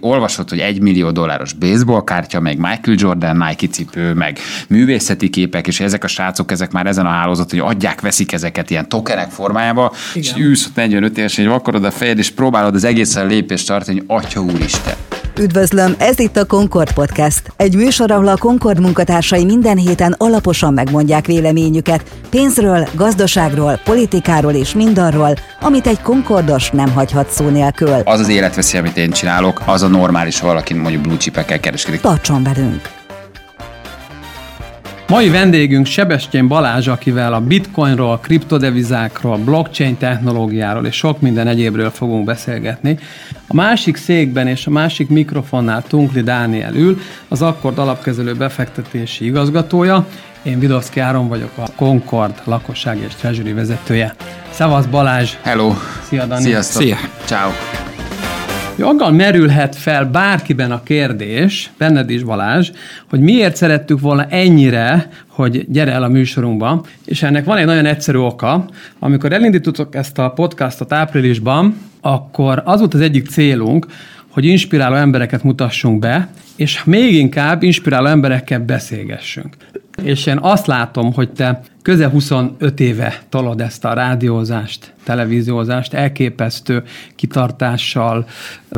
Olvasod, 0.00 0.48
hogy 0.48 0.58
egy 0.58 0.80
millió 0.80 1.10
dolláros 1.10 1.52
baseball 1.52 2.04
kártya, 2.04 2.40
meg 2.40 2.56
Michael 2.56 2.96
Jordan, 2.96 3.36
Nike 3.36 3.66
cipő, 3.66 4.12
meg 4.14 4.38
művészeti 4.68 5.30
képek, 5.30 5.66
és 5.66 5.80
ezek 5.80 6.04
a 6.04 6.08
srácok, 6.08 6.50
ezek 6.50 6.72
már 6.72 6.86
ezen 6.86 7.06
a 7.06 7.10
hálózat, 7.10 7.50
hogy 7.50 7.58
adják, 7.58 8.00
veszik 8.00 8.32
ezeket 8.32 8.70
ilyen 8.70 8.88
tokenek 8.88 9.30
formájába, 9.30 9.92
Igen. 10.14 10.36
és 10.36 10.42
ülsz 10.42 10.66
ott 10.66 10.74
45 10.74 11.18
évesen, 11.18 11.44
és 11.44 11.50
vakarod 11.50 11.84
a 11.84 11.90
fejed, 11.90 12.18
és 12.18 12.30
próbálod 12.30 12.74
az 12.74 12.84
egészen 12.84 13.26
lépést 13.26 13.66
tartani, 13.66 14.02
hogy 14.06 14.06
atya 14.06 14.40
úristen. 14.40 14.94
Üdvözlöm, 15.40 15.94
ez 15.98 16.18
itt 16.18 16.36
a 16.36 16.44
Concord 16.44 16.92
Podcast. 16.92 17.52
Egy 17.56 17.76
műsor, 17.76 18.10
ahol 18.10 18.28
a 18.28 18.36
Concord 18.36 18.80
munkatársai 18.80 19.44
minden 19.44 19.76
héten 19.76 20.14
alaposan 20.18 20.72
megmondják 20.72 21.26
véleményüket 21.26 22.04
pénzről, 22.30 22.88
gazdaságról, 22.94 23.80
politikáról 23.84 24.52
és 24.52 24.74
mindarról, 24.74 25.34
amit 25.60 25.86
egy 25.86 26.00
Concordos 26.00 26.70
nem 26.70 26.92
hagyhat 26.92 27.30
szó 27.30 27.48
nélkül. 27.48 28.00
Az 28.04 28.20
az 28.20 28.28
életveszély, 28.28 28.80
amit 28.80 28.96
én 28.96 29.10
csinálok, 29.10 29.62
az 29.66 29.82
a 29.82 29.88
normális 29.88 30.40
valaki 30.40 30.74
mondjuk 30.74 31.02
blue 31.02 31.16
chipekkel 31.16 31.60
kereskedik. 31.60 32.00
Tartson 32.00 32.42
velünk! 32.42 32.99
Mai 35.10 35.28
vendégünk 35.28 35.86
Sebestyén 35.86 36.48
Balázs, 36.48 36.88
akivel 36.88 37.32
a 37.32 37.40
bitcoinról, 37.40 38.18
kriptodevizákról, 38.18 39.36
blockchain 39.36 39.96
technológiáról 39.96 40.86
és 40.86 40.96
sok 40.96 41.20
minden 41.20 41.46
egyébről 41.46 41.90
fogunk 41.90 42.24
beszélgetni. 42.24 42.98
A 43.46 43.54
másik 43.54 43.96
székben 43.96 44.46
és 44.46 44.66
a 44.66 44.70
másik 44.70 45.08
mikrofonnál 45.08 45.82
Tunkli 45.82 46.22
Dániel 46.22 46.74
ül, 46.74 47.00
az 47.28 47.42
Akkord 47.42 47.78
alapkezelő 47.78 48.34
befektetési 48.34 49.24
igazgatója. 49.24 50.06
Én 50.42 50.58
Vidovszki 50.58 51.00
Áron 51.00 51.28
vagyok, 51.28 51.50
a 51.54 51.68
Concord 51.76 52.34
lakosság 52.44 52.98
és 53.06 53.14
treasury 53.14 53.52
vezetője. 53.52 54.14
Szevasz 54.50 54.84
Balázs! 54.84 55.32
Hello! 55.42 55.74
Szia 56.08 56.26
Dani! 56.26 56.42
Sziasztok! 56.42 56.82
Szia! 56.82 56.96
Ciao. 57.24 57.50
Joggal 58.80 59.10
merülhet 59.10 59.76
fel 59.76 60.04
bárkiben 60.04 60.72
a 60.72 60.82
kérdés, 60.82 61.70
benned 61.78 62.10
is 62.10 62.22
Balázs, 62.22 62.70
hogy 63.08 63.20
miért 63.20 63.56
szerettük 63.56 64.00
volna 64.00 64.24
ennyire, 64.24 65.08
hogy 65.26 65.64
gyere 65.68 65.92
el 65.92 66.02
a 66.02 66.08
műsorunkba, 66.08 66.84
és 67.04 67.22
ennek 67.22 67.44
van 67.44 67.56
egy 67.56 67.66
nagyon 67.66 67.86
egyszerű 67.86 68.18
oka. 68.18 68.68
Amikor 68.98 69.32
elindítottuk 69.32 69.94
ezt 69.94 70.18
a 70.18 70.30
podcastot 70.30 70.92
áprilisban, 70.92 71.76
akkor 72.00 72.62
az 72.64 72.78
volt 72.78 72.94
az 72.94 73.00
egyik 73.00 73.28
célunk, 73.28 73.86
hogy 74.28 74.44
inspiráló 74.44 74.94
embereket 74.94 75.42
mutassunk 75.42 75.98
be, 75.98 76.28
és 76.56 76.84
még 76.84 77.14
inkább 77.14 77.62
inspiráló 77.62 78.06
emberekkel 78.06 78.60
beszélgessünk. 78.60 79.56
És 80.02 80.26
én 80.26 80.38
azt 80.40 80.66
látom, 80.66 81.12
hogy 81.12 81.30
te 81.30 81.60
közel 81.82 82.10
25 82.10 82.80
éve 82.80 83.22
tolod 83.28 83.60
ezt 83.60 83.84
a 83.84 83.92
rádiózást, 83.92 84.92
televíziózást, 85.04 85.94
elképesztő 85.94 86.82
kitartással, 87.16 88.26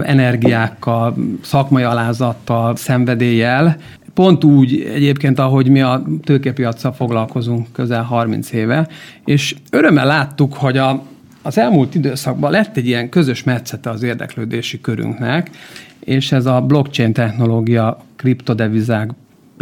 energiákkal, 0.02 1.16
szakmai 1.42 1.82
alázattal, 1.82 2.76
szenvedéllyel, 2.76 3.76
Pont 4.14 4.44
úgy 4.44 4.80
egyébként, 4.94 5.38
ahogy 5.38 5.68
mi 5.68 5.80
a 5.80 6.02
tőkepiacsal 6.24 6.92
foglalkozunk 6.92 7.66
közel 7.72 8.02
30 8.02 8.52
éve, 8.52 8.88
és 9.24 9.54
örömmel 9.70 10.06
láttuk, 10.06 10.54
hogy 10.54 10.76
a, 10.76 11.02
az 11.42 11.58
elmúlt 11.58 11.94
időszakban 11.94 12.50
lett 12.50 12.76
egy 12.76 12.86
ilyen 12.86 13.08
közös 13.08 13.42
metszete 13.42 13.90
az 13.90 14.02
érdeklődési 14.02 14.80
körünknek, 14.80 15.50
és 16.00 16.32
ez 16.32 16.46
a 16.46 16.60
blockchain 16.60 17.12
technológia, 17.12 18.04
kriptodevizák, 18.16 19.10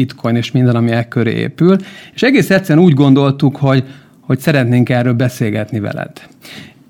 bitcoin 0.01 0.37
és 0.37 0.51
minden, 0.51 0.75
ami 0.75 0.91
e 0.91 1.09
köré 1.09 1.35
épül, 1.35 1.77
és 2.15 2.23
egész 2.23 2.51
egyszerűen 2.51 2.85
úgy 2.85 2.95
gondoltuk, 2.95 3.57
hogy, 3.57 3.85
hogy 4.21 4.39
szeretnénk 4.39 4.89
erről 4.89 5.13
beszélgetni 5.13 5.81
veled. 5.81 6.11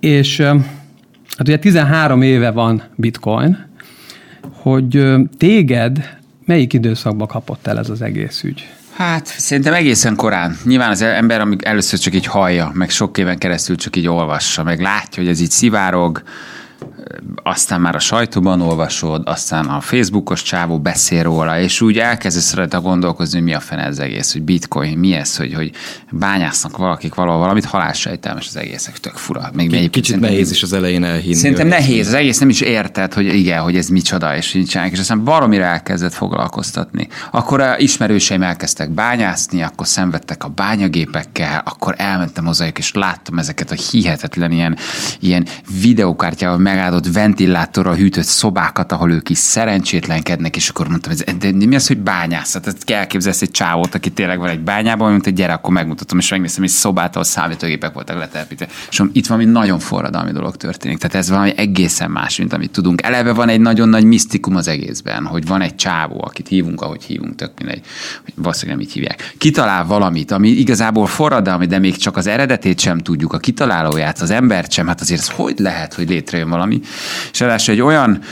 És 0.01 0.41
hát 0.41 1.49
ugye 1.49 1.59
13 1.59 2.23
éve 2.23 2.51
van 2.51 2.83
bitcoin, 2.95 3.67
hogy 4.53 5.05
téged 5.39 6.19
melyik 6.45 6.73
időszakban 6.73 7.27
kapott 7.27 7.67
el 7.67 7.79
ez 7.79 7.91
az 7.91 8.03
egész 8.03 8.43
ügy? 8.43 8.69
Hát 8.97 9.27
szerintem 9.27 9.75
egészen 9.75 10.17
korán. 10.17 10.57
Nyilván 10.65 10.91
az 10.91 11.03
ember, 11.03 11.41
amíg 11.41 11.63
először 11.63 11.99
csak 11.99 12.15
így 12.15 12.27
hallja, 12.27 12.71
meg 12.75 12.91
sok 12.91 13.19
éven 13.19 13.39
keresztül 13.39 13.77
csak 13.77 13.97
így 13.97 14.09
olvassa, 14.09 14.63
meg 14.63 14.81
látja, 14.81 15.23
hogy 15.23 15.33
ez 15.33 15.41
így 15.41 15.51
szivárog, 15.51 16.23
aztán 17.43 17.81
már 17.81 17.95
a 17.95 17.99
sajtóban 17.99 18.61
olvasod, 18.61 19.23
aztán 19.25 19.67
a 19.67 19.81
Facebookos 19.81 20.43
csávó 20.43 20.79
beszél 20.79 21.23
róla, 21.23 21.61
és 21.61 21.81
úgy 21.81 21.99
elkezdesz 21.99 22.55
rajta 22.55 22.81
gondolkozni, 22.81 23.35
hogy 23.35 23.47
mi 23.47 23.55
a 23.55 23.61
fene 23.61 23.83
ez 23.83 23.99
egész, 23.99 24.33
hogy 24.33 24.43
bitcoin, 24.43 24.99
mi 24.99 25.13
ez, 25.13 25.37
hogy, 25.37 25.55
hogy 25.55 25.71
bányásznak 26.11 26.77
valakik 26.77 27.15
valahol 27.15 27.41
valamit, 27.41 27.65
halálsejtelmes 27.65 28.47
az 28.49 28.57
egészek, 28.57 28.99
tök 28.99 29.15
fura. 29.15 29.51
Még 29.55 29.71
K- 29.71 29.91
kicsit 29.91 30.21
nehéz 30.21 30.51
is 30.51 30.63
az 30.63 30.73
elején 30.73 31.05
elhinni. 31.05 31.35
Szerintem 31.35 31.67
nehéz, 31.67 32.07
az 32.07 32.15
egész 32.15 32.39
nem 32.39 32.49
is 32.49 32.61
érted, 32.61 33.15
hogy 33.15 33.35
igen, 33.35 33.63
hogy 33.63 33.77
ez 33.77 33.89
micsoda, 33.89 34.37
és 34.37 34.53
nincsenek, 34.53 34.93
és 34.93 34.99
aztán 34.99 35.25
baromira 35.25 35.65
elkezdett 35.65 36.15
foglalkoztatni. 36.15 37.09
Akkor 37.31 37.61
a 37.61 37.79
ismerőseim 37.79 38.43
elkezdtek 38.43 38.91
bányászni, 38.91 39.63
akkor 39.63 39.87
szenvedtek 39.87 40.45
a 40.45 40.49
bányagépekkel, 40.49 41.63
akkor 41.65 41.95
elmentem 41.97 42.45
hozzájuk, 42.45 42.79
és 42.79 42.93
láttam 42.93 43.39
ezeket 43.39 43.71
a 43.71 43.75
hihetetlen 43.91 44.53
ilyen, 44.53 44.77
ilyen 45.21 45.47
videókártyával 45.81 46.59
megáldott 47.01 47.23
ventilátorral 47.23 47.95
hűtött 47.95 48.25
szobákat, 48.25 48.93
ahol 48.93 49.13
ők 49.13 49.29
is 49.29 49.39
szerencsétlenkednek, 49.39 50.57
és 50.57 50.69
akkor 50.69 50.89
mondtam, 50.89 51.13
ez, 51.13 51.23
de 51.39 51.67
mi 51.67 51.75
az, 51.75 51.87
hogy 51.87 51.99
bányászat? 51.99 52.63
Tehát 52.63 52.85
kell 52.85 53.07
képzelsz 53.07 53.43
egy 53.43 53.51
csávót, 53.51 53.95
aki 53.95 54.11
tényleg 54.11 54.39
van 54.39 54.49
egy 54.49 54.61
bányában, 54.61 55.11
mint 55.11 55.27
egy 55.27 55.35
gyere, 55.35 55.53
akkor 55.53 55.73
megmutatom, 55.73 56.19
és 56.19 56.31
megnéztem 56.31 56.63
egy 56.63 56.69
szobát, 56.69 57.11
ahol 57.11 57.25
számítógépek 57.25 57.93
voltak 57.93 58.19
letelepítve. 58.19 58.69
És 58.91 59.03
itt 59.13 59.27
valami 59.27 59.47
nagyon 59.47 59.79
forradalmi 59.79 60.33
dolog 60.33 60.57
történik. 60.57 60.99
Tehát 60.99 61.15
ez 61.17 61.31
valami 61.31 61.53
egészen 61.57 62.11
más, 62.11 62.39
mint 62.39 62.53
amit 62.53 62.71
tudunk. 62.71 63.03
Eleve 63.03 63.33
van 63.33 63.49
egy 63.49 63.61
nagyon 63.61 63.89
nagy 63.89 64.05
misztikum 64.05 64.57
az 64.57 64.69
egészben, 64.69 65.25
hogy 65.25 65.47
van 65.47 65.61
egy 65.61 65.75
csávó, 65.75 66.25
akit 66.25 66.49
hívunk, 66.49 66.81
ahogy 66.81 67.03
hívunk, 67.03 67.35
tök 67.35 67.51
mindegy, 67.59 67.83
hogy 68.25 68.33
valószínűleg 68.37 68.77
nem 68.77 68.87
így 68.87 68.93
hívják. 68.93 69.35
Kitalál 69.39 69.85
valamit, 69.85 70.31
ami 70.31 70.49
igazából 70.49 71.07
forradalmi, 71.07 71.67
de 71.67 71.79
még 71.79 71.97
csak 71.97 72.17
az 72.17 72.27
eredetét 72.27 72.81
sem 72.81 72.99
tudjuk, 72.99 73.33
a 73.33 73.39
kitalálóját, 73.39 74.21
az 74.21 74.31
embert 74.31 74.73
sem, 74.73 74.87
hát 74.87 75.01
azért 75.01 75.21
ez 75.21 75.29
hogy 75.29 75.59
lehet, 75.59 75.95
hogy 75.95 76.09
létrejön 76.09 76.49
valami, 76.49 76.81
és 77.33 77.41
ráadásul 77.41 77.75
egy 77.75 77.81
olyan 77.81 78.23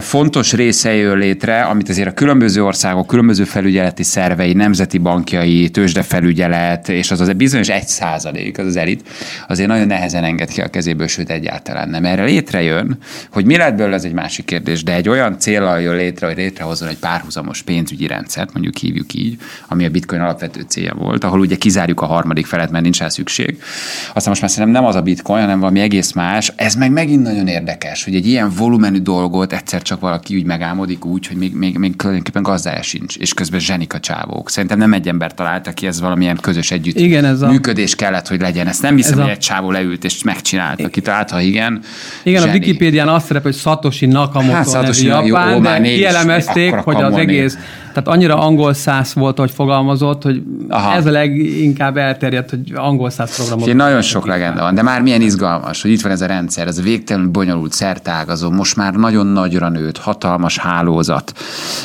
fontos 0.00 0.52
része 0.52 0.94
jön 0.94 1.18
létre, 1.18 1.62
amit 1.62 1.88
azért 1.88 2.08
a 2.08 2.12
különböző 2.12 2.64
országok, 2.64 3.06
különböző 3.06 3.44
felügyeleti 3.44 4.02
szervei, 4.02 4.52
nemzeti 4.52 4.98
bankjai, 4.98 5.68
tőzsdefelügyelet, 5.68 6.88
és 6.88 7.10
az 7.10 7.20
az 7.20 7.32
bizonyos 7.32 7.68
egy 7.68 7.86
százalék, 7.86 8.58
az 8.58 8.66
az 8.66 8.76
elit, 8.76 9.08
azért 9.48 9.68
nagyon 9.68 9.86
nehezen 9.86 10.24
enged 10.24 10.48
ki 10.48 10.60
a 10.60 10.68
kezéből, 10.68 11.06
sőt 11.06 11.30
egyáltalán 11.30 11.88
nem. 11.88 12.04
Erre 12.04 12.24
létrejön, 12.24 12.98
hogy 13.30 13.44
mi 13.44 13.56
lett 13.56 13.74
belőle, 13.74 13.94
ez 13.94 14.04
egy 14.04 14.12
másik 14.12 14.44
kérdés, 14.44 14.82
de 14.82 14.94
egy 14.94 15.08
olyan 15.08 15.38
céllal 15.38 15.80
jön 15.80 15.96
létre, 15.96 16.26
hogy 16.26 16.36
létrehozzon 16.36 16.88
egy 16.88 16.98
párhuzamos 16.98 17.62
pénzügyi 17.62 18.06
rendszert, 18.06 18.52
mondjuk 18.52 18.76
hívjuk 18.76 19.14
így, 19.14 19.36
ami 19.68 19.84
a 19.84 19.90
bitcoin 19.90 20.20
alapvető 20.20 20.64
célja 20.68 20.94
volt, 20.94 21.24
ahol 21.24 21.40
ugye 21.40 21.56
kizárjuk 21.56 22.00
a 22.00 22.06
harmadik 22.06 22.46
felet, 22.46 22.70
mert 22.70 22.84
nincs 22.84 22.98
rá 22.98 23.08
szükség. 23.08 23.62
Aztán 24.08 24.28
most 24.28 24.40
már 24.40 24.50
szerintem 24.50 24.82
nem 24.82 24.88
az 24.90 24.94
a 24.94 25.02
bitcoin, 25.02 25.42
hanem 25.42 25.60
valami 25.60 25.80
egész 25.80 26.12
más. 26.12 26.52
Ez 26.56 26.74
meg 26.74 26.90
megint 26.90 27.22
nagyon 27.22 27.46
érdekes, 27.46 28.04
hogy 28.04 28.14
egy 28.14 28.26
ilyen 28.26 28.50
volumenű 28.56 28.98
dolgot 28.98 29.52
egyszer 29.52 29.82
csak 29.90 30.00
valaki 30.00 30.36
úgy 30.36 30.44
megálmodik 30.44 31.04
úgy, 31.04 31.26
hogy 31.26 31.36
még, 31.36 31.54
még, 31.54 31.78
még 31.78 31.96
tulajdonképpen 31.96 32.42
gazdája 32.42 32.82
sincs, 32.82 33.16
és 33.16 33.34
közben 33.34 33.60
zsenik 33.60 33.94
a 33.94 34.00
csávók. 34.00 34.50
Szerintem 34.50 34.78
nem 34.78 34.92
egy 34.92 35.08
ember 35.08 35.34
találta 35.34 35.72
ki, 35.72 35.86
ez 35.86 36.00
valamilyen 36.00 36.38
közös 36.40 36.70
együtt 36.70 36.98
igen, 36.98 37.24
ez 37.24 37.42
a... 37.42 37.48
működés 37.50 37.94
kellett, 37.94 38.28
hogy 38.28 38.40
legyen. 38.40 38.66
Ezt 38.66 38.82
nem 38.82 38.96
hiszem, 38.96 39.12
ez 39.12 39.18
hogy 39.18 39.28
a... 39.28 39.32
egy 39.32 39.38
csávó 39.38 39.70
leült 39.70 40.04
és 40.04 40.22
megcsinálta. 40.22 40.88
Kitalálta, 40.88 41.34
ha 41.34 41.40
igen. 41.40 41.80
Igen, 42.22 42.40
zseni. 42.40 42.52
a 42.52 42.54
Wikipédián 42.54 43.08
azt 43.08 43.26
szerepel, 43.26 43.50
hogy 43.50 43.60
Satoshi 43.60 44.06
Nakamoto 44.06 44.52
hát, 44.52 44.70
Satoshi 44.70 45.06
nevű 45.06 45.26
japán, 45.26 45.54
jó, 45.54 45.60
de 45.60 45.80
kielemezték, 45.80 46.74
hogy 46.74 47.02
az 47.02 47.16
egész 47.16 47.58
tehát 47.92 48.08
annyira 48.08 48.38
angol 48.38 48.74
száz 48.74 49.14
volt, 49.14 49.38
hogy 49.38 49.50
fogalmazott, 49.50 50.22
hogy 50.22 50.42
Aha. 50.68 50.94
ez 50.94 51.06
a 51.06 51.10
leginkább 51.10 51.96
elterjedt, 51.96 52.50
hogy 52.50 52.72
angol 52.74 53.10
száz 53.10 53.36
programot. 53.36 53.68
Én 53.68 53.76
nagyon 53.76 54.02
sok 54.02 54.26
legenda 54.26 54.60
van, 54.60 54.74
de 54.74 54.82
már 54.82 55.02
milyen 55.02 55.20
izgalmas, 55.20 55.82
hogy 55.82 55.90
itt 55.90 56.00
van 56.00 56.12
ez 56.12 56.20
a 56.20 56.26
rendszer, 56.26 56.66
ez 56.66 56.78
a 56.78 56.82
végtelenül 56.82 57.30
bonyolult, 57.30 57.72
szertágazó, 57.72 58.50
most 58.50 58.76
már 58.76 58.94
nagyon 58.94 59.26
nagyra 59.26 59.68
nőtt, 59.68 59.98
hatalmas 59.98 60.58
hálózat, 60.58 61.32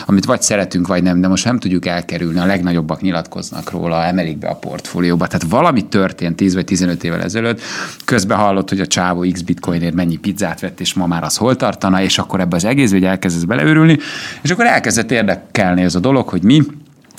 amit 0.06 0.26
vagy 0.26 0.42
szeretünk, 0.42 0.88
vagy 0.88 1.04
nem, 1.04 1.22
de 1.22 1.28
most 1.28 1.46
nem 1.46 1.60
tudjuk 1.60 1.86
elkerülni, 1.86 2.40
a 2.40 2.46
legnagyobbak 2.46 3.02
nyilatkoznak 3.02 3.72
róla, 3.72 4.04
emelik 4.04 4.38
be 4.38 4.48
a 4.48 4.56
portfólióba. 4.56 5.28
Tehát 5.28 5.46
valami 5.50 5.82
történt 5.82 6.36
10 6.36 6.54
vagy 6.54 6.66
15 6.66 7.04
évvel 7.04 7.22
ezelőtt, 7.22 7.62
közben 8.06 8.38
hallott, 8.38 8.70
hogy 8.70 8.80
a 8.80 8.88
csávó 8.88 9.26
X 9.32 9.42
bitcoinért 9.42 9.94
mennyi 9.94 10.16
pizzát 10.16 10.60
vett, 10.60 10.80
és 10.80 10.94
ma 10.94 11.08
már 11.08 11.24
az 11.24 11.38
hol 11.38 11.56
tartana, 11.56 12.02
és 12.02 12.18
akkor 12.18 12.40
ebbe 12.40 12.56
az 12.56 12.66
egész, 12.66 12.92
hogy 12.92 13.04
elkezdesz 13.04 13.44
beleőrülni, 13.44 13.98
és 14.42 14.52
akkor 14.52 14.66
elkezdett 14.66 15.12
érdekelni 15.12 15.84
az 15.84 15.95
a 15.96 16.00
dolog, 16.00 16.28
hogy 16.30 16.44
mi 16.44 16.62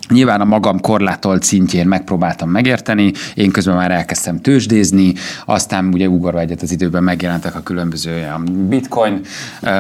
Nyilván 0.09 0.41
a 0.41 0.45
magam 0.45 0.81
korlátolt 0.81 1.43
szintjén 1.43 1.87
megpróbáltam 1.87 2.51
megérteni, 2.51 3.13
én 3.35 3.51
közben 3.51 3.77
már 3.77 3.91
elkezdtem 3.91 4.41
tőzsdézni, 4.41 5.15
aztán 5.45 5.87
ugye 5.93 6.09
ugorva 6.09 6.41
egyet 6.41 6.63
az 6.63 6.73
időben 6.73 7.03
megjelentek 7.03 7.55
a 7.55 7.63
különböző 7.63 8.27
bitcoin 8.69 9.21
uh, 9.63 9.71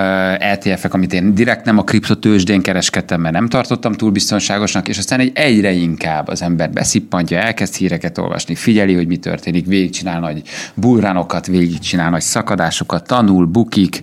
ETF-ek, 0.51 0.95
amit 0.95 1.13
én 1.13 1.35
direkt 1.35 1.65
nem 1.65 1.79
a 1.79 1.83
kriptotőzsdén 1.83 2.63
kereskedtem, 2.63 3.21
mert 3.21 3.35
nem 3.35 3.49
tartottam 3.49 3.93
túl 3.93 4.11
biztonságosnak, 4.11 4.89
és 4.89 4.99
aztán 4.99 5.21
egy 5.21 5.33
egyre 5.35 5.73
inkább 5.73 6.29
az 6.29 6.43
ember 6.43 6.71
beszippantja, 6.71 7.39
elkezd 7.39 7.75
híreket 7.75 8.19
olvasni, 8.19 8.55
figyeli, 8.55 8.95
hogy 8.95 9.07
mi 9.07 9.17
történik, 9.17 9.67
végigcsinál 9.67 10.21
nagy 10.21 10.43
burránokat, 10.75 11.47
végigcsinál 11.47 12.11
nagy 12.11 12.21
szakadásokat, 12.21 13.07
tanul, 13.07 13.47
bukik, 13.47 14.03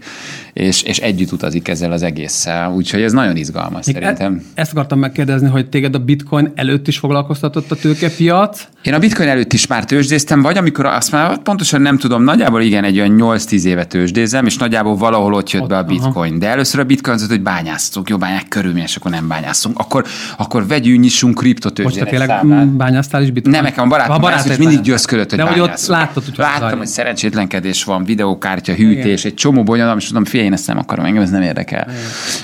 és, 0.53 0.81
és 0.81 0.97
együtt 0.97 1.31
utazik 1.31 1.67
ezzel 1.67 1.91
az 1.91 2.03
egésszel, 2.03 2.71
úgyhogy 2.71 3.01
ez 3.01 3.11
nagyon 3.11 3.35
izgalmas 3.35 3.85
Még 3.85 3.95
szerintem. 3.95 4.41
E- 4.55 4.61
ezt 4.61 4.71
akartam 4.71 4.99
megkérdezni, 4.99 5.49
hogy 5.49 5.69
téged 5.69 5.95
a 5.95 5.99
bitcoin 5.99 6.51
előtt 6.55 6.87
is 6.87 6.97
foglalkoztatott 6.97 7.71
a 7.71 7.75
tőkepiac? 7.75 8.67
Én 8.83 8.93
a 8.93 8.99
bitcoin 8.99 9.29
előtt 9.29 9.53
is 9.53 9.67
már 9.67 9.85
tőzsdéztem, 9.85 10.41
vagy 10.41 10.57
amikor 10.57 10.85
azt 10.85 11.11
már 11.11 11.37
pontosan 11.37 11.81
nem 11.81 11.97
tudom, 11.97 12.23
nagyjából 12.23 12.61
igen, 12.61 12.83
egy 12.83 12.99
olyan 12.99 13.17
8-10 13.19 13.63
éve 13.63 13.85
tőzsdézem, 13.85 14.45
és 14.45 14.57
nagyjából 14.57 14.95
valahol 14.95 15.33
ott 15.33 15.51
jött 15.51 15.61
ott, 15.61 15.69
be 15.69 15.77
a 15.77 15.83
bitcoin. 15.83 16.31
Aha. 16.31 16.39
De 16.39 16.47
először 16.47 16.79
a 16.79 16.83
bitcoin 16.83 17.15
az, 17.15 17.27
hogy 17.27 17.41
bányásztunk, 17.41 18.09
jó 18.09 18.17
bányák 18.17 18.47
körülményes, 18.47 18.95
akkor 18.95 19.11
nem 19.11 19.27
bányászunk. 19.27 19.79
Akkor, 19.79 20.05
akkor 20.37 20.67
vegyünk, 20.67 20.99
nyissunk 20.99 21.35
kriptotőzsdén. 21.37 22.03
Most 22.03 22.11
te 22.11 22.17
tényleg 22.17 22.67
bányáztál 22.75 23.21
is 23.21 23.31
bitcoin? 23.31 23.55
Nem, 23.55 23.63
nekem 23.63 23.83
a 23.83 23.87
barátom, 23.87 24.15
a 24.15 24.19
barátom 24.19 24.43
bányász, 24.43 24.59
mindig 24.59 24.81
győzködött, 24.81 25.29
hogy 25.29 25.39
De 25.39 25.45
hogy 25.45 25.59
ott 25.59 25.85
láttad, 25.87 26.23
hogy 26.25 26.33
Láttam, 26.37 26.77
hogy 26.77 26.87
szerencsétlenkedés 26.87 27.83
van, 27.83 28.03
videókártya, 28.03 28.73
hűtés, 28.73 29.19
igen. 29.19 29.31
egy 29.31 29.33
csomó 29.33 29.63
bonyolulom, 29.63 29.97
és 29.97 30.11
fél, 30.23 30.42
én 30.43 30.53
ezt 30.53 30.67
nem 30.67 30.77
akarom, 30.77 31.05
engem 31.05 31.21
ez 31.21 31.29
nem 31.29 31.41
érdekel. 31.41 31.87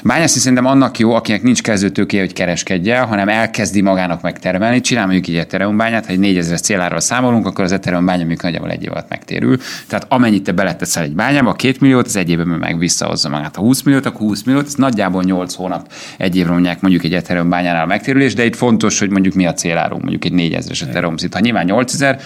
Bányászni 0.04 0.40
szerintem 0.40 0.66
annak 0.66 1.00
jó, 1.00 1.13
akinek 1.13 1.42
nincs 1.42 1.62
kezdőtőkéje, 1.62 2.22
hogy 2.22 2.34
kereskedje, 2.34 3.00
hanem 3.00 3.30
elkezdi 3.30 3.81
magának 3.81 4.22
megtermelni, 4.22 4.81
csinál 4.81 5.06
mondjuk 5.06 5.28
egy 5.28 5.36
Ethereum 5.36 5.78
bányát, 5.78 6.06
ha 6.06 6.12
egy 6.12 6.19
4000 6.19 6.60
céláról 6.60 7.00
számolunk, 7.00 7.46
akkor 7.46 7.63
az 7.63 7.72
Ethereum 7.72 8.06
bánya 8.06 8.19
mondjuk 8.19 8.42
nagyjából 8.42 8.72
egy 8.72 8.84
év 8.84 8.92
alatt 8.92 9.10
megtérül. 9.10 9.57
Tehát 9.88 10.06
amennyit 10.10 10.44
te 10.44 10.51
beleteszel 10.51 11.04
egy 11.04 11.16
bányába, 11.16 11.50
a 11.50 11.54
két 11.54 11.80
milliót, 11.80 12.06
az 12.06 12.16
egy 12.16 12.30
évben 12.30 12.48
meg 12.48 12.78
visszahozza 12.78 13.30
magát. 13.30 13.57
A 13.57 13.60
20 13.60 13.81
milliót, 13.81 14.06
akkor 14.06 14.19
20 14.19 14.44
milliót, 14.44 14.66
ez 14.66 14.74
nagyjából 14.74 15.24
8 15.24 15.54
hónap 15.54 15.92
egy 16.18 16.36
évre 16.36 16.51
mondják 16.51 16.81
mondjuk 16.81 17.04
egy 17.04 17.13
Ethereum 17.13 17.50
bányánál 17.50 17.86
megtérülés, 17.86 18.34
de 18.34 18.46
itt 18.46 18.56
fontos, 18.56 19.00
hogy 19.00 19.10
mondjuk 19.10 19.34
mi 19.34 19.46
a 19.46 19.54
célárunk, 19.54 20.01
mondjuk 20.01 20.25
egy 20.25 20.34
4000-es 20.36 20.81
Ethereum 20.81 21.18
szint. 21.18 21.34
Ha 21.34 21.40
nyilván 21.40 21.66
8000, 21.66 22.19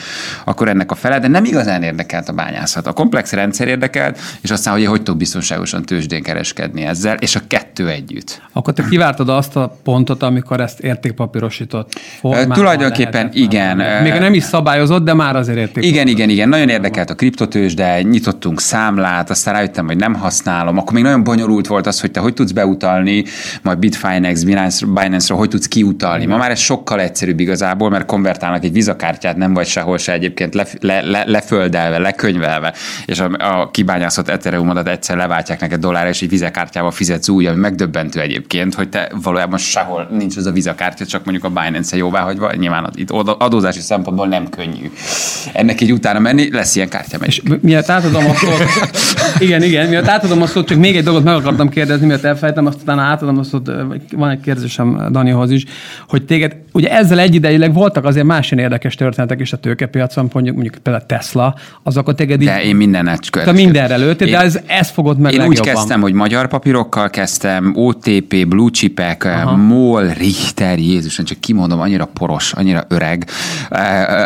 akkor 0.43 0.67
ennek 0.67 0.91
a 0.91 0.95
fele, 0.95 1.19
de 1.19 1.27
nem 1.27 1.45
igazán 1.45 1.83
érdekelt 1.83 2.29
a 2.29 2.33
bányászat. 2.33 2.87
A 2.87 2.93
komplex 2.93 3.31
rendszer 3.31 3.67
érdekelt, 3.67 4.19
és 4.41 4.51
aztán, 4.51 4.73
hogy 4.73 4.85
hogy 4.85 5.01
tudok 5.03 5.19
biztonságosan 5.63 5.85
tőzsdén 5.85 6.23
kereskedni 6.23 6.81
ezzel, 6.81 7.15
és 7.15 7.35
a 7.35 7.39
kettő 7.47 7.89
együtt. 7.89 8.41
Akkor 8.53 8.73
te 8.73 8.83
kivártad 8.89 9.29
azt 9.29 9.55
a 9.55 9.77
pontot, 9.83 10.23
amikor 10.23 10.61
ezt 10.61 10.79
értékpapírosított 10.79 11.93
formában 12.19 12.57
Tulajdonképpen 12.57 13.29
igen. 13.33 13.77
Még 14.03 14.13
nem 14.13 14.33
is 14.33 14.43
szabályozott, 14.43 15.03
de 15.03 15.13
már 15.13 15.35
azért 15.35 15.57
érték. 15.57 15.83
Igen, 15.83 16.07
igen, 16.07 16.29
igen. 16.29 16.49
Nagyon 16.49 16.69
érdekelt 16.69 17.09
a 17.09 17.15
kriptotős, 17.15 17.73
de 17.73 18.01
nyitottunk 18.01 18.59
számlát, 18.59 19.29
aztán 19.29 19.53
rájöttem, 19.53 19.85
hogy 19.85 19.97
nem 19.97 20.13
használom. 20.13 20.77
Akkor 20.77 20.93
még 20.93 21.03
nagyon 21.03 21.23
bonyolult 21.23 21.67
volt 21.67 21.87
az, 21.87 22.01
hogy 22.01 22.11
te 22.11 22.19
hogy 22.19 22.33
tudsz 22.33 22.51
beutalni, 22.51 23.23
majd 23.61 23.77
Bitfinex, 23.77 24.43
Binance, 24.43 24.85
Binance-ról 24.85 25.37
hogy 25.37 25.49
tudsz 25.49 25.67
kiutalni. 25.67 26.25
Ma 26.25 26.37
már 26.37 26.51
ez 26.51 26.59
sokkal 26.59 26.99
egyszerűbb 26.99 27.39
igazából, 27.39 27.89
mert 27.89 28.05
konvertálnak 28.05 28.63
egy 28.63 28.71
vizakártyát, 28.71 29.37
nem 29.37 29.53
vagy 29.53 29.67
sehol 29.67 29.97
se 29.97 30.13
egyébként 30.13 30.53
le, 30.53 30.65
le, 30.79 31.01
le, 31.01 31.23
leföldelve, 31.27 31.97
lekönyvelve, 31.97 32.73
és 33.05 33.19
a, 33.19 33.29
a 33.39 33.71
kibányászott 33.71 34.29
Ethereumodat 34.29 34.87
egyszer 34.87 35.17
leváltják 35.17 35.52
neked 35.59 35.79
dollár, 35.79 36.07
és 36.07 36.21
egy 36.21 36.29
vizekártyával 36.29 36.91
fizetsz 36.91 37.29
új, 37.29 37.47
ami 37.47 37.59
megdöbbentő 37.59 38.19
egyébként, 38.19 38.73
hogy 38.73 38.89
te 38.89 39.11
valójában 39.21 39.57
sehol 39.57 40.07
nincs 40.11 40.37
az 40.37 40.45
a 40.45 40.51
vizakártya, 40.51 41.05
csak 41.05 41.25
mondjuk 41.25 41.45
a 41.45 41.61
Binance-e 41.61 41.97
jóvá 41.97 42.21
hagyva. 42.21 42.53
Nyilván 42.53 42.89
itt 42.95 43.09
adózási 43.11 43.79
szempontból 43.79 44.27
nem 44.27 44.49
könnyű 44.49 44.91
ennek 45.53 45.81
egy 45.81 45.91
utána 45.91 46.19
menni, 46.19 46.51
lesz 46.51 46.75
ilyen 46.75 46.89
kártya 46.89 47.17
És 47.17 47.41
miatt 47.61 47.89
átadom 47.89 48.25
a 48.25 48.33
szót, 48.33 48.63
igen, 49.39 49.63
igen, 49.63 49.89
miatt 49.89 50.07
átadom 50.07 50.41
a 50.41 50.45
szót, 50.45 50.67
csak 50.67 50.77
még 50.77 50.95
egy 50.95 51.03
dolgot 51.03 51.23
meg 51.23 51.35
akartam 51.35 51.69
kérdezni, 51.69 52.05
miatt 52.05 52.23
elfelejtem, 52.23 52.65
azt 52.65 52.81
utána 52.81 53.01
átadom 53.01 53.37
a 53.37 53.43
szót, 53.43 53.71
van 54.11 54.29
egy 54.29 54.39
kérdésem 54.39 55.07
Danihoz 55.11 55.51
is, 55.51 55.65
hogy 56.07 56.25
téged, 56.25 56.55
ugye 56.71 56.91
ezzel 56.91 57.19
egyidejileg 57.19 57.73
voltak 57.73 58.05
azért 58.05 58.25
más 58.25 58.51
ilyen 58.51 58.63
érdekes 58.63 58.95
történetek 58.95 59.39
is 59.39 59.53
a 59.53 59.57
tőkepiacon, 59.57 60.29
mondjuk, 60.33 60.55
mondjuk 60.55 60.83
például 60.83 61.05
Tesla, 61.05 61.55
azok 61.83 62.07
a 62.07 62.13
téged 62.13 62.43
De 62.43 62.61
így, 62.61 62.67
én 62.67 62.75
mindenet 62.75 63.29
Te 63.31 63.51
mindenre 63.51 63.95
lőttél, 63.95 64.29
de 64.29 64.39
ez, 64.39 64.59
ez 64.67 64.89
fogod 64.89 65.19
meg 65.19 65.33
Én. 65.33 65.39
Úgy 65.47 65.59
kezdtem, 65.59 66.01
hogy 66.01 66.13
magyar 66.13 66.47
papírokkal 66.47 67.09
kezdtem, 67.09 67.73
OTP, 67.75 68.47
Blue 68.47 68.69
Chipek, 68.69 69.27
MOL, 69.55 70.07
Richter, 70.07 70.79
Jézusen, 70.79 71.25
csak 71.25 71.39
kimondom, 71.39 71.79
annyira 71.79 72.05
poros, 72.05 72.53
annyira 72.53 72.85
öreg. 72.87 73.29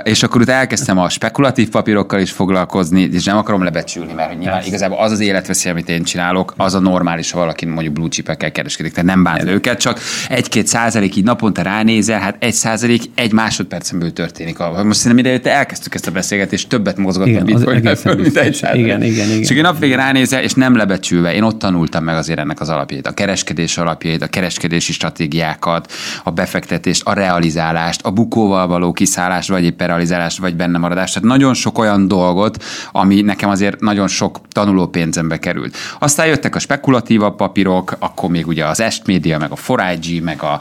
És 0.03 0.23
akkor 0.23 0.41
utána 0.41 0.59
elkezdtem 0.59 0.97
a 0.97 1.09
spekulatív 1.09 1.69
papírokkal 1.69 2.19
is 2.19 2.31
foglalkozni, 2.31 3.09
és 3.11 3.23
nem 3.23 3.37
akarom 3.37 3.63
lebecsülni, 3.63 4.13
mert 4.13 4.39
nyilván 4.39 4.63
igazából 4.65 4.97
az 4.97 5.11
az 5.11 5.19
életveszély, 5.19 5.71
amit 5.71 5.89
én 5.89 6.03
csinálok, 6.03 6.53
az 6.57 6.73
a 6.73 6.79
normális, 6.79 7.31
ha 7.31 7.39
valaki 7.39 7.65
mondjuk 7.65 7.93
blue 7.93 8.09
chipekkel 8.09 8.51
kereskedik, 8.51 8.93
tehát 8.93 9.09
nem 9.09 9.23
bánt 9.23 9.43
őket, 9.43 9.79
csak 9.79 9.99
egy-két 10.29 10.67
százalék 10.67 11.15
így 11.15 11.23
naponta 11.23 11.61
ránézel, 11.61 12.19
hát 12.19 12.35
egy 12.39 12.53
százalék 12.53 13.01
egy 13.15 13.31
másodpercen 13.31 13.99
belül 13.99 14.13
történik. 14.13 14.57
Most 14.57 14.99
szerintem 14.99 15.35
ide 15.35 15.51
elkezdtük 15.51 15.95
ezt 15.95 16.07
a 16.07 16.11
beszélgetést, 16.11 16.69
többet 16.69 16.97
mozgatni 16.97 17.41
bitcoin 17.41 17.81
mint 18.21 18.37
egy 18.37 18.53
százalék. 18.53 18.85
Igen, 18.85 19.03
igen, 19.03 19.29
igen. 19.29 19.41
Csak 19.41 19.57
én 19.57 19.61
napvégén 19.61 19.97
ránézel, 19.97 20.43
és 20.43 20.53
nem 20.53 20.75
lebecsülve, 21.09 21.33
én 21.33 21.44
ott 21.44 21.59
tanultam 21.59 22.04
meg 22.04 22.15
azért 22.15 22.39
ennek 22.39 22.59
az 22.59 22.69
alapjait, 22.69 23.07
a 23.07 23.13
kereskedés 23.13 23.77
alapjait, 23.77 24.21
a 24.21 24.27
kereskedési 24.27 24.92
stratégiákat, 24.92 25.92
a 26.24 26.31
befektetést, 26.31 27.01
a 27.06 27.13
realizálást, 27.13 28.06
a 28.06 28.12
bukóval 28.12 28.68
való 28.68 28.92
kiszállást, 28.92 29.50
vagy 29.50 29.63
éppen 29.63 29.88
realizálást, 29.88 30.38
vagy 30.38 30.56
benne 30.56 30.77
maradást. 30.77 31.13
Tehát 31.13 31.27
nagyon 31.27 31.54
sok 31.54 31.77
olyan 31.77 32.07
dolgot, 32.07 32.63
ami 32.92 33.21
nekem 33.21 33.50
azért 33.50 33.80
nagyon 33.80 34.07
sok 34.07 34.39
tanuló 34.51 34.88
pénzembe 34.88 35.39
került. 35.39 35.77
Aztán 36.00 36.27
jöttek 36.27 36.56
a 36.56 36.59
spekulatívabb 36.59 37.36
papírok, 37.36 37.95
akkor 38.00 38.30
még 38.30 38.48
ugye 38.48 38.65
az 38.65 38.80
Est 38.80 39.07
Media, 39.07 39.38
meg 39.38 39.51
a 39.51 39.56
Forágyi, 39.56 40.19
meg 40.19 40.44
a 40.44 40.59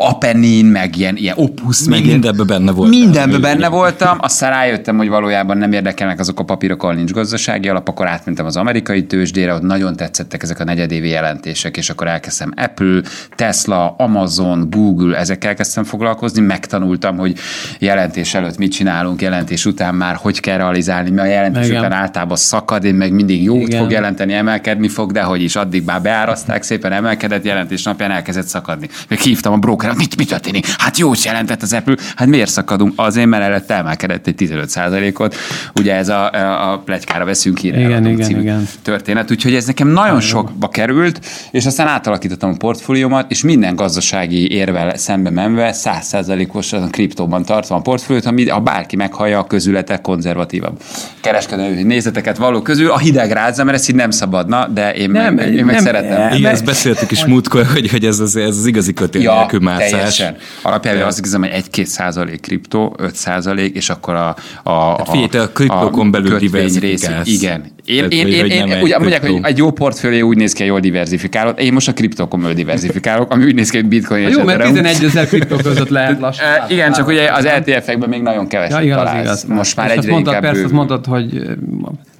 Apennin, 0.00 0.66
meg 0.66 0.96
ilyen, 0.96 1.16
ilyen 1.16 1.34
Opus. 1.38 1.84
Meg 1.84 2.04
mindenben 2.04 2.46
benne 2.46 2.72
voltam. 2.72 2.98
Mindenben 2.98 3.40
benne 3.40 3.68
voltam, 3.68 4.18
aztán 4.20 4.50
rájöttem, 4.50 4.96
hogy 4.96 5.08
valójában 5.08 5.58
nem 5.58 5.72
érdekelnek 5.72 6.20
azok 6.20 6.40
a 6.40 6.44
papírok, 6.44 6.82
ahol 6.82 6.94
nincs 6.94 7.12
gazdasági 7.12 7.68
alap, 7.68 7.88
akkor 7.88 8.06
átmentem 8.06 8.46
az 8.46 8.56
amerikai 8.56 9.06
tőzsdére, 9.06 9.54
ott 9.54 9.62
nagyon 9.62 9.96
tetszettek 9.96 10.42
ezek 10.42 10.60
a 10.60 10.64
negyedévi 10.64 11.08
jelentések, 11.08 11.76
és 11.76 11.90
akkor 11.90 12.06
elkezdtem 12.06 12.52
Apple, 12.56 13.00
Tesla, 13.34 13.94
Amazon, 13.98 14.70
Google, 14.70 15.16
ezekkel 15.18 15.54
kezdtem 15.54 15.84
foglalkozni, 15.84 16.40
megtanultam, 16.40 17.16
hogy 17.16 17.38
jelentés 17.78 18.34
előtt 18.34 18.58
mit 18.58 18.72
csinálunk, 18.72 19.22
jelentés 19.22 19.64
után 19.64 19.94
már 19.94 20.14
hogy 20.14 20.40
kell 20.40 20.56
realizálni, 20.56 21.10
mert 21.10 21.28
a 21.28 21.30
jelentés 21.30 21.66
Igen. 21.66 21.78
után 21.78 21.92
általában 21.92 22.36
szakad, 22.36 22.84
én 22.84 22.94
meg 22.94 23.12
mindig 23.12 23.42
jót 23.42 23.66
Igen. 23.66 23.80
fog 23.80 23.90
jelenteni, 23.90 24.32
emelkedni 24.32 24.88
fog, 24.88 25.12
de 25.12 25.22
hogy 25.22 25.42
is 25.42 25.56
addig 25.56 25.84
már 25.84 26.02
beáraszták, 26.02 26.62
szépen 26.62 26.92
emelkedett, 26.92 27.44
jelentés 27.44 27.82
napján 27.82 28.10
elkezdett 28.10 28.46
szakadni. 28.46 28.88
Még 29.08 29.18
hívtam 29.18 29.52
a 29.52 29.56
broker, 29.56 29.85
mit, 29.94 30.16
mit 30.16 30.28
történik? 30.28 30.66
Hát 30.78 30.98
jó 30.98 31.10
jelentett 31.24 31.62
az 31.62 31.72
Apple, 31.72 31.94
hát 32.16 32.28
miért 32.28 32.50
szakadunk? 32.50 32.92
Azért, 32.96 33.26
mert 33.26 33.42
előtte 33.42 33.74
emelkedett 33.74 34.26
egy 34.26 34.34
15% 34.38 35.18
ot 35.18 35.34
Ugye 35.74 35.94
ez 35.94 36.08
a, 36.08 36.30
a 36.72 36.78
pletykára 36.78 37.24
veszünk 37.24 37.58
híre. 37.58 37.80
Igen, 37.80 38.06
igen, 38.06 38.30
igen. 38.30 38.68
Történet, 38.82 39.30
úgyhogy 39.30 39.54
ez 39.54 39.66
nekem 39.66 39.88
nagyon 39.88 40.20
sokba 40.20 40.68
került, 40.68 41.20
és 41.50 41.66
aztán 41.66 41.86
átalakítottam 41.86 42.50
a 42.50 42.56
portfóliómat, 42.56 43.30
és 43.30 43.42
minden 43.42 43.76
gazdasági 43.76 44.50
érvel 44.50 44.96
szembe 44.96 45.30
menve 45.30 45.70
100%-osan 45.74 46.82
a 46.82 46.90
kriptóban 46.90 47.44
tartva 47.44 47.74
a 47.74 47.80
portfóliót, 47.80 48.26
ami 48.26 48.48
ha 48.48 48.60
bárki 48.60 48.96
meghallja 48.96 49.38
a 49.38 49.46
közületek 49.46 50.00
konzervatívabb 50.00 50.80
kereskedő 51.20 51.82
nézeteket 51.82 52.36
való 52.36 52.62
közül, 52.62 52.90
a 52.90 52.98
hideg 52.98 53.30
rázza, 53.30 53.64
mert 53.64 53.76
ezt 53.76 53.88
így 53.88 53.94
nem 53.94 54.10
szabadna, 54.10 54.66
de 54.66 54.94
én 54.94 55.10
nem, 55.10 55.34
meg, 55.34 55.54
én 55.54 55.64
meg 55.64 55.74
nem, 55.74 55.84
szeretem. 55.84 56.36
Igen, 56.36 56.52
ezt 56.52 56.64
beszéltük 56.64 57.10
is 57.10 57.24
múltkor, 57.24 57.66
hogy, 57.66 57.90
hogy 57.90 58.04
ez, 58.04 58.18
az, 58.18 58.36
ez 58.36 58.56
az 58.56 58.66
igazi 58.66 58.92
kötél 58.92 59.22
ja, 59.22 59.38
nélkül 59.38 59.60
mászás. 59.78 59.90
Teljesen. 59.90 60.36
Alapjában 60.62 61.02
azt 61.02 61.20
hiszem, 61.22 61.40
hogy 61.40 61.64
1-2 61.72 61.84
százalék 61.84 62.40
kriptó, 62.40 62.94
5 62.98 63.14
százalék, 63.14 63.74
és 63.76 63.88
akkor 63.88 64.14
a, 64.14 64.36
a, 64.62 64.96
hát 64.96 65.08
figyelj, 65.10 65.44
a, 65.44 65.48
a 65.48 65.48
kriptókon 65.48 66.10
belül 66.10 66.38
diversifikálsz. 66.38 67.26
Igen. 67.26 67.74
Én, 67.84 67.96
Tehát, 67.96 68.12
én, 68.12 68.26
én, 68.26 68.44
én, 68.44 68.82
úgy, 68.82 68.94
mondják, 68.98 69.26
hogy 69.26 69.38
egy 69.42 69.58
jó 69.58 69.70
portfólió 69.70 70.28
úgy 70.28 70.36
néz 70.36 70.52
ki, 70.52 70.58
hogy 70.58 70.70
jól 70.70 70.80
diversifikálod. 70.80 71.58
Én 71.58 71.72
most 71.72 71.88
a 71.88 71.92
kriptókon 71.92 72.40
belül 72.40 72.54
diversifikálok, 72.54 73.32
ami 73.32 73.44
úgy 73.44 73.54
néz 73.54 73.70
ki, 73.70 73.76
hogy 73.76 73.86
bitcoin 73.86 74.28
és 74.28 74.34
Jó, 74.34 74.44
mert 74.44 74.62
11 74.62 75.04
ezer 75.04 75.26
kriptó 75.26 75.56
között 75.56 75.88
lehet 75.88 76.20
lassan. 76.20 76.46
Igen, 76.68 76.92
csak 76.92 77.06
ugye 77.06 77.32
az 77.32 77.44
LTF-ekben 77.44 78.08
még 78.08 78.22
nagyon 78.22 78.46
keveset 78.48 78.78
ja, 78.78 78.84
igaz, 78.84 78.96
találsz. 78.96 79.22
Igaz. 79.22 79.44
Most 79.44 79.76
már 79.76 79.90
egyre 79.90 80.12
inkább 80.12 80.40
Persze, 80.40 80.64
azt 80.64 80.72
mondtad, 80.72 81.06
hogy 81.06 81.42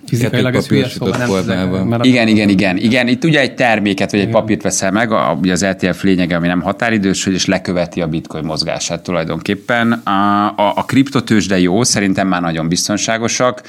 fizikailag 0.07 0.55
ez 0.55 0.67
hülye 0.67 0.89
szóval 0.89 2.05
Igen, 2.05 2.29
igen, 2.29 2.49
igen, 2.49 2.77
igen. 2.77 3.09
Itt 3.09 3.25
ugye 3.25 3.41
egy 3.41 3.55
terméket 3.55 4.11
vagy 4.11 4.21
egy 4.21 4.29
igen. 4.29 4.41
papírt 4.41 4.63
veszel 4.63 4.91
meg, 4.91 5.13
a, 5.13 5.39
ugye 5.41 5.53
az 5.53 5.63
ETF 5.63 6.03
lényege, 6.03 6.37
ami 6.37 6.47
nem 6.47 6.61
határidős, 6.61 7.27
és 7.27 7.47
leköveti 7.47 8.01
a 8.01 8.07
bitcoin 8.07 8.45
mozgását 8.45 9.03
tulajdonképpen. 9.03 9.93
A, 9.93 10.47
a, 10.47 10.73
a 10.77 10.85
kriptotős, 10.85 11.47
jó, 11.49 11.83
szerintem 11.83 12.29
már 12.29 12.41
nagyon 12.41 12.69
biztonságosak. 12.69 13.63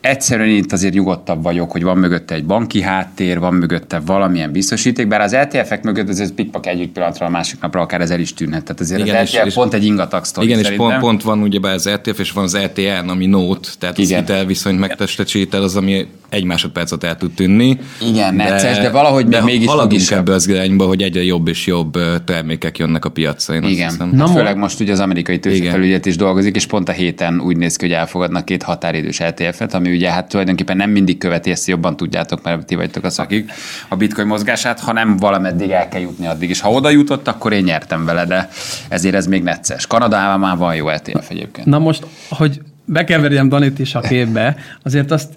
Egyszerűen 0.00 0.48
itt 0.48 0.72
azért 0.72 0.94
nyugodtabb 0.94 1.42
vagyok, 1.42 1.70
hogy 1.70 1.82
van 1.82 1.98
mögötte 1.98 2.34
egy 2.34 2.44
banki 2.44 2.82
háttér, 2.82 3.38
van 3.38 3.54
mögötte 3.54 4.00
valamilyen 4.06 4.52
biztosíték, 4.52 5.08
bár 5.08 5.20
az 5.20 5.32
ETF-ek 5.32 5.82
mögött 5.82 6.08
ez 6.08 6.34
pikpak 6.34 6.66
egyik 6.66 6.92
pillanatra 6.92 7.26
a 7.26 7.28
másik 7.28 7.60
napra 7.60 7.80
akár 7.80 8.00
ez 8.00 8.10
el 8.10 8.20
is 8.20 8.34
tűnhet. 8.34 8.62
Tehát 8.62 8.80
azért 8.80 9.00
igen, 9.00 9.16
az 9.16 9.34
ETF 9.34 9.46
és, 9.46 9.54
pont 9.54 9.74
egy 9.74 9.84
ingatag 9.84 10.24
sztori 10.24 10.46
Igen, 10.46 10.62
szerintem. 10.62 10.86
és 10.86 10.92
pont, 10.92 11.04
pont 11.04 11.22
van 11.22 11.42
ugye 11.42 11.68
az 11.68 11.86
ETF, 11.86 12.18
és 12.18 12.32
van 12.32 12.44
az 12.44 12.54
ETN, 12.54 13.08
ami 13.08 13.26
Note, 13.26 13.68
tehát 13.78 13.98
igen. 13.98 14.22
az 14.22 14.26
hitelviszonyt 14.26 14.78
megtestesítel, 14.78 15.62
az 15.62 15.76
ami 15.76 16.06
egy 16.28 16.44
másodpercet 16.44 17.04
el 17.04 17.16
tud 17.16 17.32
tűnni. 17.32 17.78
Igen, 18.00 18.34
necces, 18.34 18.76
de, 18.76 18.82
de 18.82 18.90
valahogy 18.90 19.26
de 19.26 19.42
mégis 19.42 19.66
haladunk 19.66 20.10
ebbe 20.10 20.32
az 20.32 20.48
irányba, 20.48 20.86
hogy 20.86 21.02
egyre 21.02 21.22
jobb 21.22 21.48
és 21.48 21.66
jobb 21.66 21.98
termékek 22.24 22.78
jönnek 22.78 23.04
a 23.04 23.08
piacra. 23.08 23.54
Én 23.54 23.62
Igen, 23.62 24.10
Na, 24.12 24.26
hát 24.26 24.36
főleg 24.36 24.56
most 24.56 24.80
ugye 24.80 24.92
az 24.92 25.00
amerikai 25.00 25.38
tőzsdefelügyet 25.38 26.06
is 26.06 26.16
dolgozik, 26.16 26.56
és 26.56 26.66
pont 26.66 26.88
a 26.88 26.92
héten 26.92 27.40
úgy 27.40 27.56
néz 27.56 27.76
ki, 27.76 27.84
hogy 27.84 27.94
elfogadnak 27.94 28.44
két 28.44 28.62
határidős 28.62 29.20
ETF-et, 29.20 29.74
ami 29.74 29.90
ugye 29.90 30.10
hát 30.10 30.28
tulajdonképpen 30.28 30.76
nem 30.76 30.90
mindig 30.90 31.18
követi, 31.18 31.50
ezt 31.50 31.66
jobban 31.66 31.96
tudjátok, 31.96 32.42
mert 32.42 32.66
ti 32.66 32.74
vagytok 32.74 33.04
a 33.04 33.10
szakik 33.10 33.52
a 33.88 33.96
bitcoin 33.96 34.26
mozgását, 34.26 34.80
hanem 34.80 35.16
valameddig 35.16 35.70
el 35.70 35.88
kell 35.88 36.00
jutni 36.00 36.26
addig. 36.26 36.50
És 36.50 36.60
ha 36.60 36.70
oda 36.70 36.90
jutott, 36.90 37.28
akkor 37.28 37.52
én 37.52 37.62
nyertem 37.62 38.04
vele, 38.04 38.24
de 38.24 38.48
ezért 38.88 39.14
ez 39.14 39.26
még 39.26 39.42
necces. 39.42 39.86
Kanadában 39.86 40.40
már 40.40 40.56
van 40.56 40.74
jó 40.74 40.88
ETF 40.88 41.30
egyébként. 41.30 41.66
Na 41.66 41.78
most, 41.78 42.06
hogy 42.28 42.60
bekeverjem 42.84 43.48
Danit 43.48 43.78
is 43.78 43.94
a 43.94 44.00
képbe, 44.00 44.56
azért 44.82 45.10
azt 45.10 45.28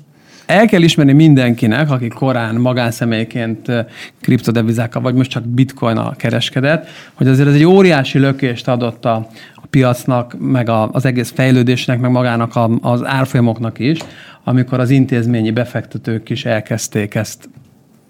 el 0.52 0.66
kell 0.66 0.82
ismerni 0.82 1.14
mindenkinek, 1.14 1.92
aki 1.92 2.08
korán 2.08 2.56
magánszemélyként 2.56 3.72
kriptodevizákkal, 4.22 5.02
vagy 5.02 5.14
most 5.14 5.30
csak 5.30 5.48
bitcoin 5.48 6.00
kereskedett, 6.16 6.88
hogy 7.14 7.28
azért 7.28 7.48
ez 7.48 7.54
egy 7.54 7.64
óriási 7.64 8.20
lökést 8.20 8.68
adott 8.68 9.06
a, 9.06 9.28
a 9.56 9.66
piacnak, 9.70 10.36
meg 10.40 10.70
a, 10.70 10.90
az 10.92 11.06
egész 11.06 11.32
fejlődésnek, 11.36 12.00
meg 12.00 12.12
magának 12.12 12.56
a, 12.56 12.70
az 12.82 13.06
árfolyamoknak 13.06 13.80
is, 13.80 14.00
amikor 14.44 14.80
az 14.80 14.90
intézményi 14.90 15.52
befektetők 15.52 16.30
is 16.30 16.46
elkezdték 16.46 17.16
ezt 17.16 17.50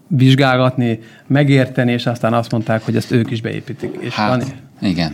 vizsgálgatni, 0.07 0.99
megérteni, 1.27 1.91
és 1.91 2.05
aztán 2.05 2.33
azt 2.33 2.51
mondták, 2.51 2.83
hogy 2.85 2.95
ezt 2.95 3.11
ők 3.11 3.31
is 3.31 3.41
beépítik. 3.41 3.97
És 3.99 4.13
hát, 4.13 4.29
van, 4.29 4.43
igen. 4.89 5.13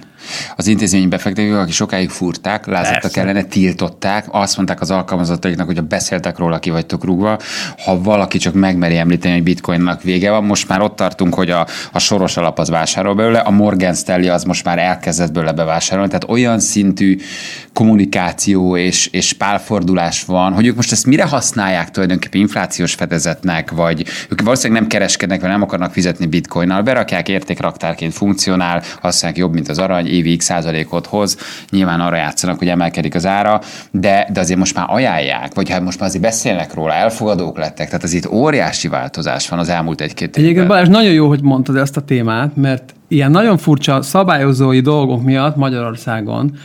Az 0.55 0.67
intézményi 0.67 1.07
befektetők, 1.07 1.57
akik 1.57 1.73
sokáig 1.73 2.09
fúrták, 2.09 2.65
lázadtak 2.65 3.01
Persze. 3.01 3.21
ellene, 3.21 3.43
tiltották, 3.43 4.25
azt 4.31 4.55
mondták 4.55 4.81
az 4.81 4.91
alkalmazottaiknak, 4.91 5.65
hogy 5.65 5.77
ha 5.77 5.81
beszéltek 5.81 6.37
róla, 6.37 6.59
ki 6.59 6.69
vagytok 6.69 7.03
rúgva, 7.03 7.39
ha 7.85 8.01
valaki 8.01 8.37
csak 8.37 8.53
megmeri 8.53 8.97
említeni, 8.97 9.33
hogy 9.33 9.43
bitcoinnak 9.43 10.03
vége 10.03 10.31
van, 10.31 10.43
most 10.43 10.67
már 10.67 10.81
ott 10.81 10.95
tartunk, 10.95 11.33
hogy 11.33 11.49
a, 11.49 11.67
a 11.91 11.99
soros 11.99 12.37
alap 12.37 12.59
az 12.59 12.69
vásárol 12.69 13.15
belőle, 13.15 13.39
a 13.39 13.51
Morgan 13.51 13.93
Stanley 13.93 14.33
az 14.33 14.43
most 14.43 14.63
már 14.63 14.79
elkezdett 14.79 15.31
belőle 15.31 15.53
bevásárolni, 15.53 16.09
tehát 16.09 16.29
olyan 16.29 16.59
szintű 16.59 17.17
kommunikáció 17.73 18.77
és, 18.77 19.07
és 19.07 19.33
pálfordulás 19.33 20.25
van, 20.25 20.53
hogy 20.53 20.65
ők 20.65 20.75
most 20.75 20.91
ezt 20.91 21.05
mire 21.05 21.23
használják 21.23 21.91
tulajdonképpen? 21.91 22.41
Inflációs 22.41 22.93
fedezetnek, 22.93 23.71
vagy 23.71 24.05
ők 24.29 24.41
valószínűleg 24.41 24.81
nem 24.81 24.89
kereskednek, 24.89 25.41
vagy 25.41 25.49
nem 25.49 25.61
akarnak 25.61 25.91
fizetni 25.91 26.25
bitcoinnal, 26.25 26.81
berakják 26.81 27.29
értékraktárként 27.29 28.13
funkcionál, 28.13 28.83
mondják, 29.01 29.37
jobb, 29.37 29.53
mint 29.53 29.69
az 29.69 29.79
arany, 29.79 30.06
évi 30.07 30.35
x 30.35 30.45
százalékot 30.45 31.05
hoz, 31.05 31.37
nyilván 31.69 31.99
arra 31.99 32.15
játszanak, 32.15 32.57
hogy 32.57 32.67
emelkedik 32.67 33.15
az 33.15 33.25
ára, 33.25 33.61
de, 33.91 34.29
de 34.33 34.39
azért 34.39 34.59
most 34.59 34.75
már 34.75 34.85
ajánlják, 34.89 35.53
vagy 35.53 35.69
hát 35.69 35.81
most 35.81 35.99
már 35.99 36.09
azért 36.09 36.23
beszélnek 36.23 36.73
róla, 36.73 36.93
elfogadók 36.93 37.57
lettek, 37.57 37.87
tehát 37.87 38.03
az 38.03 38.13
itt 38.13 38.27
óriási 38.27 38.87
változás 38.87 39.49
van 39.49 39.59
az 39.59 39.69
elmúlt 39.69 40.01
egy-két 40.01 40.27
évben. 40.27 40.43
Egyébként 40.43 40.67
Balázs, 40.67 40.87
nagyon 40.87 41.13
jó, 41.13 41.27
hogy 41.27 41.41
mondtad 41.41 41.75
ezt 41.75 41.97
a 41.97 42.01
témát, 42.01 42.55
mert 42.55 42.93
ilyen 43.07 43.31
nagyon 43.31 43.57
furcsa 43.57 44.01
szabályozói 44.01 44.79
dolgok 44.79 45.23
miatt 45.23 45.55
Magyarországon 45.55 46.57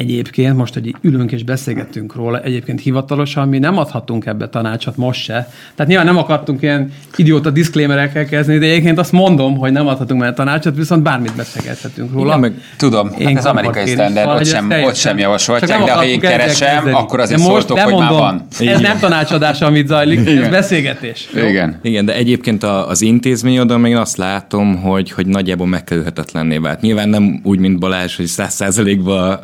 Egyébként 0.00 0.56
most, 0.56 0.74
hogy 0.74 0.94
ülünk 1.00 1.32
és 1.32 1.44
beszélgettünk 1.44 2.14
róla, 2.14 2.40
egyébként 2.40 2.80
hivatalosan 2.80 3.48
mi 3.48 3.58
nem 3.58 3.78
adhatunk 3.78 4.26
ebbe 4.26 4.48
tanácsot 4.48 4.96
most 4.96 5.22
se. 5.22 5.32
Tehát 5.74 5.86
nyilván 5.86 6.06
nem 6.06 6.16
akartunk 6.16 6.62
ilyen 6.62 6.92
idióta 7.16 7.50
diszklémerekkel 7.50 8.24
kezdeni, 8.24 8.58
de 8.58 8.66
egyébként 8.66 8.98
azt 8.98 9.12
mondom, 9.12 9.56
hogy 9.56 9.72
nem 9.72 9.86
adhatunk 9.86 10.20
már 10.20 10.34
tanácsot, 10.34 10.76
viszont 10.76 11.02
bármit 11.02 11.36
beszélgethetünk 11.36 12.12
róla. 12.12 12.26
Igen, 12.26 12.40
meg 12.40 12.52
tudom, 12.76 13.10
én 13.18 13.26
hát 13.26 13.36
az 13.38 13.44
amerikai 13.46 13.86
standard, 13.86 14.28
ott 14.28 14.46
sem, 14.46 14.70
ott 14.70 14.94
sem 14.94 15.18
javasolják, 15.18 15.66
de 15.66 15.92
ha 15.92 16.04
én 16.04 16.20
keresem, 16.20 16.68
kezdeni. 16.74 16.96
akkor 16.96 17.20
azért 17.20 17.40
most 17.40 17.50
szóltok, 17.50 17.78
hogy 17.78 17.92
mondom, 17.92 18.10
már 18.10 18.20
van. 18.20 18.46
Ez 18.52 18.60
Igen. 18.60 18.80
nem 18.80 18.98
tanácsadás, 18.98 19.60
amit 19.60 19.86
zajlik, 19.86 20.20
Igen. 20.20 20.42
ez 20.42 20.50
beszélgetés. 20.50 21.28
Igen. 21.34 21.78
Igen, 21.82 22.04
de 22.04 22.14
egyébként 22.14 22.62
az 22.62 23.02
intézmény 23.02 23.58
oda 23.58 23.78
még 23.78 23.96
azt 23.96 24.16
látom, 24.16 24.76
hogy, 24.76 25.10
hogy 25.10 25.26
nagyjából 25.26 25.66
megkerülhetetlenné 25.66 26.56
vált. 26.56 26.80
Nyilván 26.80 27.08
nem 27.08 27.40
úgy, 27.42 27.58
mint 27.58 27.78
Balázs, 27.78 28.16
hogy 28.16 28.26
száz 28.26 28.54
százalékban 28.54 29.40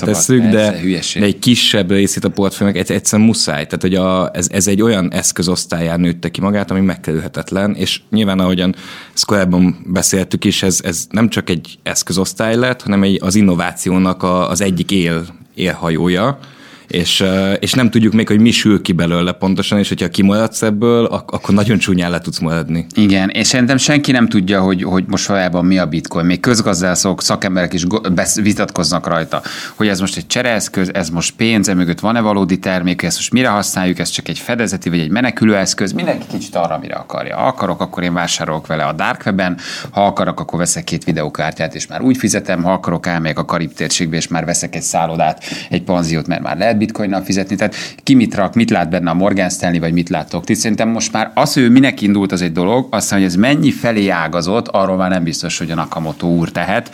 betesszük, 0.00 0.42
de, 0.42 0.80
de 1.18 1.24
egy 1.24 1.38
kisebb 1.38 1.90
részét 1.90 2.24
a 2.24 2.28
portfóliónak 2.28 2.90
egyszerűen 2.90 3.28
muszáj. 3.28 3.64
Tehát, 3.64 3.82
hogy 3.82 3.94
a, 3.94 4.30
ez, 4.32 4.48
ez 4.50 4.66
egy 4.66 4.82
olyan 4.82 5.12
eszközosztályán 5.12 6.00
nőtte 6.00 6.28
ki 6.28 6.40
magát, 6.40 6.70
ami 6.70 6.80
megkerülhetetlen, 6.80 7.74
és 7.74 8.00
nyilván 8.10 8.38
ahogyan 8.38 8.74
ezt 9.14 9.24
korábban 9.24 9.76
beszéltük 9.86 10.44
is, 10.44 10.62
ez, 10.62 10.80
ez 10.84 11.06
nem 11.10 11.28
csak 11.28 11.50
egy 11.50 11.78
eszközosztály 11.82 12.56
lett, 12.56 12.82
hanem 12.82 13.02
egy, 13.02 13.18
az 13.22 13.34
innovációnak 13.34 14.22
a, 14.22 14.50
az 14.50 14.60
egyik 14.60 14.90
él, 14.90 15.24
élhajója, 15.54 16.38
és, 16.88 17.24
és 17.60 17.72
nem 17.72 17.90
tudjuk 17.90 18.12
még, 18.12 18.28
hogy 18.28 18.40
mi 18.40 18.50
sül 18.50 18.82
ki 18.82 18.92
belőle 18.92 19.32
pontosan, 19.32 19.78
és 19.78 19.88
hogyha 19.88 20.08
kimaradsz 20.08 20.62
ebből, 20.62 21.04
akkor 21.04 21.54
nagyon 21.54 21.78
csúnyán 21.78 22.10
le 22.10 22.18
tudsz 22.18 22.38
maradni. 22.38 22.86
Igen, 22.94 23.28
és 23.28 23.46
szerintem 23.46 23.76
senki 23.76 24.12
nem 24.12 24.28
tudja, 24.28 24.60
hogy, 24.60 24.82
hogy 24.82 25.04
most 25.06 25.26
valójában 25.26 25.64
mi 25.64 25.78
a 25.78 25.86
bitcoin. 25.86 26.26
Még 26.26 26.40
közgazdászok, 26.40 27.22
szakemberek 27.22 27.72
is 27.72 27.84
vitatkoznak 28.34 29.06
rajta, 29.06 29.42
hogy 29.74 29.88
ez 29.88 30.00
most 30.00 30.16
egy 30.16 30.26
csereeszköz, 30.26 30.90
ez 30.94 31.10
most 31.10 31.34
pénz, 31.36 31.68
emögött 31.68 32.00
van-e 32.00 32.20
valódi 32.20 32.58
termék, 32.58 33.02
ezt 33.02 33.16
most 33.16 33.32
mire 33.32 33.48
használjuk, 33.48 33.98
ez 33.98 34.08
csak 34.08 34.28
egy 34.28 34.38
fedezeti 34.38 34.88
vagy 34.88 34.98
egy 34.98 35.10
menekülő 35.10 35.56
eszköz. 35.56 35.92
Mindenki 35.92 36.26
kicsit 36.30 36.54
arra, 36.54 36.78
mire 36.78 36.94
akarja. 36.94 37.36
Ha 37.36 37.46
akarok, 37.46 37.80
akkor 37.80 38.02
én 38.02 38.12
vásárolok 38.12 38.66
vele 38.66 38.84
a 38.84 38.92
dark 38.92 39.22
webben, 39.26 39.58
ha 39.90 40.06
akarok, 40.06 40.40
akkor 40.40 40.58
veszek 40.58 40.84
két 40.84 41.04
videókártyát, 41.04 41.74
és 41.74 41.86
már 41.86 42.02
úgy 42.02 42.16
fizetem, 42.16 42.62
ha 42.62 42.72
akarok, 42.72 43.06
elmegyek 43.06 43.38
a 43.38 43.44
Karib 43.44 43.72
térségbe, 43.72 44.16
és 44.16 44.28
már 44.28 44.44
veszek 44.44 44.74
egy 44.74 44.82
szállodát, 44.82 45.44
egy 45.70 45.82
panziót, 45.82 46.26
mert 46.26 46.42
már 46.42 46.56
lehet 46.56 46.75
lehet 46.76 46.92
bitcoinnal 46.92 47.22
fizetni, 47.22 47.56
tehát 47.56 47.74
ki 48.02 48.14
mit 48.14 48.34
rak, 48.34 48.54
mit 48.54 48.70
lát 48.70 48.90
benne 48.90 49.10
a 49.10 49.14
Morgan 49.14 49.50
Stanley, 49.50 49.80
vagy 49.80 49.92
mit 49.92 50.08
láttok 50.08 50.44
ti. 50.44 50.54
Szerintem 50.54 50.88
most 50.88 51.12
már 51.12 51.30
az, 51.34 51.52
hogy 51.54 51.62
ő 51.62 51.70
minek 51.70 52.00
indult, 52.00 52.32
az 52.32 52.42
egy 52.42 52.52
dolog, 52.52 52.86
aztán, 52.90 53.18
hogy 53.18 53.28
ez 53.28 53.34
mennyi 53.34 53.70
felé 53.70 54.08
ágazott, 54.08 54.68
arról 54.68 54.96
már 54.96 55.10
nem 55.10 55.24
biztos, 55.24 55.58
hogy 55.58 55.70
a 55.70 55.74
Nakamoto 55.74 56.26
úr 56.26 56.50
tehet. 56.50 56.90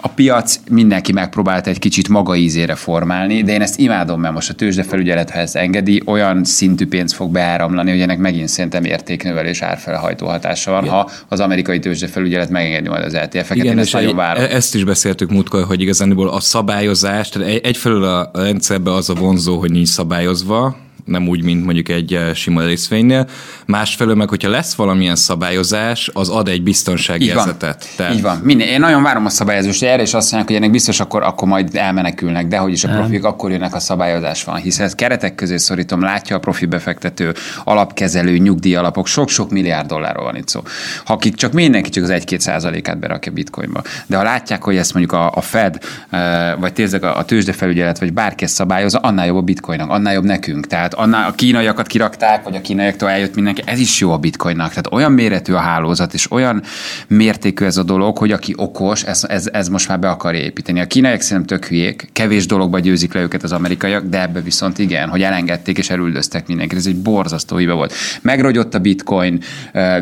A 0.00 0.08
piac 0.08 0.60
mindenki 0.70 1.12
megpróbált 1.12 1.66
egy 1.66 1.78
kicsit 1.78 2.08
maga 2.08 2.36
ízére 2.36 2.74
formálni, 2.74 3.42
de 3.42 3.52
én 3.52 3.60
ezt 3.62 3.78
imádom, 3.78 4.20
mert 4.20 4.34
most 4.34 4.50
a 4.50 4.54
tőzsdefelügyelet, 4.54 5.30
ha 5.30 5.38
ezt 5.38 5.56
engedi, 5.56 6.02
olyan 6.06 6.44
szintű 6.44 6.86
pénz 6.86 7.12
fog 7.12 7.30
beáramlani, 7.30 7.90
hogy 7.90 8.00
ennek 8.00 8.18
megint 8.18 8.48
szerintem 8.48 8.84
értéknövelés 8.84 9.62
árfelhajtó 9.62 10.26
hatása 10.26 10.70
van, 10.70 10.82
Igen. 10.82 10.94
ha 10.94 11.10
az 11.28 11.40
amerikai 11.40 11.78
tőzsdefelügyelet 11.78 12.50
megengedi 12.50 12.88
majd 12.88 13.04
az 13.04 13.14
ETF-eket. 13.14 13.56
Igen, 13.56 13.72
én 13.72 13.78
ezt 13.78 13.92
nagyon 13.92 14.16
várom. 14.16 14.42
E- 14.42 14.54
ezt 14.54 14.74
is 14.74 14.84
beszéltük 14.84 15.30
múltkor, 15.30 15.64
hogy 15.64 15.80
igazából 15.80 16.28
a 16.28 16.40
szabályozás, 16.40 17.28
tehát 17.28 17.64
egyfelől 17.64 18.04
a 18.04 18.30
rendszerbe 18.32 18.92
az 18.92 19.10
a 19.10 19.14
vonzó, 19.22 19.58
hogy 19.58 19.70
nincs 19.70 19.88
szabályozva, 19.88 20.76
nem 21.04 21.28
úgy, 21.28 21.42
mint 21.42 21.64
mondjuk 21.64 21.88
egy 21.88 22.14
eh, 22.14 22.34
sima 22.34 22.64
részvénynél. 22.64 23.28
Másfelől 23.66 24.14
meg, 24.14 24.28
hogyha 24.28 24.50
lesz 24.50 24.74
valamilyen 24.74 25.16
szabályozás, 25.16 26.10
az 26.12 26.28
ad 26.28 26.48
egy 26.48 26.62
biztonsági 26.62 27.24
Így 27.24 27.34
van. 27.34 27.58
Tehát... 27.58 27.86
Így 28.12 28.22
van. 28.22 28.40
Minden. 28.42 28.68
Én 28.68 28.80
nagyon 28.80 29.02
várom 29.02 29.24
a 29.24 29.28
szabályozást, 29.28 29.82
erre 29.82 30.02
is 30.02 30.14
azt 30.14 30.32
mondják, 30.32 30.46
hogy 30.46 30.56
ennek 30.56 30.70
biztos 30.70 31.00
akkor, 31.00 31.22
akkor 31.22 31.48
majd 31.48 31.76
elmenekülnek, 31.76 32.46
de 32.46 32.56
hogy 32.56 32.72
is 32.72 32.84
a 32.84 32.88
profik 32.88 33.24
akkor 33.24 33.50
jönnek 33.50 33.74
a 33.74 33.80
szabályozás 33.80 34.44
van, 34.44 34.56
hiszen 34.56 34.86
ez 34.86 34.94
keretek 34.94 35.34
közé 35.34 35.56
szorítom, 35.56 36.00
látja 36.00 36.36
a 36.36 36.38
profi 36.38 36.66
befektető, 36.66 37.34
alapkezelő, 37.64 38.36
nyugdíjalapok, 38.36 39.06
sok-sok 39.06 39.50
milliárd 39.50 39.86
dollárról 39.86 40.24
van 40.24 40.36
itt 40.36 40.48
szó. 40.48 40.60
Ha 41.04 41.20
akik 41.22 41.34
csak 41.34 41.52
mindenki 41.52 41.90
csak 41.90 42.02
az 42.02 42.10
1-2 42.12 42.38
százalékát 42.38 42.98
berakja 42.98 43.32
bitcoinba. 43.32 43.82
De 44.06 44.16
ha 44.16 44.22
látják, 44.22 44.62
hogy 44.62 44.76
ezt 44.76 44.94
mondjuk 44.94 45.14
a, 45.14 45.32
a 45.34 45.40
Fed, 45.40 45.78
eh, 46.10 46.52
vagy 46.58 46.72
tényleg 46.72 47.04
a, 47.04 47.18
a 47.18 47.24
tőzsdefelügyelet, 47.24 47.98
vagy 47.98 48.12
bárki 48.12 48.44
ezt 48.44 48.54
szabályozza, 48.54 48.98
annál 48.98 49.26
jobb 49.26 49.36
a 49.36 49.40
bitcoinnak, 49.40 49.90
annál 49.90 50.12
jobb 50.12 50.24
nekünk. 50.24 50.66
Tehát 50.66 50.91
tehát 50.92 51.06
annál 51.06 51.28
a 51.28 51.34
kínaiakat 51.34 51.86
kirakták, 51.86 52.44
vagy 52.44 52.56
a 52.56 52.60
kínaiaktól 52.60 53.08
eljött 53.08 53.34
mindenki, 53.34 53.62
ez 53.64 53.78
is 53.78 54.00
jó 54.00 54.12
a 54.12 54.18
bitcoinnak. 54.18 54.68
Tehát 54.68 54.92
olyan 54.92 55.12
méretű 55.12 55.52
a 55.52 55.58
hálózat, 55.58 56.14
és 56.14 56.30
olyan 56.30 56.62
mértékű 57.08 57.64
ez 57.64 57.76
a 57.76 57.82
dolog, 57.82 58.18
hogy 58.18 58.32
aki 58.32 58.54
okos, 58.56 59.02
ez, 59.02 59.24
ez, 59.28 59.48
ez 59.52 59.68
most 59.68 59.88
már 59.88 59.98
be 59.98 60.08
akarja 60.08 60.40
építeni. 60.40 60.80
A 60.80 60.86
kínaiak 60.86 61.20
szerintem 61.20 61.58
tök 61.58 61.68
hülyék, 61.68 62.08
kevés 62.12 62.46
dologba 62.46 62.78
győzik 62.78 63.14
le 63.14 63.20
őket 63.20 63.42
az 63.42 63.52
amerikaiak, 63.52 64.04
de 64.04 64.20
ebbe 64.20 64.40
viszont 64.40 64.78
igen, 64.78 65.08
hogy 65.08 65.22
elengedték 65.22 65.78
és 65.78 65.90
elüldöztek 65.90 66.46
mindenkit. 66.46 66.78
Ez 66.78 66.86
egy 66.86 66.96
borzasztó 66.96 67.56
hiba 67.56 67.74
volt. 67.74 67.94
Megrogyott 68.22 68.74
a 68.74 68.78
bitcoin, 68.78 69.40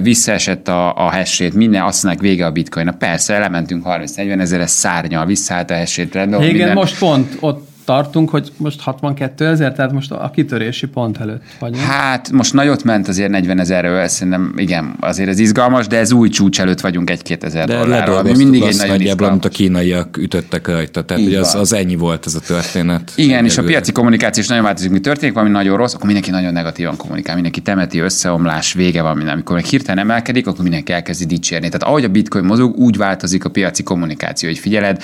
visszaesett 0.03 0.69
a, 0.69 1.07
a 1.07 1.11
hessét, 1.11 1.55
minden 1.55 1.83
azt 1.83 2.03
mondják 2.03 2.25
vége 2.25 2.47
a 2.47 2.51
bitcoin. 2.51 2.95
Persze, 2.99 3.35
elementünk 3.35 3.85
30-40 3.87 4.41
ezer, 4.41 4.61
ez 4.61 4.71
szárnyal, 4.71 5.27
visszaállt 5.27 5.71
a 5.71 5.75
hessét. 5.75 6.15
Igen, 6.15 6.29
minden... 6.41 6.73
most 6.73 6.99
pont 6.99 7.37
ott 7.41 7.70
tartunk, 7.91 8.31
hogy 8.31 8.53
most 8.57 8.81
62 8.81 9.47
ezer, 9.47 9.73
tehát 9.73 9.93
most 9.93 10.13
a 10.13 10.31
kitörési 10.35 10.87
pont 10.87 11.19
előtt 11.19 11.43
vagyunk. 11.59 11.83
Hát 11.83 12.31
most 12.31 12.53
nagyot 12.53 12.85
ment 12.85 13.09
azért 13.09 13.31
40 13.31 13.61
ezerről, 13.61 14.09
szerintem 14.09 14.53
igen, 14.57 14.97
azért 15.01 15.29
ez 15.29 15.39
izgalmas, 15.39 15.87
de 15.87 15.99
ez 15.99 16.13
új 16.13 16.29
csúcs 16.29 16.61
előtt 16.61 16.81
vagyunk 16.81 17.11
egy-két 17.11 17.45
ezer 17.45 17.69
dollárról, 17.69 18.17
ami 18.17 18.37
mindig 18.37 18.63
egy 18.63 18.77
nagyon 18.77 18.97
nagyjából, 18.97 19.27
amit 19.27 19.45
a 19.45 19.49
kínaiak 19.49 20.17
ütöttek 20.17 20.69
rajta, 20.69 21.05
tehát 21.05 21.23
hogy 21.23 21.35
az, 21.35 21.55
az 21.55 21.73
ennyi 21.73 21.97
volt 21.97 22.27
ez 22.27 22.35
a 22.35 22.41
történet. 22.41 23.13
Igen, 23.17 23.45
és 23.45 23.59
a 23.59 23.63
piaci 23.63 23.93
kommunikáció 23.93 24.43
is 24.43 24.49
nagyon 24.49 24.65
változik, 24.65 24.91
mi 24.91 25.01
történik, 25.01 25.35
valami 25.35 25.53
nagyon 25.53 25.77
rossz, 25.77 25.95
akkor 25.95 26.07
mindenki 26.07 26.31
nagyon 26.31 26.53
negatívan 26.53 26.97
kommunikál, 26.97 27.35
mindenki 27.35 27.61
temeti, 27.61 27.99
összeomlás, 27.99 28.73
vége 28.73 29.03
van 29.03 29.17
minden. 29.17 29.35
Amikor 29.35 29.55
meg 29.55 29.65
hirtelen 29.65 30.05
emelkedik, 30.05 30.47
akkor 30.47 30.63
mindenki 30.63 30.93
elkezdi 30.93 31.25
dicsérni. 31.25 31.67
Tehát 31.67 31.83
ahogy 31.83 32.05
a 32.05 32.09
bitcoin 32.09 32.45
mozog, 32.45 32.77
úgy 32.77 32.97
változik 32.97 33.45
a 33.45 33.49
piaci 33.49 33.83
kommunikáció, 33.83 34.49
hogy 34.49 34.59
figyeled 34.59 35.03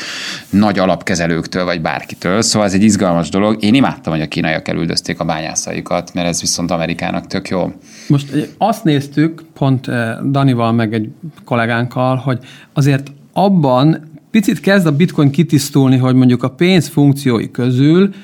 nagy 0.51 0.79
alapkezelőktől 0.79 1.65
vagy 1.65 1.81
bárkitől. 1.81 2.43
Szóval 2.43 2.67
egy 2.77 2.83
izgalmas 2.83 3.29
dolog. 3.29 3.63
Én 3.63 3.75
imádtam, 3.75 4.13
hogy 4.13 4.23
a 4.23 4.29
kínaiak 4.29 4.69
elüldözték 4.69 5.21
a 5.21 5.25
bányászaikat, 5.25 6.15
mert 6.15 6.29
ez 6.29 6.41
viszont 6.41 6.71
Amerikának 6.71 7.27
tök 7.27 7.49
jó. 7.49 7.73
Most 8.09 8.55
azt 8.59 8.85
néztük, 8.85 9.45
pont 9.55 9.87
Danival, 10.31 10.73
meg 10.73 10.95
egy 10.95 11.09
kollégánkkal, 11.45 12.17
hogy 12.17 12.39
azért 12.73 13.13
abban 13.33 14.11
picit 14.31 14.61
kezd 14.61 14.87
a 14.87 14.97
bitcoin 14.97 15.31
kitisztulni, 15.31 15.97
hogy 15.97 16.15
mondjuk 16.15 16.43
a 16.43 16.51
pénz 16.51 16.89
funkciói 16.89 17.51
közül 17.51 18.15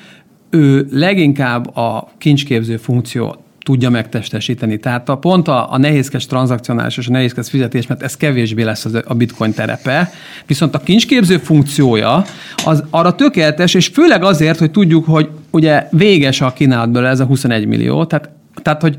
ő 0.49 0.87
leginkább 0.91 1.75
a 1.75 2.11
kincsképző 2.17 2.77
funkciót 2.77 3.42
tudja 3.63 3.89
megtestesíteni. 3.89 4.77
Tehát 4.77 5.09
a 5.09 5.17
pont 5.17 5.47
a, 5.47 5.71
a 5.71 5.77
nehézkes 5.77 6.25
tranzakcionális 6.25 6.97
és 6.97 7.07
a 7.07 7.11
nehézkes 7.11 7.49
fizetés, 7.49 7.87
mert 7.87 8.03
ez 8.03 8.17
kevésbé 8.17 8.63
lesz 8.63 8.85
az, 8.85 8.99
a 9.05 9.13
bitcoin 9.13 9.53
terepe. 9.53 10.11
Viszont 10.45 10.75
a 10.75 10.79
kincsképző 10.79 11.37
funkciója 11.37 12.25
az 12.65 12.83
arra 12.89 13.15
tökéletes, 13.15 13.73
és 13.73 13.87
főleg 13.87 14.23
azért, 14.23 14.59
hogy 14.59 14.71
tudjuk, 14.71 15.05
hogy 15.05 15.29
ugye 15.49 15.87
véges 15.91 16.41
a 16.41 16.53
kínálatból 16.53 17.07
ez 17.07 17.19
a 17.19 17.25
21 17.25 17.65
millió, 17.65 18.05
tehát, 18.05 18.29
tehát 18.61 18.81
hogy 18.81 18.95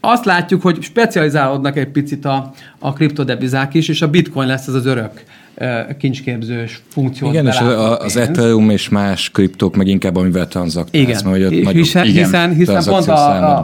azt 0.00 0.24
látjuk, 0.24 0.62
hogy 0.62 0.82
specializálódnak 0.82 1.76
egy 1.76 1.88
picit 1.88 2.24
a, 2.24 2.52
a 2.78 2.92
kriptodebizák 2.92 3.74
is, 3.74 3.88
és 3.88 4.02
a 4.02 4.08
bitcoin 4.08 4.48
lesz 4.48 4.66
ez 4.66 4.74
az 4.74 4.86
örök 4.86 5.24
kincsképzős 5.98 6.82
funkciót 6.88 7.32
Igen, 7.32 7.46
és 7.46 7.58
az, 7.58 7.96
az 8.00 8.16
Ethereum 8.16 8.70
és 8.70 8.88
más 8.88 9.30
kriptók 9.30 9.76
meg 9.76 9.86
inkább 9.86 10.16
amivel 10.16 10.48
tranzaktálsz. 10.48 11.04
Igen, 11.04 11.20
mert, 11.24 11.64
hogy 11.64 11.74
hiszen, 11.74 12.06
igen, 12.06 12.24
hiszen, 12.24 12.54
hiszen 12.54 12.84
pont 12.84 13.06
a, 13.06 13.56
a, 13.56 13.62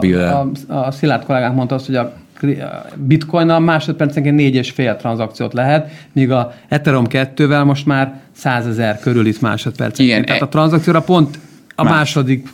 a, 0.67 0.73
a 0.73 0.91
Szilárd 0.91 1.25
kollégánk 1.25 1.55
mondta 1.55 1.75
azt, 1.75 1.85
hogy 1.85 1.95
a 1.95 2.13
bitcoin 2.95 3.49
a 3.49 3.59
másodpercenként 3.59 4.35
négy 4.35 4.55
és 4.55 4.71
fél 4.71 4.95
tranzakciót 4.95 5.53
lehet, 5.53 5.91
míg 6.13 6.31
a 6.31 6.53
Ethereum 6.67 7.05
2-vel 7.09 7.65
most 7.65 7.85
már 7.85 8.19
százezer 8.31 8.99
körül 8.99 9.25
itt 9.25 9.41
másodpercenként. 9.41 10.09
Igen, 10.09 10.25
Tehát 10.25 10.41
a 10.41 10.47
tranzakcióra 10.47 11.01
pont 11.01 11.39
a 11.75 11.83
Más. 11.83 11.93
második 11.93 12.47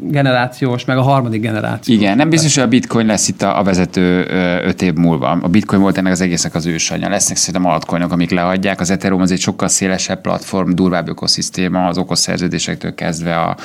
generációs, 0.00 0.84
meg 0.84 0.96
a 0.96 1.02
harmadik 1.02 1.40
generáció. 1.40 1.94
Igen, 1.94 2.16
nem 2.16 2.28
biztos, 2.28 2.54
hogy 2.54 2.64
a 2.64 2.68
bitcoin 2.68 3.06
lesz 3.06 3.28
itt 3.28 3.42
a, 3.42 3.58
a 3.58 3.62
vezető 3.62 4.26
öt 4.64 4.82
év 4.82 4.94
múlva. 4.94 5.30
A 5.30 5.48
bitcoin 5.48 5.80
volt 5.80 5.98
ennek 5.98 6.12
az 6.12 6.20
egésznek 6.20 6.54
az 6.54 6.66
ősanyja. 6.66 7.08
Lesznek 7.08 7.36
szerintem 7.36 7.70
altcoinok, 7.70 8.12
amik 8.12 8.30
leadják. 8.30 8.80
Az 8.80 8.90
Ethereum 8.90 9.20
az 9.20 9.30
egy 9.30 9.40
sokkal 9.40 9.68
szélesebb 9.68 10.20
platform, 10.20 10.70
durvább 10.70 11.08
ökoszisztéma, 11.08 11.86
az 11.86 11.98
okos 11.98 12.18
szerződésektől 12.18 12.94
kezdve 12.94 13.40
a, 13.40 13.56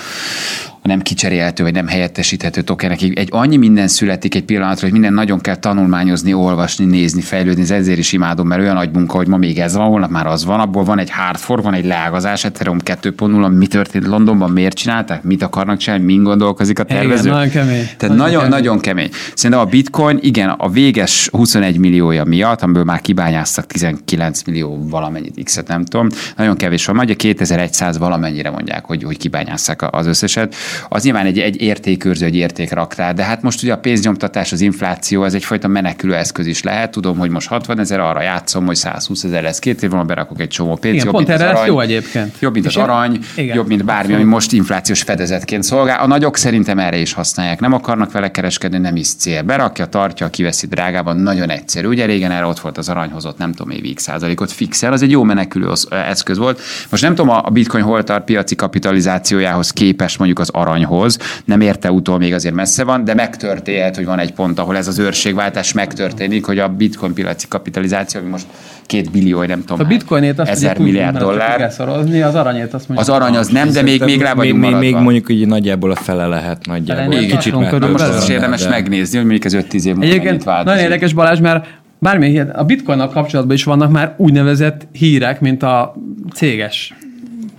a 0.84 0.88
nem 0.88 1.02
kicserélhető 1.02 1.64
vagy 1.64 1.74
nem 1.74 1.88
helyettesíthető 1.88 2.62
tokenek. 2.62 3.02
Egy 3.02 3.28
annyi 3.32 3.58
minden 3.58 3.88
születik 3.88 4.36
egy 4.36 4.44
pillanatra, 4.44 4.82
hogy 4.82 4.92
minden 4.92 5.14
nagyon 5.14 5.42
kell 5.42 5.56
tanulmányozni, 5.56 6.34
olvasni, 6.34 6.86
nézni, 6.86 7.22
fejlődni. 7.22 7.62
Ez 7.62 7.72
ezért 7.72 7.98
is 7.98 8.14
imádom, 8.14 8.48
mert 8.48 8.62
olyan 8.62 8.76
nagy 8.76 8.90
munka, 8.94 9.18
hogy 9.18 9.28
ma 9.28 9.38
még 9.38 9.60
ez 9.60 9.76
van, 9.76 9.88
holnap 9.88 10.10
már 10.10 10.28
az 10.28 10.46
van, 10.46 10.60
abból 10.60 10.84
van 10.84 11.00
egy 11.00 11.10
hard 11.10 11.38
fork, 11.38 11.64
van 11.64 11.74
egy 11.74 11.86
leágazás, 11.86 12.44
Ethereum 12.44 12.78
2.0, 12.86 13.58
mi 13.58 13.68
történt 13.68 14.06
Londonban, 14.06 14.52
miért 14.52 14.76
csinálták, 14.76 15.24
mit 15.24 15.44
akarnak 15.44 15.78
csinálni, 15.78 16.06
min 16.06 16.24
gondolkozik 16.24 16.80
a 16.80 16.84
tervező. 16.84 17.30
Igen, 17.30 17.34
nagyon 17.34 17.50
kemény. 17.50 17.90
Tehát 17.98 18.16
nagyon, 18.16 18.34
nagyon, 18.34 18.50
nagyon 18.50 18.80
kemény. 18.80 19.10
Szerintem 19.34 19.66
a 19.66 19.70
bitcoin, 19.70 20.18
igen, 20.22 20.50
a 20.50 20.70
véges 20.70 21.30
21 21.32 21.78
milliója 21.78 22.24
miatt, 22.24 22.62
amiből 22.62 22.84
már 22.84 23.02
kibányáztak 23.02 23.66
19 23.66 24.44
millió 24.44 24.88
valamennyit, 24.90 25.44
x 25.44 25.62
nem 25.68 25.86
tudom, 25.86 26.08
nagyon 26.38 26.56
kevés 26.56 26.86
van, 26.86 26.98
ugye 26.98 27.14
2100 27.14 27.98
valamennyire 27.98 28.50
mondják, 28.50 28.86
hogy, 28.86 29.04
hogy 29.04 29.18
kibányásszák 29.18 29.94
az 29.94 30.06
összeset 30.06 30.56
az 30.90 31.04
nyilván 31.04 31.26
egy, 31.26 31.40
egy 31.40 31.62
értékőrző, 31.62 32.26
egy 32.26 32.36
értékraktár, 32.36 33.14
de 33.14 33.24
hát 33.24 33.42
most 33.42 33.64
ugye 33.64 33.74
a 33.74 33.78
pénznyomtatás, 33.78 34.52
az 34.52 34.62
infláció, 34.62 35.24
ez 35.24 35.34
egyfajta 35.34 35.68
menekülő 35.68 36.16
eszköz 36.16 36.46
is 36.46 36.64
lehet. 36.64 36.92
Tudom, 36.92 37.18
hogy 37.18 37.30
most 37.30 37.48
60 37.48 37.80
ezer, 37.80 38.00
arra 38.00 38.22
játszom, 38.22 38.66
hogy 38.66 38.76
120 38.76 39.24
ezer 39.24 39.44
lesz 39.44 39.60
két 39.60 39.84
év 39.84 39.90
van, 39.90 40.08
berakok 40.08 40.40
egy 40.40 40.48
csomó 40.48 40.76
pénzt. 40.76 40.96
Igen, 40.96 41.06
jobb, 41.06 41.16
pont 41.16 41.30
erre 41.30 41.50
arany, 41.50 41.68
jó 41.68 41.80
egyébként. 41.80 42.36
Jobb, 42.40 42.54
mint 42.54 42.66
az 42.66 42.78
arany, 42.78 43.20
igen. 43.36 43.56
jobb, 43.56 43.68
mint 43.68 43.86
bármi, 43.86 44.14
ami 44.14 44.24
most 44.24 44.52
inflációs 44.52 45.02
fedezetként 45.02 45.64
szolgál. 45.64 46.00
A 46.00 46.08
nagyok 46.08 46.38
szerintem 46.38 46.80
erre 46.80 46.98
is 46.98 47.14
használják. 47.14 47.60
Nem 47.60 47.74
akarnak 47.74 48.12
vele 48.12 48.32
kereskedni, 48.32 48.78
nem 48.78 48.96
is 48.96 49.08
cél. 49.16 49.42
Berakja, 49.42 49.86
tartja, 49.86 50.30
kiveszi 50.30 50.68
drágában, 50.68 51.18
nagyon 51.18 51.50
egyszerű. 51.50 51.88
Ugye 51.88 52.06
régen 52.06 52.32
erre 52.32 52.46
ott 52.46 52.60
volt 52.60 52.78
az 52.78 52.90
aranyhozott, 52.90 53.38
nem 53.38 53.54
tudom, 53.54 53.72
évig 53.72 54.00
százalékot 54.00 54.52
fixel, 54.52 54.92
az 54.94 55.02
egy 55.02 55.12
jó 55.12 55.24
menekülő 55.24 55.72
eszköz 55.90 56.38
volt. 56.38 56.62
Most 56.90 57.04
nem 57.04 57.16
tudom, 57.16 57.30
a 57.30 57.50
bitcoin 57.50 57.84
hol 57.84 58.04
tart 58.04 58.24
piaci 58.24 58.56
kapitalizációjához 58.56 59.72
képest 59.72 60.18
mondjuk 60.18 60.40
az 60.40 60.50
aranyhoz, 60.64 61.18
nem 61.46 61.62
érte 61.62 61.92
utol, 61.92 62.18
még 62.18 62.34
azért 62.34 62.56
messze 62.56 62.84
van, 62.84 63.04
de 63.04 63.14
megtörténhet, 63.14 63.96
hogy 63.96 64.06
van 64.06 64.20
egy 64.20 64.34
pont, 64.34 64.60
ahol 64.60 64.78
ez 64.78 64.88
az 64.88 65.00
őrségváltás 65.00 65.74
megtörténik, 65.74 66.46
hogy 66.46 66.60
a 66.60 66.68
bitcoin 66.68 67.14
piaci 67.14 67.48
kapitalizáció, 67.48 68.22
ami 68.22 68.30
most 68.30 68.46
két 68.86 69.12
billió, 69.12 69.44
nem 69.44 69.64
tudom, 69.64 69.86
a 69.86 69.88
bitcoinét 69.88 70.40
azt 70.40 70.50
ezer 70.50 70.78
milliárd 70.78 71.18
dollár. 71.18 71.72
Szorozni, 71.72 72.22
az 72.22 72.36
aranyét 72.36 72.74
azt 72.74 72.88
mondjuk. 72.88 73.00
Az 73.00 73.10
arany 73.10 73.36
az 73.36 73.48
nem, 73.48 73.72
de 73.72 73.82
még, 73.82 74.04
még 74.04 74.22
rá 74.22 74.34
vagyunk 74.34 74.62
még, 74.62 74.76
még, 74.76 74.96
mondjuk 74.96 75.30
így 75.30 75.48
nagyjából 75.48 75.92
a 75.92 75.96
fele 75.96 76.28
lehet 76.28 76.66
nagyjából. 76.66 77.14
Igen, 77.14 77.38
kicsit 77.38 77.60
mert 77.60 77.92
most 77.92 78.04
az 78.04 78.24
is 78.24 78.30
érdemes 78.30 78.68
megnézni, 78.68 79.18
hogy 79.18 79.28
mondjuk 79.28 79.54
ez 79.54 79.66
5-10 79.70 79.74
év 79.74 79.84
múlva 79.84 80.04
Egyébként 80.04 80.46
nagyon 80.46 80.78
érdekes 80.78 81.14
Balázs, 81.14 81.40
mert 81.40 81.68
bármilyen 82.00 82.50
a 82.50 82.64
bitcoinnal 82.64 83.10
kapcsolatban 83.10 83.56
is 83.56 83.64
vannak 83.64 83.92
már 83.92 84.14
úgynevezett 84.18 84.88
hírek, 84.92 85.42
mint 85.42 85.64
a 85.64 85.96
céges 86.34 86.94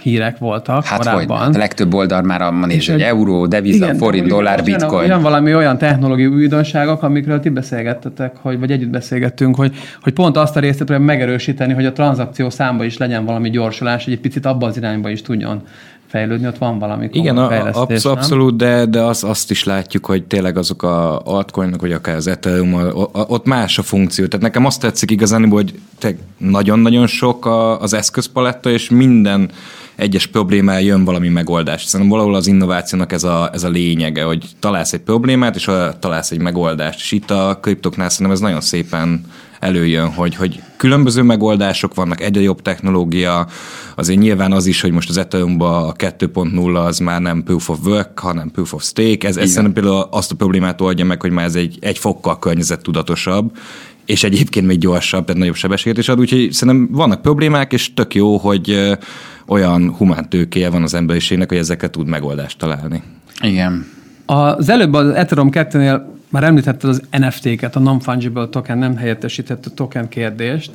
hírek 0.05 0.39
voltak 0.39 0.85
hát 0.85 0.99
korábban. 0.99 1.39
Hát 1.39 1.55
a 1.55 1.59
legtöbb 1.59 1.95
oldal 1.95 2.23
már 2.23 2.43
a 2.43 2.51
néz, 2.51 2.87
hogy 2.87 3.01
euró, 3.01 3.47
deviza, 3.47 3.85
igen, 3.85 3.97
forint, 3.97 4.27
dollár, 4.27 4.65
bitcoin. 4.65 5.05
Olyan 5.05 5.23
valami 5.23 5.55
olyan 5.55 5.79
technológiai 5.79 6.27
újdonságok, 6.27 7.03
amikről 7.03 7.41
ti 7.41 7.49
beszélgettetek, 7.49 8.37
hogy, 8.41 8.59
vagy 8.59 8.71
együtt 8.71 8.91
beszélgettünk, 8.91 9.57
hogy, 9.57 9.75
hogy 10.03 10.13
pont 10.13 10.37
azt 10.37 10.57
a 10.57 10.61
részt 10.61 10.99
megerősíteni, 10.99 11.73
hogy 11.73 11.87
a 11.87 11.93
tranzakció 11.93 12.51
számba 12.51 12.85
is 12.85 12.97
legyen 12.97 13.25
valami 13.25 13.51
gyorsulás, 13.51 14.05
hogy 14.05 14.13
egy 14.13 14.21
picit 14.21 14.47
abba 14.47 14.67
az 14.67 14.77
irányba 14.77 15.09
is 15.09 15.23
tudjon 15.23 15.63
fejlődni, 16.07 16.47
ott 16.47 16.59
van 16.59 16.79
valami 16.79 17.09
Igen, 17.13 17.37
a, 17.39 17.81
absz- 17.81 18.07
abszolút, 18.07 18.57
de, 18.57 18.87
de 18.87 19.01
az, 19.01 19.25
azt 19.25 19.51
is 19.51 19.65
látjuk, 19.65 20.07
hogy 20.07 20.25
tényleg 20.25 20.57
azok 20.57 20.83
a 20.83 21.21
altcoinok, 21.21 21.81
vagy 21.81 21.93
akár 21.93 22.17
az 22.17 22.27
Ethereum, 22.27 22.75
ott 23.13 23.47
más 23.47 23.79
a 23.79 23.83
funkció. 23.83 24.27
Tehát 24.27 24.45
nekem 24.45 24.65
azt 24.65 24.81
tetszik 24.81 25.11
igazán, 25.11 25.49
hogy 25.49 25.75
nagyon-nagyon 26.39 27.07
sok 27.07 27.47
az 27.81 27.95
eszközpaletta, 27.95 28.71
és 28.71 28.91
minden 28.91 29.51
egyes 29.97 30.27
problémája 30.27 30.87
jön 30.87 31.05
valami 31.05 31.29
megoldás. 31.29 31.85
Szerintem 31.85 32.17
valahol 32.17 32.35
az 32.35 32.47
innovációnak 32.47 33.13
ez 33.13 33.25
a, 33.25 33.51
ez 33.53 33.65
a 33.65 33.69
lényege, 33.69 34.23
hogy 34.23 34.47
találsz 34.59 34.93
egy 34.93 35.01
problémát, 35.01 35.57
és 35.57 35.71
találsz 35.99 36.31
egy 36.31 36.41
megoldást. 36.41 36.99
És 36.99 37.13
itt 37.13 37.31
a 37.31 37.59
kriptoknál 37.63 38.09
szerintem 38.09 38.35
ez 38.35 38.41
nagyon 38.41 38.61
szépen 38.61 39.25
előjön, 39.61 40.09
hogy, 40.13 40.35
hogy 40.35 40.63
különböző 40.77 41.23
megoldások 41.23 41.95
vannak, 41.95 42.21
egyre 42.21 42.41
jobb 42.41 42.63
technológia, 42.63 43.47
azért 43.97 44.19
nyilván 44.19 44.53
az 44.53 44.67
is, 44.67 44.81
hogy 44.81 44.91
most 44.91 45.09
az 45.09 45.17
ethereum 45.17 45.61
a 45.61 45.93
2.0 45.93 46.85
az 46.87 46.99
már 46.99 47.21
nem 47.21 47.43
proof 47.43 47.69
of 47.69 47.79
work, 47.85 48.19
hanem 48.19 48.51
proof 48.51 48.73
of 48.73 48.83
stake, 48.83 49.29
ez, 49.29 49.37
ez 49.37 49.49
szerintem 49.49 49.73
például 49.73 50.09
azt 50.11 50.33
a 50.33 50.35
problémát 50.35 50.81
oldja 50.81 51.05
meg, 51.05 51.21
hogy 51.21 51.31
már 51.31 51.45
ez 51.45 51.55
egy, 51.55 51.79
egy 51.81 51.99
fokkal 51.99 52.39
környezettudatosabb, 52.39 53.57
és 54.07 54.25
egyébként 54.25 54.67
még 54.67 54.79
gyorsabb, 54.79 55.25
tehát 55.25 55.41
nagyobb 55.41 55.57
sebességet 55.57 55.99
is 55.99 56.09
ad, 56.09 56.19
úgyhogy 56.19 56.53
szerintem 56.53 56.89
vannak 56.93 57.23
problémák, 57.23 57.73
és 57.73 57.95
tök 57.95 58.15
jó, 58.15 58.37
hogy 58.37 58.97
olyan 59.47 59.95
humán 59.95 60.29
tőkéje 60.29 60.71
van 60.71 60.83
az 60.83 60.95
emberiségnek, 60.95 61.49
hogy 61.49 61.59
ezeket 61.59 61.91
tud 61.91 62.07
megoldást 62.07 62.59
találni. 62.59 63.03
Igen. 63.41 63.87
Az 64.27 64.69
előbb 64.69 64.93
az 64.93 65.09
Ethereum 65.09 65.49
2-nél 65.53 66.01
már 66.29 66.45
említetted 66.45 66.91
az 66.91 67.03
NFT-ket, 67.11 67.77
a 67.77 67.81
non-fungible 67.81 68.47
token, 68.49 68.79
nem 68.79 68.97
helyettesített 68.97 69.73
token 69.75 70.09
kérdést, 70.09 70.71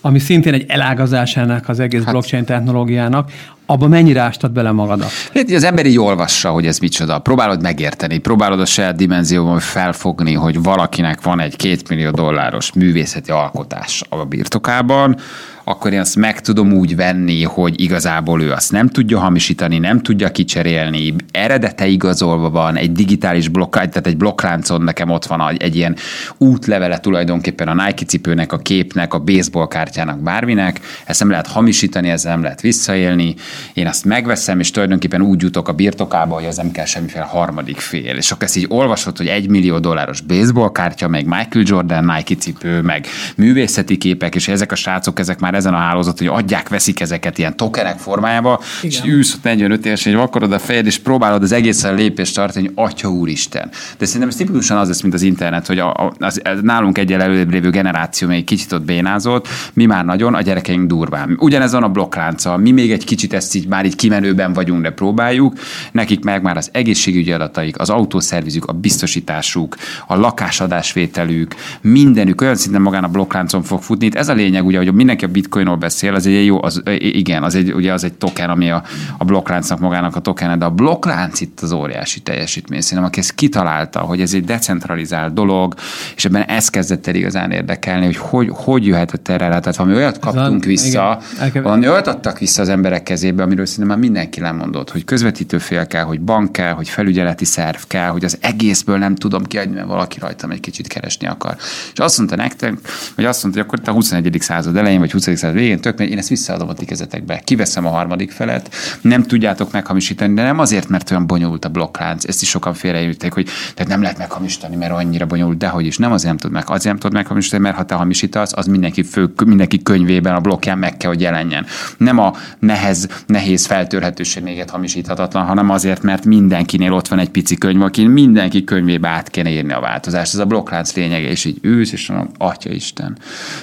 ami 0.00 0.18
szintén 0.18 0.52
egy 0.52 0.64
elágazás 0.68 1.36
ennek 1.36 1.68
az 1.68 1.80
egész 1.80 2.02
hát, 2.02 2.10
blockchain 2.10 2.44
technológiának 2.44 3.30
abba 3.66 3.88
mennyire 3.88 4.20
ástad 4.20 4.52
bele 4.52 4.70
magadat? 4.70 5.10
Az 5.54 5.64
ember 5.64 5.86
így 5.86 5.98
olvassa, 5.98 6.50
hogy 6.50 6.66
ez 6.66 6.78
micsoda. 6.78 7.18
Próbálod 7.18 7.62
megérteni, 7.62 8.18
próbálod 8.18 8.60
a 8.60 8.64
saját 8.64 8.96
dimenzióban 8.96 9.58
felfogni, 9.58 10.32
hogy 10.32 10.62
valakinek 10.62 11.22
van 11.22 11.40
egy 11.40 11.56
két 11.56 11.88
millió 11.88 12.10
dolláros 12.10 12.72
művészeti 12.72 13.30
alkotás 13.30 14.02
a 14.08 14.24
birtokában, 14.24 15.16
akkor 15.64 15.92
én 15.92 16.00
azt 16.00 16.16
meg 16.16 16.40
tudom 16.40 16.72
úgy 16.72 16.96
venni, 16.96 17.42
hogy 17.42 17.80
igazából 17.80 18.42
ő 18.42 18.52
azt 18.52 18.72
nem 18.72 18.88
tudja 18.88 19.18
hamisítani, 19.18 19.78
nem 19.78 20.02
tudja 20.02 20.30
kicserélni, 20.30 21.14
eredete 21.30 21.86
igazolva 21.86 22.50
van, 22.50 22.76
egy 22.76 22.92
digitális 22.92 23.48
blokk, 23.48 23.72
tehát 23.74 24.06
egy 24.06 24.16
blokkláncon 24.16 24.82
nekem 24.82 25.10
ott 25.10 25.26
van 25.26 25.56
egy 25.58 25.76
ilyen 25.76 25.96
útlevele 26.38 26.98
tulajdonképpen 26.98 27.68
a 27.68 27.84
Nike 27.84 28.04
cipőnek, 28.04 28.52
a 28.52 28.58
képnek, 28.58 29.14
a 29.14 29.18
baseball 29.18 29.68
kártyának, 29.68 30.18
bárminek, 30.18 30.80
ezt 31.04 31.20
nem 31.20 31.30
lehet 31.30 31.46
hamisítani, 31.46 32.08
ezzel 32.08 32.32
nem 32.32 32.42
lehet 32.42 32.60
visszaélni, 32.60 33.34
én 33.74 33.86
azt 33.86 34.04
megveszem, 34.04 34.60
és 34.60 34.70
tulajdonképpen 34.70 35.22
úgy 35.22 35.42
jutok 35.42 35.68
a 35.68 35.72
birtokába, 35.72 36.34
hogy 36.34 36.44
az 36.44 36.56
nem 36.56 36.70
kell 36.70 36.84
semmiféle 36.84 37.24
harmadik 37.24 37.78
fél. 37.78 38.16
És 38.16 38.30
akkor 38.30 38.42
ezt 38.42 38.56
így 38.56 38.66
olvasod, 38.68 39.16
hogy 39.16 39.26
egy 39.26 39.48
millió 39.48 39.78
dolláros 39.78 40.20
baseball 40.20 40.72
kártya, 40.72 41.08
meg 41.08 41.24
Michael 41.24 41.64
Jordan 41.64 42.04
Nike 42.04 42.34
cipő, 42.34 42.80
meg 42.80 43.06
művészeti 43.36 43.96
képek, 43.96 44.34
és 44.34 44.48
ezek 44.48 44.72
a 44.72 44.74
srácok, 44.74 45.18
ezek 45.18 45.38
már 45.38 45.54
ezen 45.54 45.74
a 45.74 45.76
hálózaton, 45.76 46.28
hogy 46.28 46.42
adják, 46.42 46.68
veszik 46.68 47.00
ezeket 47.00 47.38
ilyen 47.38 47.56
tokenek 47.56 47.98
formájába, 47.98 48.60
Igen. 48.82 49.02
és 49.04 49.10
ülsz 49.12 49.34
ott 49.34 49.42
45 49.42 49.86
éves, 49.86 50.04
hogy 50.04 50.14
vakarod 50.14 50.52
a 50.52 50.58
fejed, 50.58 50.86
és 50.86 50.98
próbálod 50.98 51.42
az 51.42 51.52
egészen 51.52 51.94
lépést 51.94 52.34
tartani, 52.34 52.66
hogy 52.66 52.74
atya 52.84 53.08
úristen. 53.08 53.70
De 53.98 54.04
szerintem 54.04 54.28
ez 54.28 54.36
tipikusan 54.36 54.76
az 54.76 54.88
lesz, 54.88 55.00
mint 55.00 55.14
az 55.14 55.22
internet, 55.22 55.66
hogy 55.66 55.78
a, 55.78 55.94
a, 55.94 56.12
az, 56.18 56.40
az, 56.44 56.58
nálunk 56.62 56.98
egy 56.98 57.12
előbb 57.12 57.50
lévő 57.50 57.70
generáció 57.70 58.28
még 58.28 58.44
kicsit 58.44 58.72
ott 58.72 58.84
bénázott, 58.84 59.48
mi 59.72 59.86
már 59.86 60.04
nagyon, 60.04 60.34
a 60.34 60.40
gyerekeink 60.40 60.86
durván. 60.86 61.36
Ugyanez 61.40 61.72
van 61.72 61.82
a 61.82 61.88
blokklánca, 61.88 62.56
mi 62.56 62.70
még 62.70 62.92
egy 62.92 63.04
kicsit 63.04 63.32
ezt 63.44 63.54
így 63.54 63.68
már 63.68 63.84
így 63.84 63.96
kimenőben 63.96 64.52
vagyunk, 64.52 64.82
de 64.82 64.90
próbáljuk. 64.90 65.54
Nekik 65.92 66.24
meg 66.24 66.42
már 66.42 66.56
az 66.56 66.68
egészségügyi 66.72 67.32
adataik, 67.32 67.78
az 67.78 67.90
autószervizük, 67.90 68.64
a 68.64 68.72
biztosításuk, 68.72 69.76
a 70.06 70.16
lakásadásvételük, 70.16 71.54
mindenük 71.80 72.40
olyan 72.40 72.54
szinten 72.54 72.82
magán 72.82 73.04
a 73.04 73.08
blokkláncon 73.08 73.62
fog 73.62 73.82
futni. 73.82 74.06
Itt 74.06 74.14
ez 74.14 74.28
a 74.28 74.32
lényeg, 74.32 74.64
ugye, 74.64 74.78
hogy 74.78 74.92
mindenki 74.94 75.24
a 75.24 75.28
bitcoinról 75.28 75.76
beszél, 75.76 76.14
az 76.14 76.26
egy 76.26 76.44
jó, 76.44 76.62
az, 76.62 76.82
igen, 76.98 77.42
az 77.42 77.54
egy, 77.54 77.72
ugye 77.72 77.92
az 77.92 78.04
egy 78.04 78.12
token, 78.12 78.50
ami 78.50 78.70
a, 78.70 78.82
a 79.18 79.24
blokkláncnak 79.24 79.78
magának 79.78 80.16
a 80.16 80.20
token, 80.20 80.58
de 80.58 80.64
a 80.64 80.70
blokklánc 80.70 81.40
itt 81.40 81.60
az 81.60 81.72
óriási 81.72 82.20
teljesítmény. 82.20 82.80
Szerintem, 82.80 83.06
aki 83.06 83.18
ezt 83.18 83.34
kitalálta, 83.34 84.00
hogy 84.00 84.20
ez 84.20 84.34
egy 84.34 84.44
decentralizált 84.44 85.34
dolog, 85.34 85.74
és 86.16 86.24
ebben 86.24 86.42
ez 86.42 86.68
kezdett 86.68 87.06
el 87.06 87.14
igazán 87.14 87.50
érdekelni, 87.50 88.04
hogy 88.04 88.16
hogy, 88.16 88.48
hogy 88.52 88.86
jöhetett 88.86 89.28
erre 89.28 89.48
rá. 89.48 89.58
Tehát 89.58 89.76
valami 89.76 89.96
olyat 89.96 90.18
kaptunk 90.18 90.48
van, 90.48 90.60
vissza, 90.60 91.18
igen, 91.46 91.62
valami 91.62 91.88
olyat 91.88 92.06
adtak 92.06 92.38
vissza 92.38 92.62
az 92.62 92.68
emberek 92.68 93.02
kezébe, 93.02 93.33
amiről 93.42 93.66
szerintem 93.66 93.88
már 93.88 93.98
mindenki 93.98 94.40
lemondott, 94.40 94.90
hogy 94.90 95.04
közvetítő 95.04 95.58
fél 95.58 95.86
kell, 95.86 96.02
hogy 96.02 96.20
bank 96.20 96.52
kell, 96.52 96.72
hogy 96.72 96.88
felügyeleti 96.88 97.44
szerv 97.44 97.78
kell, 97.86 98.08
hogy 98.08 98.24
az 98.24 98.38
egészből 98.40 98.98
nem 98.98 99.14
tudom 99.14 99.44
kiadni, 99.44 99.74
mert 99.74 99.86
valaki 99.86 100.18
rajtam 100.20 100.50
egy 100.50 100.60
kicsit 100.60 100.86
keresni 100.86 101.26
akar. 101.26 101.56
És 101.92 101.98
azt 101.98 102.18
mondta 102.18 102.36
nektek, 102.36 102.74
hogy 103.14 103.24
azt 103.24 103.42
mondta, 103.42 103.60
hogy 103.60 103.68
akkor 103.68 103.84
te 103.84 103.90
a 103.90 103.94
21. 103.94 104.36
század 104.40 104.76
elején, 104.76 104.98
vagy 104.98 105.12
20. 105.12 105.22
század 105.22 105.52
végén 105.52 105.80
tök, 105.80 106.00
én 106.00 106.18
ezt 106.18 106.28
visszaadom 106.28 106.68
a 106.68 106.74
ti 106.74 106.84
kezetekbe. 106.84 107.38
Kiveszem 107.38 107.86
a 107.86 107.90
harmadik 107.90 108.30
felet, 108.30 108.74
nem 109.00 109.22
tudjátok 109.22 109.72
meghamisítani, 109.72 110.34
de 110.34 110.42
nem 110.42 110.58
azért, 110.58 110.88
mert 110.88 111.10
olyan 111.10 111.26
bonyolult 111.26 111.64
a 111.64 111.68
blokklánc. 111.68 112.24
Ezt 112.24 112.42
is 112.42 112.48
sokan 112.48 112.74
félreérték, 112.74 113.32
hogy 113.32 113.48
tehát 113.74 113.90
nem 113.90 114.02
lehet 114.02 114.18
meghamisítani, 114.18 114.76
mert 114.76 114.92
annyira 114.92 115.26
bonyolult, 115.26 115.58
de 115.58 115.68
hogy 115.68 115.86
is. 115.86 115.96
Nem 115.98 116.12
azért 116.12 116.28
nem 116.28 116.36
tud 116.38 116.50
meg, 116.50 116.64
azért 116.66 116.84
nem 116.84 116.98
tud 116.98 117.12
meghamisítani, 117.12 117.62
mert 117.62 117.76
ha 117.76 117.84
te 117.84 117.94
hamisítasz, 117.94 118.52
az 118.52 118.66
mindenki, 118.66 119.02
fő, 119.02 119.32
mindenki 119.46 119.82
könyvében, 119.82 120.34
a 120.34 120.40
blokkján 120.40 120.78
meg 120.78 120.96
kell, 120.96 121.10
hogy 121.10 121.20
jelenjen. 121.20 121.66
Nem 121.96 122.18
a 122.18 122.32
nehez, 122.58 123.08
nehéz 123.26 123.66
feltörhetőséget 123.66 124.70
hamisíthatatlan, 124.70 125.44
hanem 125.44 125.70
azért, 125.70 126.02
mert 126.02 126.24
mindenkinél 126.24 126.92
ott 126.92 127.08
van 127.08 127.18
egy 127.18 127.30
pici 127.30 127.56
könyv, 127.56 127.82
aki 127.82 128.06
mindenki 128.06 128.64
könyvébe 128.64 129.08
át 129.08 129.30
kéne 129.30 129.50
írni 129.50 129.72
a 129.72 129.80
változást. 129.80 130.34
Ez 130.34 130.40
a 130.40 130.44
blokklánc 130.44 130.94
lényege, 130.94 131.28
és 131.28 131.44
így 131.44 131.58
ősz, 131.62 131.92
és 131.92 132.08
mondom, 132.08 132.30
atya 132.38 132.70
Isten. 132.70 133.16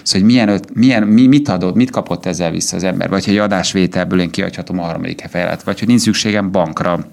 Szóval, 0.03 0.21
hogy 0.21 0.23
milyen, 0.23 0.59
milyen, 0.73 1.03
mi, 1.03 1.27
mit 1.27 1.49
adott, 1.49 1.75
mit 1.75 1.89
kapott 1.91 2.25
ezzel 2.25 2.51
vissza 2.51 2.75
az 2.75 2.83
ember, 2.83 3.09
vagy 3.09 3.25
hogy 3.25 3.33
egy 3.33 3.39
adásvételből 3.39 4.19
én 4.19 4.29
kiadhatom 4.29 4.79
a 4.79 4.83
harmadik 4.83 5.25
fejelet, 5.29 5.63
vagy 5.63 5.79
hogy 5.79 5.87
nincs 5.87 6.01
szükségem 6.01 6.51
bankra, 6.51 7.05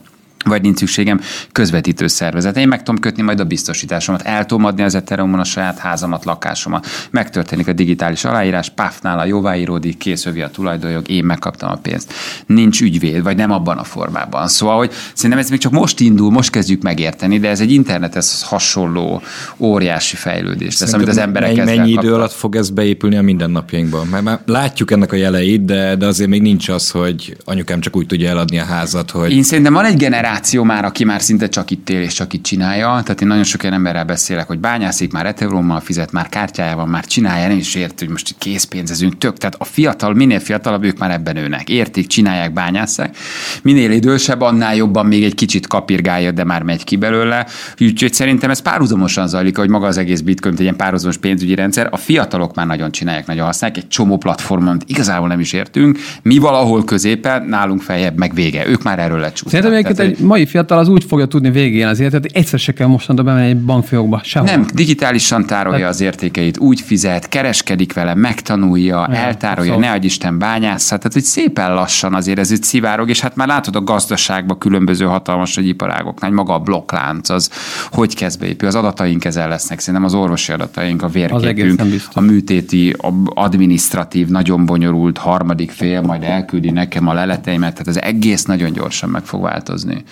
vagy 0.44 0.62
nincs 0.62 0.78
szükségem 0.78 1.20
közvetítő 1.52 2.06
szervezet. 2.06 2.56
Én 2.56 2.68
meg 2.68 2.82
tudom 2.82 3.00
kötni 3.00 3.22
majd 3.22 3.40
a 3.40 3.44
biztosításomat, 3.44 4.22
el 4.22 4.46
tudom 4.46 4.64
adni 4.64 4.82
az 4.82 4.94
Ethereumon 4.94 5.40
a 5.40 5.44
saját 5.44 5.78
házamat, 5.78 6.24
lakásomat. 6.24 6.86
Megtörténik 7.10 7.68
a 7.68 7.72
digitális 7.72 8.24
aláírás, 8.24 8.68
páfnál 8.68 9.18
a 9.18 9.24
jóváíródik, 9.24 9.96
készövi 9.96 10.40
a 10.40 10.50
tulajdonjog, 10.50 11.08
én 11.08 11.24
megkaptam 11.24 11.70
a 11.70 11.76
pénzt. 11.76 12.12
Nincs 12.46 12.80
ügyvéd, 12.80 13.22
vagy 13.22 13.36
nem 13.36 13.50
abban 13.50 13.78
a 13.78 13.84
formában. 13.84 14.48
Szóval, 14.48 14.76
hogy 14.76 14.92
szerintem 15.14 15.38
ez 15.38 15.50
még 15.50 15.58
csak 15.58 15.72
most 15.72 16.00
indul, 16.00 16.30
most 16.30 16.50
kezdjük 16.50 16.82
megérteni, 16.82 17.38
de 17.38 17.48
ez 17.48 17.60
egy 17.60 17.72
internethez 17.72 18.42
hasonló 18.42 19.22
óriási 19.56 20.16
fejlődés 20.16 20.78
lesz, 20.78 20.92
amit 20.92 21.08
az 21.08 21.16
emberek 21.16 21.56
mennyi, 21.56 21.76
mennyi 21.76 21.90
idő 21.90 22.14
alatt 22.14 22.32
fog 22.32 22.56
ez 22.56 22.70
beépülni 22.70 23.16
a 23.16 23.22
mindennapjainkban? 23.22 24.06
Mert 24.06 24.24
már 24.24 24.40
látjuk 24.46 24.90
ennek 24.90 25.12
a 25.12 25.16
jeleit, 25.16 25.64
de, 25.64 25.96
de 25.96 26.06
azért 26.06 26.30
még 26.30 26.42
nincs 26.42 26.68
az, 26.68 26.90
hogy 26.90 27.36
anyukám 27.44 27.80
csak 27.80 27.96
úgy 27.96 28.06
tudja 28.06 28.28
eladni 28.28 28.58
a 28.58 28.64
házat, 28.64 29.10
hogy... 29.10 29.32
Én 29.32 29.42
szerintem 29.42 29.72
van 29.72 29.84
egy 29.84 29.96
generáció, 29.96 30.27
generáció 30.28 30.62
már, 30.64 30.84
aki 30.84 31.04
már 31.04 31.20
szinte 31.20 31.48
csak 31.48 31.70
itt 31.70 31.88
él 31.88 32.02
és 32.02 32.12
csak 32.12 32.32
itt 32.32 32.42
csinálja. 32.42 32.86
Tehát 32.86 33.20
én 33.20 33.28
nagyon 33.28 33.44
sok 33.44 33.62
olyan 33.62 33.74
emberrel 33.74 34.04
beszélek, 34.04 34.46
hogy 34.46 34.58
bányászik, 34.58 35.12
már 35.12 35.26
Ethereummal 35.26 35.80
fizet, 35.80 36.12
már 36.12 36.28
kártyájával, 36.28 36.86
már 36.86 37.04
csinálja, 37.04 37.48
nem 37.48 37.56
is 37.56 37.74
ért, 37.74 37.98
hogy 37.98 38.08
most 38.08 38.34
készpénzezünk 38.38 39.18
tök. 39.18 39.38
Tehát 39.38 39.54
a 39.58 39.64
fiatal, 39.64 40.14
minél 40.14 40.40
fiatalabb, 40.40 40.84
ők 40.84 40.98
már 40.98 41.10
ebben 41.10 41.36
őnek. 41.36 41.68
Értik, 41.68 42.06
csinálják, 42.06 42.52
bányásszák. 42.52 43.16
Minél 43.62 43.90
idősebb, 43.90 44.40
annál 44.40 44.74
jobban 44.74 45.06
még 45.06 45.24
egy 45.24 45.34
kicsit 45.34 45.66
kapirgálja, 45.66 46.30
de 46.30 46.44
már 46.44 46.62
megy 46.62 46.84
ki 46.84 46.96
belőle. 46.96 47.46
Úgyhogy 47.80 48.14
szerintem 48.14 48.50
ez 48.50 48.60
párhuzamosan 48.60 49.28
zajlik, 49.28 49.56
hogy 49.56 49.68
maga 49.68 49.86
az 49.86 49.98
egész 49.98 50.20
bitcoin 50.20 50.54
egy 50.54 50.60
ilyen 50.60 50.76
párhuzamos 50.76 51.16
pénzügyi 51.16 51.54
rendszer. 51.54 51.88
A 51.90 51.96
fiatalok 51.96 52.54
már 52.54 52.66
nagyon 52.66 52.90
csinálják, 52.90 53.26
nagyon 53.26 53.44
használják, 53.44 53.82
egy 53.82 53.88
csomó 53.88 54.16
platformon 54.16 54.80
igazából 54.86 55.28
nem 55.28 55.40
is 55.40 55.52
értünk. 55.52 55.98
Mi 56.22 56.38
valahol 56.38 56.84
középen, 56.84 57.44
nálunk 57.44 57.82
feljebb, 57.82 58.16
meg 58.18 58.34
vége. 58.34 58.66
Ők 58.66 58.82
már 58.82 58.98
erről 58.98 59.18
lecsúsztak. 59.18 59.62
Szerintem 59.62 60.06
egy 60.06 60.17
mai 60.20 60.46
fiatal 60.46 60.78
az 60.78 60.88
úgy 60.88 61.04
fogja 61.04 61.26
tudni 61.26 61.50
végén 61.50 61.86
az 61.86 62.00
életet, 62.00 62.20
hogy 62.20 62.30
egyszer 62.34 62.58
se 62.58 62.72
kell 62.72 62.86
mostantól 62.86 63.24
bemenni 63.24 63.48
egy 63.48 63.60
bankfiókba. 63.60 64.20
Sehol. 64.24 64.48
Nem, 64.48 64.66
digitálisan 64.74 65.46
tárolja 65.46 65.84
hát, 65.84 65.94
az 65.94 66.00
értékeit, 66.00 66.58
úgy 66.58 66.80
fizet, 66.80 67.28
kereskedik 67.28 67.92
vele, 67.92 68.14
megtanulja, 68.14 69.06
ja, 69.10 69.16
eltárolja, 69.16 69.72
szóval. 69.72 69.88
ne 69.88 69.94
adj 69.94 70.06
Isten 70.06 70.38
bányásza. 70.38 70.96
Tehát, 70.96 71.12
hogy 71.12 71.22
szépen 71.22 71.74
lassan 71.74 72.14
azért 72.14 72.38
ez 72.38 72.50
itt 72.50 72.62
szivárog, 72.62 73.08
és 73.08 73.20
hát 73.20 73.36
már 73.36 73.46
látod 73.48 73.76
a 73.76 73.82
gazdaságban 73.82 74.58
különböző 74.58 75.04
hatalmas 75.04 75.54
nagy 75.54 75.66
iparágoknál, 75.66 76.30
maga 76.30 76.54
a 76.54 76.58
blokklánc, 76.58 77.28
az 77.28 77.50
hogy 77.90 78.14
kezd 78.14 78.40
beépül. 78.40 78.68
Az 78.68 78.74
adataink 78.74 79.24
ezzel 79.24 79.48
lesznek, 79.48 79.78
szerintem 79.78 80.04
az 80.04 80.14
orvosi 80.14 80.52
adataink, 80.52 81.02
a 81.02 81.08
vérképünk, 81.08 81.82
a 82.12 82.20
műtéti, 82.20 82.90
a 82.90 83.08
administratív, 83.34 84.28
nagyon 84.28 84.66
bonyolult 84.66 85.18
harmadik 85.18 85.70
fél, 85.70 86.00
majd 86.00 86.22
elküldi 86.22 86.70
nekem 86.70 87.08
a 87.08 87.12
leleteimet, 87.12 87.72
tehát 87.72 87.86
az 87.86 88.02
egész 88.02 88.44
nagyon 88.44 88.72
gyorsan 88.72 89.10
meg 89.10 89.24
fog 89.24 89.42
változni. 89.42 90.04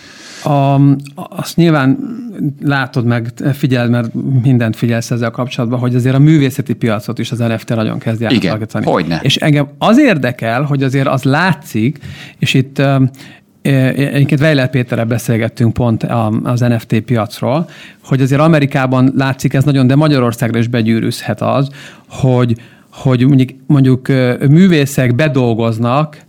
A, 0.45 0.81
azt 1.15 1.57
nyilván 1.57 1.99
látod 2.63 3.05
meg, 3.05 3.33
figyeld, 3.53 3.91
mert 3.91 4.11
mindent 4.43 4.77
figyelsz 4.77 5.11
ezzel 5.11 5.31
kapcsolatban, 5.31 5.79
hogy 5.79 5.95
azért 5.95 6.15
a 6.15 6.19
művészeti 6.19 6.75
piacot 6.75 7.19
is 7.19 7.31
az 7.31 7.39
NFT 7.39 7.69
nagyon 7.69 7.99
kezdi 7.99 8.25
átalakítani. 8.25 8.85
Igen, 8.85 8.95
hogyne. 8.95 9.21
És 9.23 9.37
engem 9.37 9.69
az 9.79 9.99
érdekel, 9.99 10.63
hogy 10.63 10.83
azért 10.83 11.07
az 11.07 11.23
látszik, 11.23 11.99
és 12.39 12.55
itt 12.55 12.83
Egyébként 13.63 14.41
Weiler 14.41 14.71
Péterrel 14.71 15.05
beszélgettünk 15.05 15.73
pont 15.73 16.07
az 16.43 16.61
NFT 16.61 17.01
piacról, 17.01 17.69
hogy 18.05 18.21
azért 18.21 18.41
Amerikában 18.41 19.13
látszik 19.17 19.55
ez 19.55 19.65
nagyon, 19.65 19.87
de 19.87 19.95
Magyarországra 19.95 20.59
is 20.59 20.69
begyűrűzhet 20.69 21.41
az, 21.41 21.69
hogy, 22.09 22.57
hogy 22.93 23.27
mondjuk, 23.27 23.51
mondjuk 23.67 24.09
művészek 24.49 25.15
bedolgoznak 25.15 26.26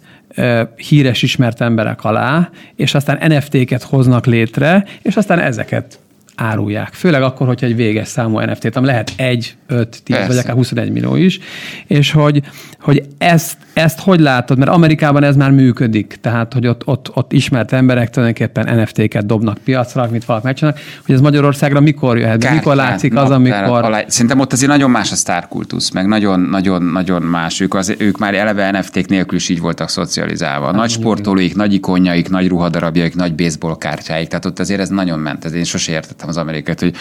híres, 0.76 1.22
ismert 1.22 1.62
emberek 1.62 2.04
alá, 2.04 2.50
és 2.76 2.94
aztán 2.94 3.34
NFT-ket 3.34 3.84
hoznak 3.84 4.26
létre, 4.26 4.86
és 5.02 5.16
aztán 5.16 5.40
ezeket 5.40 6.00
árulják. 6.38 6.94
Főleg 6.94 7.22
akkor, 7.22 7.48
hogyha 7.48 7.66
egy 7.66 7.76
véges 7.76 8.08
számú 8.08 8.40
NFT-t, 8.40 8.76
ami 8.76 8.86
lehet 8.86 9.12
1, 9.16 9.56
5, 9.68 10.02
10 10.04 10.16
Persze. 10.16 10.28
vagy 10.28 10.38
akár 10.38 10.56
21 10.56 10.92
millió 10.92 11.16
is, 11.16 11.40
és 11.88 12.12
hogy, 12.12 12.42
hogy 12.80 13.04
ezt, 13.18 13.58
ezt 13.74 14.00
hogy 14.00 14.20
látod? 14.20 14.58
Mert 14.58 14.72
Amerikában 14.72 15.24
ez 15.24 15.36
már 15.36 15.52
működik, 15.52 16.18
tehát 16.22 16.54
hogy 16.54 16.68
ott, 16.68 16.88
ott, 16.88 17.12
ott 17.14 17.34
ismert 17.34 17.72
emberek 17.74 18.10
tulajdonképpen 18.10 18.80
NFT-ket 18.80 19.26
dobnak 19.26 19.58
piacra, 19.58 20.02
amit 20.02 20.26
valaki 20.26 20.46
megcsinálnak, 20.46 20.82
hogy 21.06 21.16
ez 21.16 21.22
Magyarországra 21.22 21.80
mikor 21.80 22.18
jöhet, 22.18 22.32
Kártyán, 22.32 22.54
mikor 22.54 22.76
látszik 22.76 23.16
az, 23.16 23.30
amikor... 23.30 23.84
Alá... 23.84 24.04
Szerintem 24.08 24.40
ott 24.40 24.54
azért 24.54 24.72
nagyon 24.72 24.90
más 24.90 25.12
a 25.12 25.16
sztárkultusz, 25.16 25.92
meg 25.92 26.08
nagyon-nagyon 26.08 27.22
más. 27.22 27.60
Ők, 27.60 27.74
az, 27.74 27.96
ők 27.98 28.18
már 28.18 28.34
eleve 28.34 28.72
NFT-k 28.72 29.08
nélkül 29.08 29.38
is 29.38 29.50
így 29.50 29.60
voltak 29.60 29.90
szocializálva. 29.90 30.72
Nagy 30.72 30.90
sportolóik, 30.90 31.56
nagy 31.56 31.74
ikonjaik, 31.74 32.30
nagy 32.30 32.48
ruhadarabjaik, 32.48 33.16
nagy 33.16 33.36
baseball 33.36 33.78
kártyáik, 33.78 34.28
tehát 34.28 34.46
ott 34.46 34.60
azért 34.60 34.80
ez 34.80 34.90
nagyon 34.90 35.20
ment. 35.20 35.46
Ez 35.46 35.54
én 35.54 35.64
sose 35.64 35.92
értettem 35.92 36.27
az 36.28 36.38
Amerikát, 36.38 36.80
hogy 36.80 36.96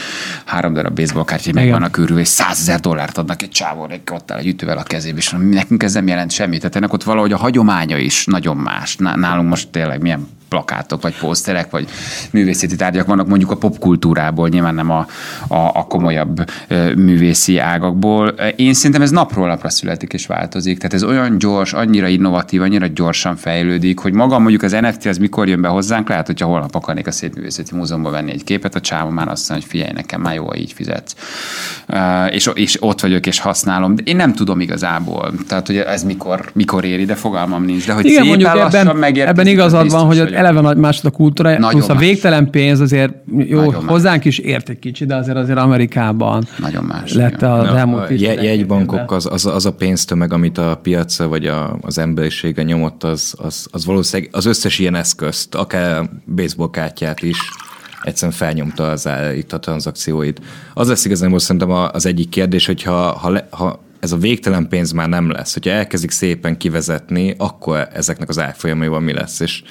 három 0.44 0.72
darab 0.72 0.94
baseball 0.94 1.24
kártya 1.24 1.52
meg 1.52 1.70
vannak 1.70 1.92
körül, 1.92 2.18
és 2.18 2.28
százezer 2.28 2.80
dollárt 2.80 3.18
adnak 3.18 3.42
egy 3.42 3.50
csávóra, 3.50 3.92
egy 3.92 4.00
ott 4.12 4.30
áll 4.30 4.38
egy 4.38 4.46
ütővel 4.46 4.78
a 4.78 4.82
kezébe, 4.82 5.18
és 5.18 5.34
nekünk 5.50 5.82
ez 5.82 5.92
nem 5.92 6.06
jelent 6.06 6.30
semmit. 6.30 6.60
Tehát 6.60 6.76
ennek 6.76 6.92
ott 6.92 7.02
valahogy 7.02 7.32
a 7.32 7.36
hagyománya 7.36 7.98
is 7.98 8.24
nagyon 8.24 8.56
más. 8.56 8.96
Nálunk 8.96 9.48
most 9.48 9.68
tényleg 9.68 10.00
milyen 10.02 10.28
plakátok, 10.48 11.02
vagy 11.02 11.18
poszterek, 11.18 11.70
vagy 11.70 11.88
művészeti 12.30 12.76
tárgyak 12.76 13.06
vannak 13.06 13.26
mondjuk 13.26 13.50
a 13.50 13.56
popkultúrából, 13.56 14.48
nyilván 14.48 14.74
nem 14.74 14.90
a, 14.90 15.06
a, 15.48 15.70
a 15.74 15.86
komolyabb 15.88 16.50
művészi 16.96 17.58
ágakból. 17.58 18.28
Én 18.56 18.74
szerintem 18.74 19.02
ez 19.02 19.10
napról 19.10 19.46
napra 19.46 19.68
születik 19.68 20.12
és 20.12 20.26
változik. 20.26 20.76
Tehát 20.76 20.94
ez 20.94 21.02
olyan 21.02 21.38
gyors, 21.38 21.72
annyira 21.72 22.06
innovatív, 22.06 22.62
annyira 22.62 22.86
gyorsan 22.86 23.36
fejlődik, 23.36 23.98
hogy 23.98 24.12
maga 24.12 24.38
mondjuk 24.38 24.62
az 24.62 24.72
NFT 24.72 25.06
az 25.06 25.18
mikor 25.18 25.48
jön 25.48 25.60
be 25.60 25.68
hozzánk, 25.68 26.08
lehet, 26.08 26.26
hogyha 26.26 26.46
holnap 26.46 26.74
akarnék 26.74 27.06
a 27.06 27.12
Szépművészeti 27.12 27.74
Múzeumban 27.74 28.12
venni 28.12 28.32
egy 28.32 28.44
képet, 28.44 28.74
a 28.74 28.80
csáva 28.80 29.10
már 29.16 29.28
azt 29.28 29.48
mondja, 29.48 29.66
hogy 29.66 29.76
figyelj 29.76 29.92
nekem, 29.94 30.20
már 30.20 30.34
jó, 30.34 30.54
így 30.54 30.72
fizetsz. 30.72 31.14
És, 32.30 32.50
és 32.54 32.82
ott 32.82 33.00
vagyok 33.00 33.26
és 33.26 33.38
használom. 33.38 33.94
De 33.94 34.02
én 34.04 34.16
nem 34.16 34.34
tudom 34.34 34.60
igazából, 34.60 35.32
tehát 35.48 35.66
hogy 35.66 35.76
ez 35.76 36.04
mikor, 36.04 36.50
mikor 36.52 36.84
éri, 36.84 37.04
de 37.04 37.14
fogalmam 37.14 37.64
nincs. 37.64 37.86
De 37.86 37.92
hogy 37.92 38.04
Igen, 38.04 38.26
mondjuk 38.26 38.50
ebben, 38.56 39.04
ebben 39.14 39.46
igazad 39.46 39.90
van, 39.90 40.06
hogy 40.06 40.18
eleve 40.18 40.74
más 40.74 41.04
a 41.04 41.10
kultúra, 41.10 41.50
Nagyon 41.50 41.70
plusz 41.70 41.86
más. 41.86 41.96
a 41.96 42.00
végtelen 42.00 42.50
pénz 42.50 42.80
azért 42.80 43.12
jó, 43.36 43.60
Nagyon 43.60 43.86
hozzánk 43.86 44.24
más. 44.24 44.26
is 44.26 44.38
ért 44.38 44.68
egy 44.68 44.78
kicsit, 44.78 45.08
de 45.08 45.16
azért 45.16 45.36
azért 45.36 45.58
Amerikában 45.58 46.46
Nagyon 46.58 46.84
más, 46.84 47.12
lett 47.12 47.42
a 47.42 47.58
az 47.58 47.74
elmúlt 47.74 48.10
a 48.10 48.12
Jegybankok, 48.42 49.12
az, 49.12 49.26
az, 49.30 49.46
az, 49.46 49.66
a 49.66 49.72
pénztömeg, 49.72 50.32
amit 50.32 50.58
a 50.58 50.78
piac 50.82 51.18
vagy 51.18 51.46
a, 51.46 51.78
az 51.80 51.98
emberisége 51.98 52.62
nyomott, 52.62 53.04
az, 53.04 53.34
az, 53.38 53.66
az 53.70 53.84
valószínűleg 53.84 54.30
az 54.34 54.44
összes 54.44 54.78
ilyen 54.78 54.94
eszközt, 54.94 55.54
akár 55.54 56.10
baseball 56.34 56.70
kártyát 56.70 57.22
is, 57.22 57.38
egyszerűen 58.02 58.36
felnyomta 58.36 58.90
az 58.90 59.08
itt 59.34 59.52
a 59.52 59.58
tranzakcióit. 59.58 60.40
Az 60.74 60.88
lesz 60.88 61.04
igazából 61.04 61.38
szerintem 61.38 61.70
az 61.70 62.06
egyik 62.06 62.28
kérdés, 62.28 62.66
hogyha 62.66 63.12
ha, 63.12 63.38
ha 63.50 63.84
ez 64.00 64.12
a 64.12 64.16
végtelen 64.16 64.68
pénz 64.68 64.92
már 64.92 65.08
nem 65.08 65.30
lesz. 65.30 65.52
Hogyha 65.52 65.70
elkezdik 65.70 66.10
szépen 66.10 66.56
kivezetni, 66.56 67.34
akkor 67.38 67.88
ezeknek 67.92 68.28
az 68.28 68.38
árfolyamaival 68.38 69.00
mi 69.00 69.12
lesz. 69.12 69.40
És 69.40 69.62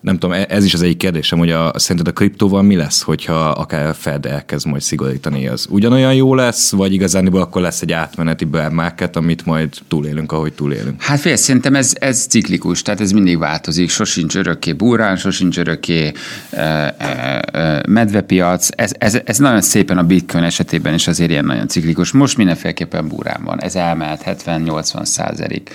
nem 0.00 0.18
tudom, 0.18 0.36
e- 0.36 0.46
ez 0.48 0.64
is 0.64 0.74
az 0.74 0.82
egyik 0.82 0.96
kérdésem, 0.96 1.38
hogy 1.38 1.50
a, 1.50 1.72
szerinted 1.74 2.12
a 2.12 2.16
kriptóval 2.16 2.62
mi 2.62 2.76
lesz, 2.76 3.02
hogyha 3.02 3.48
akár 3.48 3.86
a 3.86 3.94
Fed 3.94 4.26
elkezd 4.26 4.66
majd 4.66 4.82
szigorítani, 4.82 5.48
az 5.48 5.66
ugyanolyan 5.70 6.14
jó 6.14 6.34
lesz, 6.34 6.70
vagy 6.70 6.92
igazániból 6.92 7.40
akkor 7.40 7.62
lesz 7.62 7.82
egy 7.82 7.92
átmeneti 7.92 8.44
bear 8.44 8.70
market, 8.72 9.16
amit 9.16 9.46
majd 9.46 9.68
túlélünk, 9.88 10.32
ahogy 10.32 10.52
túlélünk? 10.52 11.02
Hát 11.02 11.20
fél, 11.20 11.36
szerintem 11.36 11.74
ez, 11.74 11.92
ez 11.98 12.26
ciklikus, 12.26 12.82
tehát 12.82 13.00
ez 13.00 13.12
mindig 13.12 13.38
változik, 13.38 13.90
sosincs 13.90 14.36
örökké 14.36 14.72
búrán, 14.72 15.16
sosincs 15.16 15.58
örökké 15.58 16.12
e, 16.50 16.60
e, 16.98 17.82
medvepiac, 17.88 18.68
ez, 18.76 18.92
ez, 18.98 19.18
ez 19.24 19.38
nagyon 19.38 19.62
szépen 19.62 19.98
a 19.98 20.02
bitcoin 20.02 20.44
esetében 20.44 20.94
is 20.94 21.08
azért 21.08 21.30
ilyen 21.30 21.44
nagyon 21.44 21.68
ciklikus. 21.68 22.12
Most 22.12 22.36
mindenféleképpen 22.36 23.08
búrán 23.08 23.40
van, 23.44 23.62
ez 23.62 23.74
elmehet 23.74 24.22
70-80 24.46 25.04
százalék 25.04 25.70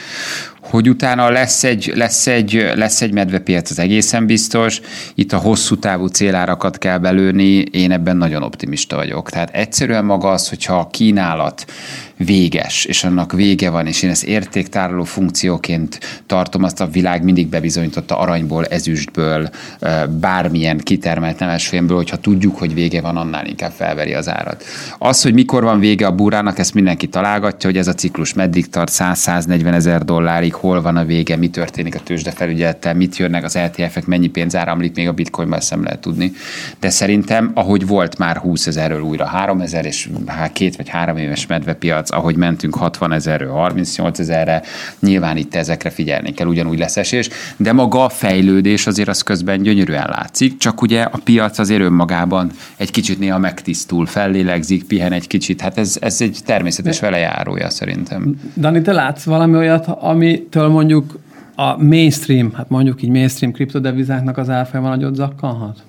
hogy 0.69 0.89
utána 0.89 1.30
lesz 1.30 1.63
egy, 1.63 1.91
lesz 1.95 2.28
egy, 2.28 2.71
lesz 2.75 3.01
egy 3.01 3.12
medvepiac, 3.12 3.69
az 3.69 3.80
egészen 3.80 4.25
biztos. 4.25 4.82
Itt 5.15 5.34
a 5.34 5.38
hosszú 5.38 5.80
távú 5.80 6.08
célárakat 6.08 6.78
kell 6.78 6.97
belőni, 6.97 7.58
én 7.62 7.91
ebben 7.91 8.17
nagyon 8.17 8.43
optimista 8.43 8.95
vagyok. 8.95 9.30
Tehát 9.30 9.49
egyszerűen 9.54 10.06
maga 10.06 10.32
az, 10.32 10.49
hogyha 10.49 10.80
a 10.80 10.88
kínálat 10.88 11.65
véges, 12.17 12.86
és 12.86 13.04
annak 13.04 13.32
vége 13.32 13.69
van, 13.69 13.88
és 13.88 14.04
én 14.04 14.10
ezt 14.10 14.23
értéktároló 14.23 15.04
funkcióként 15.04 15.99
tartom, 16.25 16.63
azt 16.63 16.82
a 16.82 16.88
világ 16.88 17.23
mindig 17.23 17.47
bebizonyította 17.47 18.17
aranyból, 18.17 18.65
ezüstből, 18.65 19.49
bármilyen 20.19 20.78
kitermelt 20.78 21.39
nemesfémből, 21.39 21.97
hogyha 21.97 22.17
tudjuk, 22.17 22.58
hogy 22.58 22.73
vége 22.73 23.01
van, 23.01 23.17
annál 23.17 23.45
inkább 23.45 23.71
felveri 23.71 24.13
az 24.13 24.30
árat. 24.30 24.63
Az, 24.97 25.21
hogy 25.21 25.34
mikor 25.34 25.63
van 25.63 25.80
vége 25.80 26.08
a 26.08 26.12
burának, 26.12 26.60
ezt 26.60 26.73
mindenki 26.73 27.08
találgatja, 27.08 27.69
hogy 27.69 27.78
ez 27.80 27.88
a 27.88 27.93
ciklus 27.93 28.34
meddig 28.34 28.69
tart, 28.69 28.91
100-140 28.93 29.73
ezer 29.73 30.06
dollárig, 30.06 30.54
hol 30.54 30.82
van 30.82 30.97
a 30.97 31.06
vége, 31.06 31.36
mi 31.36 31.49
történik 31.49 31.95
a 31.95 31.99
tőzsdefelügyelettel, 31.99 32.93
mit 32.93 33.17
jönnek 33.17 33.43
az 33.43 33.56
LTF-ek, 33.56 34.06
mennyi 34.06 34.28
pénz 34.28 34.56
áramlik 34.56 34.95
még 34.95 35.08
a 35.08 35.13
bitcoinban, 35.13 35.60
nem 35.69 35.84
lehet 35.84 35.99
tudni. 35.99 36.32
De 36.80 36.89
szerintem, 36.89 37.51
ahogy 37.54 37.88
volt 37.88 38.17
már 38.17 38.38
20 38.38 38.67
ezerről 38.67 39.01
újra 39.01 39.25
3 39.25 39.62
ezer, 39.62 39.86
és 39.86 40.10
két 40.54 40.75
vagy 40.75 40.89
három 40.89 41.17
éves 41.17 41.47
medvepiac, 41.47 42.05
piac, 42.06 42.12
ahogy 42.12 42.36
mentünk 42.36 42.76
60 42.76 43.12
ezerről 43.12 43.52
38 43.52 44.20
ezerre, 44.20 44.62
nyilván 45.00 45.38
itt 45.38 45.56
ezekre 45.56 45.89
figyelni 45.89 46.34
kell, 46.34 46.48
ugyanúgy 46.48 46.80
lesz 46.80 46.98
esés, 46.98 47.30
de 47.58 47.74
maga 47.74 48.04
a 48.04 48.10
fejlődés 48.10 48.88
azért 48.88 49.10
az 49.10 49.22
közben 49.22 49.62
gyönyörűen 49.62 50.08
látszik, 50.10 50.58
csak 50.58 50.82
ugye 50.82 51.02
a 51.02 51.20
piac 51.24 51.60
azért 51.60 51.82
önmagában 51.82 52.52
egy 52.78 52.91
kicsit 52.91 53.20
néha 53.20 53.38
megtisztul, 53.38 54.06
fellélegzik, 54.06 54.84
pihen 54.84 55.12
egy 55.12 55.28
kicsit, 55.28 55.62
hát 55.62 55.78
ez, 55.78 55.98
ez 56.02 56.22
egy 56.22 56.39
természetes 56.46 57.00
velejárója 57.00 57.70
szerintem. 57.70 58.39
Dani, 58.58 58.82
te 58.82 58.91
látsz 58.91 59.24
valami 59.24 59.56
olyat, 59.56 59.88
amitől 59.88 60.68
mondjuk 60.68 61.20
a 61.56 61.84
mainstream, 61.84 62.54
hát 62.54 62.70
mondjuk 62.70 63.02
így 63.02 63.10
mainstream 63.10 63.54
kriptodevizáknak 63.54 64.38
az 64.38 64.50
árfolyama 64.50 64.89
nagyot 64.89 65.15
zakkanhat? 65.15 65.84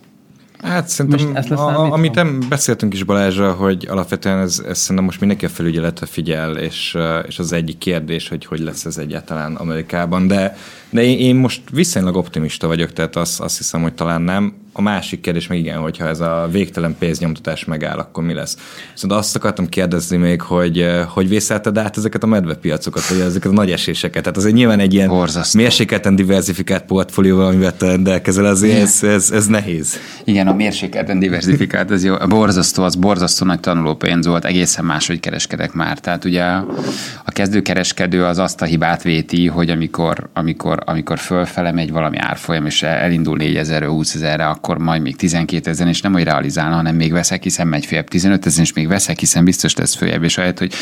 Hát 0.62 0.88
szerintem, 0.88 1.36
ezt 1.36 1.50
a, 1.50 1.92
amit 1.92 2.14
nem 2.14 2.40
beszéltünk 2.48 2.94
is 2.94 3.02
Balázsra, 3.02 3.52
hogy 3.52 3.86
alapvetően 3.90 4.38
ez, 4.38 4.62
ez 4.68 4.78
szerintem 4.78 5.04
most 5.04 5.20
mindenki 5.20 5.44
a 5.44 5.48
felügyeletre 5.48 6.06
figyel, 6.06 6.56
és, 6.56 6.96
és 7.26 7.38
az 7.38 7.52
egyik 7.52 7.78
kérdés, 7.78 8.28
hogy 8.28 8.44
hogy 8.44 8.58
lesz 8.60 8.84
ez 8.84 8.98
egyáltalán 8.98 9.54
Amerikában, 9.54 10.26
de, 10.26 10.56
de 10.90 11.02
én, 11.02 11.18
én 11.18 11.36
most 11.36 11.62
viszonylag 11.72 12.16
optimista 12.16 12.66
vagyok, 12.66 12.92
tehát 12.92 13.16
azt, 13.16 13.40
azt 13.40 13.56
hiszem, 13.56 13.82
hogy 13.82 13.94
talán 13.94 14.22
nem. 14.22 14.54
A 14.78 14.82
másik 14.82 15.20
kérdés 15.20 15.46
meg 15.46 15.58
igen, 15.58 15.78
hogyha 15.78 16.08
ez 16.08 16.20
a 16.20 16.48
végtelen 16.50 16.96
pénznyomtatás 16.98 17.64
megáll, 17.64 17.98
akkor 17.98 18.24
mi 18.24 18.34
lesz? 18.34 18.56
Szóval 18.94 19.18
azt 19.18 19.36
akartam 19.36 19.66
kérdezni 19.66 20.16
még, 20.16 20.40
hogy 20.40 20.80
eh, 20.80 21.06
hogy 21.06 21.28
vészelted 21.28 21.78
át 21.78 21.96
ezeket 21.96 22.22
a 22.22 22.26
medvepiacokat, 22.26 23.08
vagy 23.08 23.20
ezeket 23.20 23.50
a 23.50 23.54
nagy 23.54 23.70
eséseket? 23.70 24.22
Tehát 24.22 24.36
azért 24.38 24.54
nyilván 24.54 24.78
egy 24.78 24.94
ilyen 24.94 25.08
Borzasztó. 25.08 25.60
mérsékelten 25.60 26.16
diversifikált 26.16 26.84
portfólióval, 26.84 27.46
amivel 27.46 27.76
te 27.76 27.86
rendelkezel, 27.86 28.44
azért 28.44 28.80
ez, 28.80 29.02
ez, 29.02 29.30
ez, 29.30 29.46
nehéz. 29.46 29.98
Igen, 30.24 30.46
a 30.46 30.54
mérsékelten 30.54 31.18
diversifikált, 31.18 31.90
ez 31.90 32.04
jó. 32.04 32.14
A 32.14 32.26
borzasztó, 32.26 32.82
az 32.82 32.94
borzasztó 32.94 33.46
nagy 33.46 33.60
tanulópénz 33.60 34.26
volt, 34.26 34.44
egészen 34.44 34.84
máshogy 34.84 35.20
kereskedek 35.20 35.72
már. 35.72 35.98
Tehát 35.98 36.24
ugye 36.24 36.42
a 37.24 37.30
kezdőkereskedő 37.32 38.24
az 38.24 38.38
azt 38.38 38.62
a 38.62 38.64
hibát 38.64 39.02
véti, 39.02 39.46
hogy 39.46 39.70
amikor, 39.70 40.28
amikor, 40.32 40.82
amikor 40.84 41.18
fölfele 41.18 41.72
megy 41.72 41.92
valami 41.92 42.16
árfolyam, 42.18 42.66
és 42.66 42.82
elindul 42.82 43.36
4000 43.36 43.84
20 43.96 44.14
ezerre, 44.14 44.46
akkor 44.46 44.65
majd 44.78 45.02
még 45.02 45.16
12 45.16 45.70
ezen, 45.70 45.88
és 45.88 46.00
nem 46.00 46.12
hogy 46.12 46.24
realizálna, 46.24 46.74
hanem 46.74 46.94
még 46.94 47.12
veszek, 47.12 47.42
hiszen 47.42 47.66
megy 47.66 47.86
fél 47.86 48.04
15 48.04 48.46
ezen, 48.46 48.64
és 48.64 48.72
még 48.72 48.88
veszek, 48.88 49.18
hiszen 49.18 49.44
biztos 49.44 49.76
lesz 49.76 49.94
följebb, 49.94 50.22
és 50.22 50.38
ahelyett, 50.38 50.58
hogy 50.58 50.72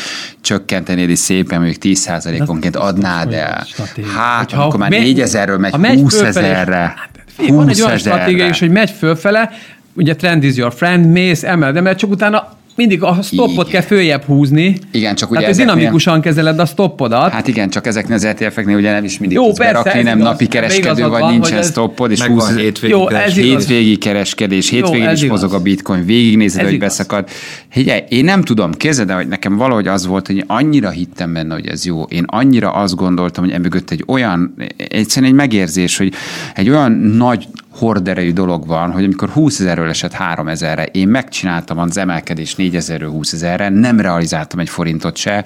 csökkentenéd 0.41 1.09
is 1.09 1.19
szépen, 1.19 1.57
mondjuk 1.57 1.81
10 1.81 2.09
onként 2.45 2.75
adnád 2.75 3.33
el. 3.33 3.67
Hát, 4.15 4.51
ha 4.51 4.63
akkor 4.63 4.79
már 4.79 4.89
4 4.89 5.19
ezerről 5.19 5.57
megy, 5.57 5.77
megy 5.77 5.99
20 5.99 6.21
ezerre. 6.21 6.75
Hát, 6.75 7.09
van 7.47 7.69
egy 7.69 7.81
olyan 7.81 7.97
stratégia 7.97 8.47
is, 8.47 8.59
hogy 8.59 8.71
megy 8.71 8.89
fölfele, 8.89 9.51
ugye 9.93 10.15
trend 10.15 10.43
is 10.43 10.55
your 10.55 10.73
friend, 10.73 11.11
mész, 11.11 11.43
emeled, 11.43 11.75
emeled, 11.75 11.97
csak 11.97 12.09
utána 12.09 12.57
mindig 12.75 13.03
a 13.03 13.17
stoppot 13.21 13.67
kell 13.67 13.81
följebb 13.81 14.23
húzni. 14.23 14.77
Igen, 14.91 15.15
csak 15.15 15.29
ugye 15.29 15.39
Tehát 15.39 15.53
ezeknél... 15.53 15.75
dinamikusan 15.75 16.21
kezeled 16.21 16.59
a 16.59 16.65
stoppodat. 16.65 17.31
Hát 17.31 17.47
igen, 17.47 17.69
csak 17.69 17.87
ezeknél 17.87 18.15
az 18.15 18.23
ETF-eknél 18.23 18.77
ugye 18.77 18.91
nem 18.91 19.03
is 19.03 19.17
mindig 19.17 19.37
Jó, 19.37 19.45
tudsz 19.45 19.57
persze, 19.57 19.73
berakni, 19.73 20.01
nem 20.01 20.17
igaz, 20.17 20.29
napi 20.29 20.47
kereskedő 20.47 21.07
vagy, 21.07 21.21
van, 21.21 21.31
nincsen 21.31 21.57
ez... 21.57 21.69
stoppod, 21.69 22.11
és 22.11 22.21
20 22.21 22.55
hétvégi, 22.55 22.93
Jó, 22.93 23.05
keres, 23.05 23.35
hétvégi 23.35 23.97
kereskedés, 23.97 24.69
hétvégén 24.69 25.09
is 25.09 25.25
mozog 25.25 25.53
a 25.53 25.59
bitcoin, 25.59 26.05
végignézed, 26.05 26.63
hogy 26.63 26.79
beszakad. 26.79 27.29
Higyelj, 27.71 28.01
én 28.09 28.23
nem 28.23 28.41
tudom, 28.41 28.71
képzeld 28.71 29.11
hogy 29.11 29.27
nekem 29.27 29.55
valahogy 29.57 29.87
az 29.87 30.05
volt, 30.05 30.27
hogy 30.27 30.43
annyira 30.47 30.89
hittem 30.89 31.33
benne, 31.33 31.53
hogy 31.53 31.67
ez 31.67 31.85
jó. 31.85 32.03
Én 32.03 32.23
annyira 32.27 32.71
azt 32.71 32.95
gondoltam, 32.95 33.43
hogy 33.43 33.53
emögött 33.53 33.91
egy 33.91 34.03
olyan, 34.07 34.55
egyszerűen 34.77 35.31
egy 35.31 35.37
megérzés, 35.37 35.97
hogy 35.97 36.13
egy 36.53 36.69
olyan 36.69 36.91
nagy 36.91 37.47
horderejű 37.75 38.33
dolog 38.33 38.67
van, 38.67 38.91
hogy 38.91 39.03
amikor 39.03 39.29
20 39.29 39.59
ezerről 39.59 39.89
esett 39.89 40.11
3 40.11 40.47
ezerre, 40.47 40.85
én 40.85 41.07
megcsináltam 41.07 41.77
az 41.77 41.97
emelkedés 41.97 42.55
4 42.55 42.75
ezerről 42.75 43.09
20 43.09 43.33
ezerre, 43.33 43.69
nem 43.69 43.99
realizáltam 43.99 44.59
egy 44.59 44.69
forintot 44.69 45.17
se, 45.17 45.45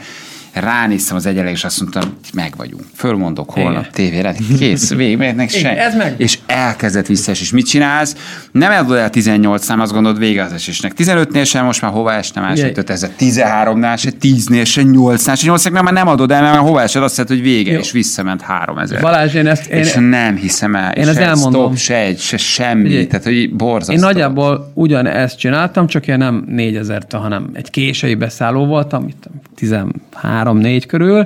ránéztem 0.54 1.16
az 1.16 1.26
egyelek, 1.26 1.52
és 1.52 1.64
azt 1.64 1.82
mondtam, 1.82 2.18
meg 2.34 2.54
vagyunk. 2.58 2.84
Fölmondok 2.96 3.50
holnap 3.50 3.72
Igen. 3.72 3.92
tévére, 3.92 4.36
kész, 4.58 4.94
végigmegynek 4.94 5.50
se. 5.50 5.78
Ez 5.78 5.96
meg. 5.96 6.14
És 6.18 6.40
elkezdett 6.46 7.06
vissza, 7.06 7.32
és 7.32 7.52
mit 7.52 7.66
csinálsz? 7.66 8.16
Nem 8.52 8.72
eldod 8.72 8.98
el 8.98 9.10
18 9.10 9.64
szám, 9.64 9.80
azt 9.80 9.92
gondolod 9.92 10.20
vége 10.20 10.44
az 10.44 10.52
esésnek. 10.52 10.94
15-nél 10.98 11.46
sem, 11.46 11.66
most 11.66 11.82
már 11.82 11.92
hova 11.92 12.14
estem 12.14 12.44
el, 12.44 12.56
se 12.56 12.72
13-nál 13.20 13.98
se, 13.98 14.10
10-nél 14.22 14.66
se, 14.66 14.82
8-nál 14.86 15.38
se, 15.38 15.48
8 15.48 15.70
már 15.70 15.94
nem 15.94 16.08
adod 16.08 16.32
el, 16.32 16.42
mert 16.42 16.58
hova 16.58 16.82
esed, 16.82 17.04
azt 17.04 17.18
mondod, 17.18 17.36
hogy 17.36 17.46
vége, 17.46 17.72
Jó. 17.72 17.80
és 17.80 17.92
visszament 17.92 18.42
3000. 18.42 19.02
Balázs, 19.02 19.34
én 19.34 19.48
ezt... 19.48 19.68
Én, 19.68 19.80
és 19.80 19.94
nem 19.94 20.36
hiszem 20.36 20.76
el, 20.76 20.92
én 20.92 21.08
és 21.08 21.16
elmondom. 21.16 21.62
Stop, 21.62 21.78
se 21.78 21.96
egy, 21.96 22.20
se 22.20 22.38
semmi, 22.38 22.88
Ugye, 22.88 23.08
tehát 23.08 23.24
hogy 23.24 23.56
borzasztó. 23.56 23.94
Én 23.94 24.00
nagyjából 24.00 24.72
ugyanezt 24.74 25.38
csináltam, 25.38 25.88
csak 25.88 26.08
én 26.08 26.18
nem 26.18 26.44
4000 26.48 27.06
hanem 27.12 27.50
egy 27.54 27.70
késői 27.70 28.16
beszálló 28.16 28.66
voltam, 28.66 29.08
itt 29.08 29.30
13 29.56 29.92
három-négy 30.40 30.86
körül, 30.86 31.26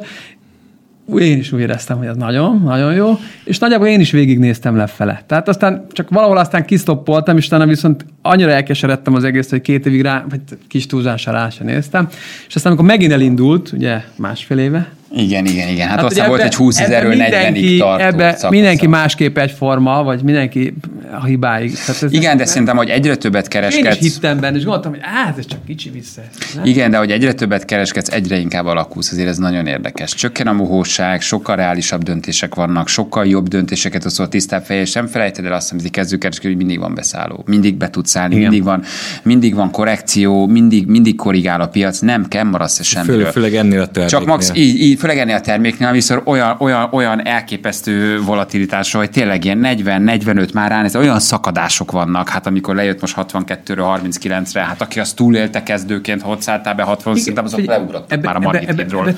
én 1.19 1.37
is 1.37 1.51
úgy 1.51 1.59
éreztem, 1.59 1.97
hogy 1.97 2.07
ez 2.07 2.15
nagyon, 2.15 2.61
nagyon 2.63 2.93
jó, 2.93 3.19
és 3.43 3.59
nagyjából 3.59 3.87
én 3.87 3.99
is 3.99 4.11
végignéztem 4.11 4.75
lefele. 4.75 5.23
Tehát 5.27 5.47
aztán 5.47 5.85
csak 5.91 6.09
valahol 6.09 6.37
aztán 6.37 6.65
kisztoppoltam, 6.65 7.37
és 7.37 7.45
utána 7.45 7.65
viszont 7.65 8.05
annyira 8.21 8.51
elkeseredtem 8.51 9.13
az 9.13 9.23
egész, 9.23 9.49
hogy 9.49 9.61
két 9.61 9.85
évig 9.85 10.01
rá, 10.01 10.25
vagy 10.29 10.39
kis 10.67 10.85
túlzással 10.85 11.33
rá 11.33 11.49
sem 11.49 11.65
néztem, 11.65 12.07
és 12.47 12.55
aztán 12.55 12.71
amikor 12.71 12.87
megint 12.87 13.11
elindult, 13.11 13.71
ugye 13.71 14.01
másfél 14.15 14.57
éve, 14.57 14.89
igen, 15.15 15.45
igen, 15.45 15.67
igen. 15.67 15.87
Hát, 15.87 15.99
hát 15.99 16.05
aztán 16.05 16.27
volt 16.27 16.41
egy 16.41 16.55
20 16.55 16.79
ezerről 16.79 17.13
40-ig 17.17 17.79
tartó 17.79 18.03
ebbe. 18.03 18.37
Mindenki 18.49 18.87
másképp 18.87 19.37
egyforma, 19.37 20.03
vagy 20.03 20.23
mindenki 20.23 20.73
a 21.11 21.25
hibáig. 21.25 21.73
Tehát 21.85 22.03
ez 22.03 22.13
igen, 22.13 22.37
de 22.37 22.45
szerintem, 22.45 22.77
hogy 22.77 22.89
egyre 22.89 23.15
többet 23.15 23.47
kereskedsz. 23.47 23.95
Én 23.95 24.01
is 24.01 24.13
hittem 24.13 24.39
benne, 24.39 24.57
és 24.57 24.63
gondoltam, 24.63 24.91
hogy 24.91 25.01
hát 25.03 25.37
ez 25.37 25.45
csak 25.45 25.65
kicsi 25.65 25.89
vissza. 25.89 26.21
Nem? 26.55 26.65
Igen, 26.65 26.91
de 26.91 26.97
hogy 26.97 27.11
egyre 27.11 27.33
többet 27.33 27.65
kereskedsz, 27.65 28.09
egyre 28.09 28.37
inkább 28.37 28.65
alakulsz, 28.65 29.11
azért 29.11 29.27
ez 29.27 29.37
nagyon 29.37 29.67
érdekes. 29.67 30.13
Csökken 30.13 30.47
a 30.47 30.53
mohóság, 30.53 31.21
sokkal 31.21 31.55
reálisabb 31.55 32.03
döntések 32.03 32.55
vannak, 32.55 32.87
sokkal 32.87 33.25
jobb 33.25 33.47
döntéseket 33.47 34.03
hozol 34.03 34.27
tisztább 34.27 34.63
fejjel, 34.63 34.85
és 34.85 34.93
nem 34.93 35.07
felejted 35.07 35.45
el 35.45 35.53
azt, 35.53 35.71
amit 35.71 35.89
kezdőkereskedő, 35.89 36.49
hogy 36.49 36.57
mindig 36.57 36.79
van 36.79 36.95
beszálló, 36.95 37.43
mindig 37.45 37.75
be 37.75 37.89
tudsz 37.89 38.15
állni, 38.15 38.35
mindig 38.35 38.63
van, 38.63 38.83
mindig 39.23 39.55
van 39.55 39.71
korrekció, 39.71 40.47
mindig, 40.47 40.87
mindig 40.87 41.15
korrigál 41.15 41.61
a 41.61 41.67
piac, 41.67 41.99
nem 41.99 42.27
kell 42.27 42.43
maradsz 42.43 42.83
semmiről. 42.83 43.15
Főleg, 43.15 43.31
főleg 43.31 43.55
ennél 43.55 43.89
a 43.93 44.05
Csak 44.05 44.25
max, 44.25 44.51
így, 44.53 44.81
így, 44.81 44.99
főleg 45.03 45.19
ennél 45.19 45.35
a 45.35 45.41
terméknél, 45.41 45.91
viszont 45.91 46.21
olyan, 46.25 46.55
olyan, 46.59 46.87
olyan 46.91 47.25
elképesztő 47.25 48.21
volatilitásra, 48.21 48.99
hogy 48.99 49.09
tényleg 49.09 49.45
ilyen 49.45 49.59
40-45 49.63 50.53
már 50.53 50.69
rá, 50.69 50.83
ez 50.83 50.95
olyan 50.95 51.19
szakadások 51.19 51.91
vannak, 51.91 52.29
hát 52.29 52.47
amikor 52.47 52.75
lejött 52.75 53.01
most 53.01 53.15
62-ről 53.17 53.99
39-re, 54.01 54.61
hát 54.61 54.81
aki 54.81 54.99
azt 54.99 55.15
túlélte 55.15 55.63
kezdőként, 55.63 56.21
hogy 56.21 56.41
szálltál 56.41 56.75
be 56.75 56.83
60, 56.83 57.15
szerintem 57.15 57.43
azok 57.45 57.65
leugrottak 57.65 58.21
már 58.21 58.35
a 58.35 58.39
margitról. 58.39 59.15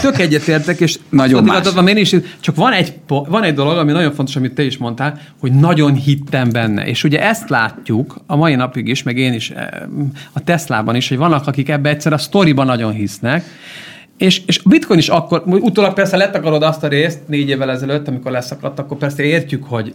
Tök 0.00 0.18
egyetértek, 0.18 0.80
és 0.80 0.98
nagyon 1.08 1.44
más. 1.44 1.72
Van, 1.72 1.88
én 1.88 1.96
is, 1.96 2.16
csak 2.40 2.56
van 2.56 2.72
egy, 2.72 2.94
van 3.06 3.42
egy 3.42 3.54
dolog, 3.54 3.76
ami 3.76 3.92
nagyon 3.92 4.12
fontos, 4.12 4.36
amit 4.36 4.54
te 4.54 4.62
is 4.62 4.76
mondtál, 4.76 5.20
hogy 5.40 5.52
nagyon 5.52 5.94
hittem 5.94 6.50
benne. 6.50 6.86
És 6.86 7.04
ugye 7.04 7.22
ezt 7.22 7.48
látjuk 7.48 8.16
a 8.26 8.36
mai 8.36 8.54
napig 8.54 8.88
is, 8.88 9.02
meg 9.02 9.16
én 9.16 9.32
is 9.32 9.52
a 10.32 10.44
Teslában 10.44 10.94
is, 10.94 11.08
hogy 11.08 11.18
vannak, 11.18 11.46
akik 11.46 11.68
ebbe 11.68 11.88
egyszer 11.88 12.12
a 12.12 12.18
sztoriban 12.18 12.66
nagyon 12.66 12.92
hisznek, 12.92 13.44
És, 14.20 14.42
és 14.46 14.60
a 14.64 14.68
bitcoin 14.68 14.98
is 14.98 15.08
akkor, 15.08 15.42
utólag 15.46 15.92
persze 15.92 16.16
letakarod 16.16 16.62
azt 16.62 16.82
a 16.82 16.88
részt 16.88 17.18
négy 17.26 17.48
évvel 17.48 17.70
ezelőtt, 17.70 18.08
amikor 18.08 18.32
leszakadt, 18.32 18.78
akkor 18.78 18.96
persze 18.96 19.22
értjük, 19.22 19.64
hogy 19.64 19.92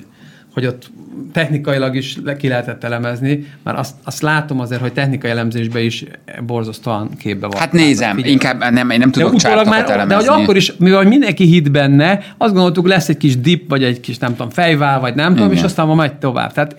hogy 0.54 0.66
ott 0.66 0.92
technikailag 1.34 1.96
is 1.96 2.18
le 2.24 2.36
ki 2.36 2.48
lehetett 2.48 2.84
elemezni, 2.84 3.48
mert 3.64 3.78
azt, 3.78 3.96
azt 4.04 4.22
látom 4.22 4.60
azért, 4.60 4.82
hogy 4.82 4.94
technikai 4.94 5.32
elemzésben 5.32 5.84
is 5.84 6.06
borzasztóan 6.46 7.10
képbe 7.18 7.48
van. 7.48 7.60
Hát 7.60 7.72
nézem, 7.72 8.16
Figyelj. 8.16 8.34
inkább 8.34 8.72
nem, 8.72 8.90
én 8.90 9.00
nem 9.00 9.12
tudok 9.12 9.36
csártokat 9.36 9.70
már, 9.70 9.90
elemezni. 9.90 10.26
De 10.26 10.32
hogy 10.32 10.42
akkor 10.42 10.56
is, 10.56 10.74
mivel 10.78 11.04
mindenki 11.04 11.46
hit 11.46 11.72
benne, 11.72 12.20
azt 12.38 12.54
gondoltuk 12.54 12.88
lesz 12.88 13.10
egy 13.10 13.18
kis 13.18 13.40
dip, 13.40 13.70
vagy 13.70 13.84
egy 13.84 14.00
kis 14.00 14.18
nem 14.18 14.32
tudom, 14.32 14.50
fejvál, 14.50 15.00
vagy 15.00 15.16
nem 15.16 15.26
Igen. 15.26 15.38
tudom, 15.38 15.58
és 15.58 15.64
aztán 15.64 15.88
ma 15.88 15.96
megy 15.96 16.14
tovább. 16.14 16.54
Tehát 16.54 16.76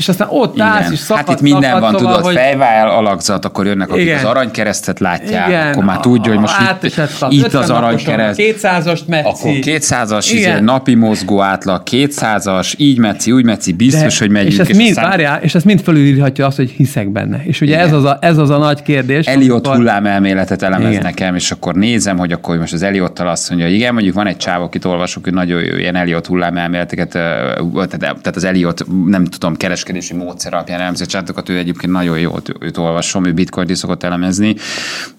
és 0.00 0.08
aztán 0.08 0.28
ott 0.30 0.60
állsz, 0.60 0.90
és 0.90 0.98
szakad, 0.98 1.26
Hát 1.26 1.36
itt 1.36 1.40
minden 1.40 1.80
van, 1.80 1.92
szóval, 1.92 1.98
tudod, 1.98 2.24
hogy... 2.24 2.34
fejvál, 2.34 2.88
alakzat, 2.88 3.44
akkor 3.44 3.66
jönnek, 3.66 3.90
akik 3.90 4.02
Igen. 4.02 4.18
az 4.18 4.24
aranykeresztet 4.24 5.00
látják, 5.00 5.48
Igen. 5.48 5.68
akkor 5.68 5.84
már 5.84 6.00
tudja, 6.00 6.30
hogy 6.30 6.40
most 6.40 6.54
hát, 6.54 6.82
itt, 6.82 6.96
itt 7.30 7.54
az 7.54 7.70
aranykereszt. 7.70 8.40
200-ast 8.42 9.04
metszi. 9.06 9.28
Akkor 9.28 9.52
200-as, 9.60 10.30
izé, 10.32 10.60
napi 10.60 10.94
mozgó 10.94 11.40
átlag, 11.40 11.82
200-as, 11.90 12.74
így 12.76 12.98
metszi, 12.98 13.32
úgy 13.32 13.44
metszi, 13.44 13.72
biztos, 13.72 14.18
De, 14.18 14.24
hogy 14.24 14.30
megyünk. 14.30 14.52
És 14.52 14.58
ezt, 14.58 14.70
és 14.70 14.76
mind, 14.76 14.88
aztán... 14.88 15.08
várjál, 15.08 15.40
és 15.42 15.54
ezt 15.54 15.64
mind 15.64 15.80
felülírhatja 15.80 16.46
azt, 16.46 16.56
hogy 16.56 16.70
hiszek 16.70 17.08
benne. 17.08 17.42
És 17.44 17.60
ugye 17.60 17.78
ez 17.78 17.92
az, 17.92 18.04
a, 18.04 18.18
ez 18.20 18.38
az 18.38 18.50
a 18.50 18.58
nagy 18.58 18.82
kérdés. 18.82 19.26
Eliott 19.26 19.66
amikor... 19.66 19.76
hullámelméletet 19.76 20.62
elemez 20.62 20.90
igen. 20.90 21.02
nekem, 21.02 21.34
és 21.34 21.50
akkor 21.50 21.74
nézem, 21.74 22.18
hogy 22.18 22.32
akkor 22.32 22.58
most 22.58 22.72
az 22.72 22.82
Eliottal 22.82 23.28
azt 23.28 23.50
mondja, 23.50 23.68
igen, 23.68 23.92
mondjuk 23.92 24.14
van 24.14 24.26
egy 24.26 24.36
csáv, 24.36 24.62
akit 24.62 24.84
olvasok, 24.84 25.24
hogy 25.24 25.32
nagyon 25.32 25.62
ilyen 25.62 25.96
Eliott 25.96 26.26
hullámelméleteket, 26.26 27.08
tehát 27.08 28.36
az 28.36 28.44
Eliott, 28.44 28.84
nem 29.06 29.24
tudom, 29.24 29.56
kereskedési 29.90 30.24
módszer 30.24 30.54
alapján 30.54 30.80
elemzett 30.80 31.08
csátokat, 31.08 31.48
ő 31.48 31.58
egyébként 31.58 31.92
nagyon 31.92 32.18
jó, 32.18 32.34
őt 32.60 32.76
olvasom, 32.76 33.24
ő 33.24 33.32
bitcoin 33.32 33.74
szokott 33.74 34.02
elemezni, 34.02 34.54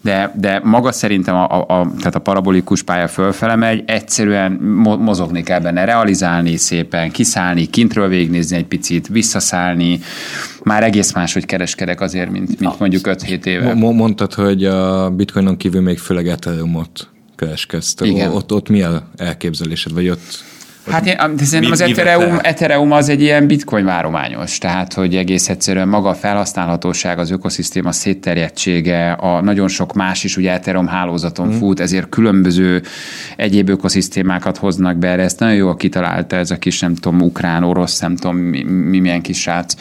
de, 0.00 0.32
de 0.36 0.60
maga 0.64 0.92
szerintem 0.92 1.34
a, 1.34 1.44
a, 1.50 1.80
a, 1.80 1.92
tehát 1.98 2.14
a 2.14 2.18
parabolikus 2.18 2.82
pálya 2.82 3.08
fölfele 3.08 3.56
megy, 3.56 3.82
egyszerűen 3.86 4.52
mozogni 4.98 5.42
kell 5.42 5.60
benne, 5.60 5.84
realizálni 5.84 6.56
szépen, 6.56 7.10
kiszállni, 7.10 7.66
kintről 7.66 8.08
végignézni 8.08 8.56
egy 8.56 8.66
picit, 8.66 9.08
visszaszállni, 9.08 10.00
már 10.62 10.82
egész 10.82 11.12
máshogy 11.12 11.46
kereskedek 11.46 12.00
azért, 12.00 12.30
mint, 12.30 12.60
mint 12.60 12.78
mondjuk 12.78 13.02
5-7 13.08 13.44
éve. 13.44 13.74
Mondtad, 13.74 14.34
hogy 14.34 14.64
a 14.64 15.10
bitcoinon 15.10 15.56
kívül 15.56 15.80
még 15.80 15.98
főleg 15.98 16.28
Ethereumot 16.28 17.08
kereskedsz. 17.36 17.94
Ott, 18.32 18.52
ott 18.52 18.68
mi 18.68 18.82
a 18.82 19.08
elképzelésed, 19.16 19.92
vagy 19.92 20.08
ott 20.08 20.44
Hát 20.90 21.06
én, 21.06 21.16
szerintem 21.38 21.72
az 21.72 21.80
Ethereum, 21.80 22.38
Ethereum 22.42 22.92
az 22.92 23.08
egy 23.08 23.20
ilyen 23.20 23.46
bitcoin 23.46 23.84
várományos, 23.84 24.58
tehát 24.58 24.92
hogy 24.92 25.16
egész 25.16 25.48
egyszerűen 25.48 25.88
maga 25.88 26.08
a 26.08 26.14
felhasználhatóság, 26.14 27.18
az 27.18 27.30
ökoszisztéma 27.30 27.92
szétterjedtsége, 27.92 29.12
a 29.12 29.40
nagyon 29.40 29.68
sok 29.68 29.92
más 29.92 30.24
is 30.24 30.36
ugye 30.36 30.52
Ethereum 30.52 30.86
hálózaton 30.86 31.48
mm. 31.48 31.58
fut, 31.58 31.80
ezért 31.80 32.08
különböző 32.08 32.82
egyéb 33.36 33.68
ökoszisztémákat 33.68 34.56
hoznak 34.56 34.96
be 34.96 35.08
erre. 35.08 35.22
Ezt 35.22 35.38
nagyon 35.38 35.56
jól 35.56 35.76
kitalálta 35.76 36.36
ez 36.36 36.50
a 36.50 36.56
kis, 36.56 36.80
nem 36.80 36.94
tudom, 36.94 37.20
ukrán, 37.20 37.64
orosz, 37.64 38.00
nem 38.00 38.16
tudom, 38.16 38.36
mi, 38.36 38.62
mi 38.62 38.98
milyen 38.98 39.22
kis 39.22 39.40
srác 39.40 39.74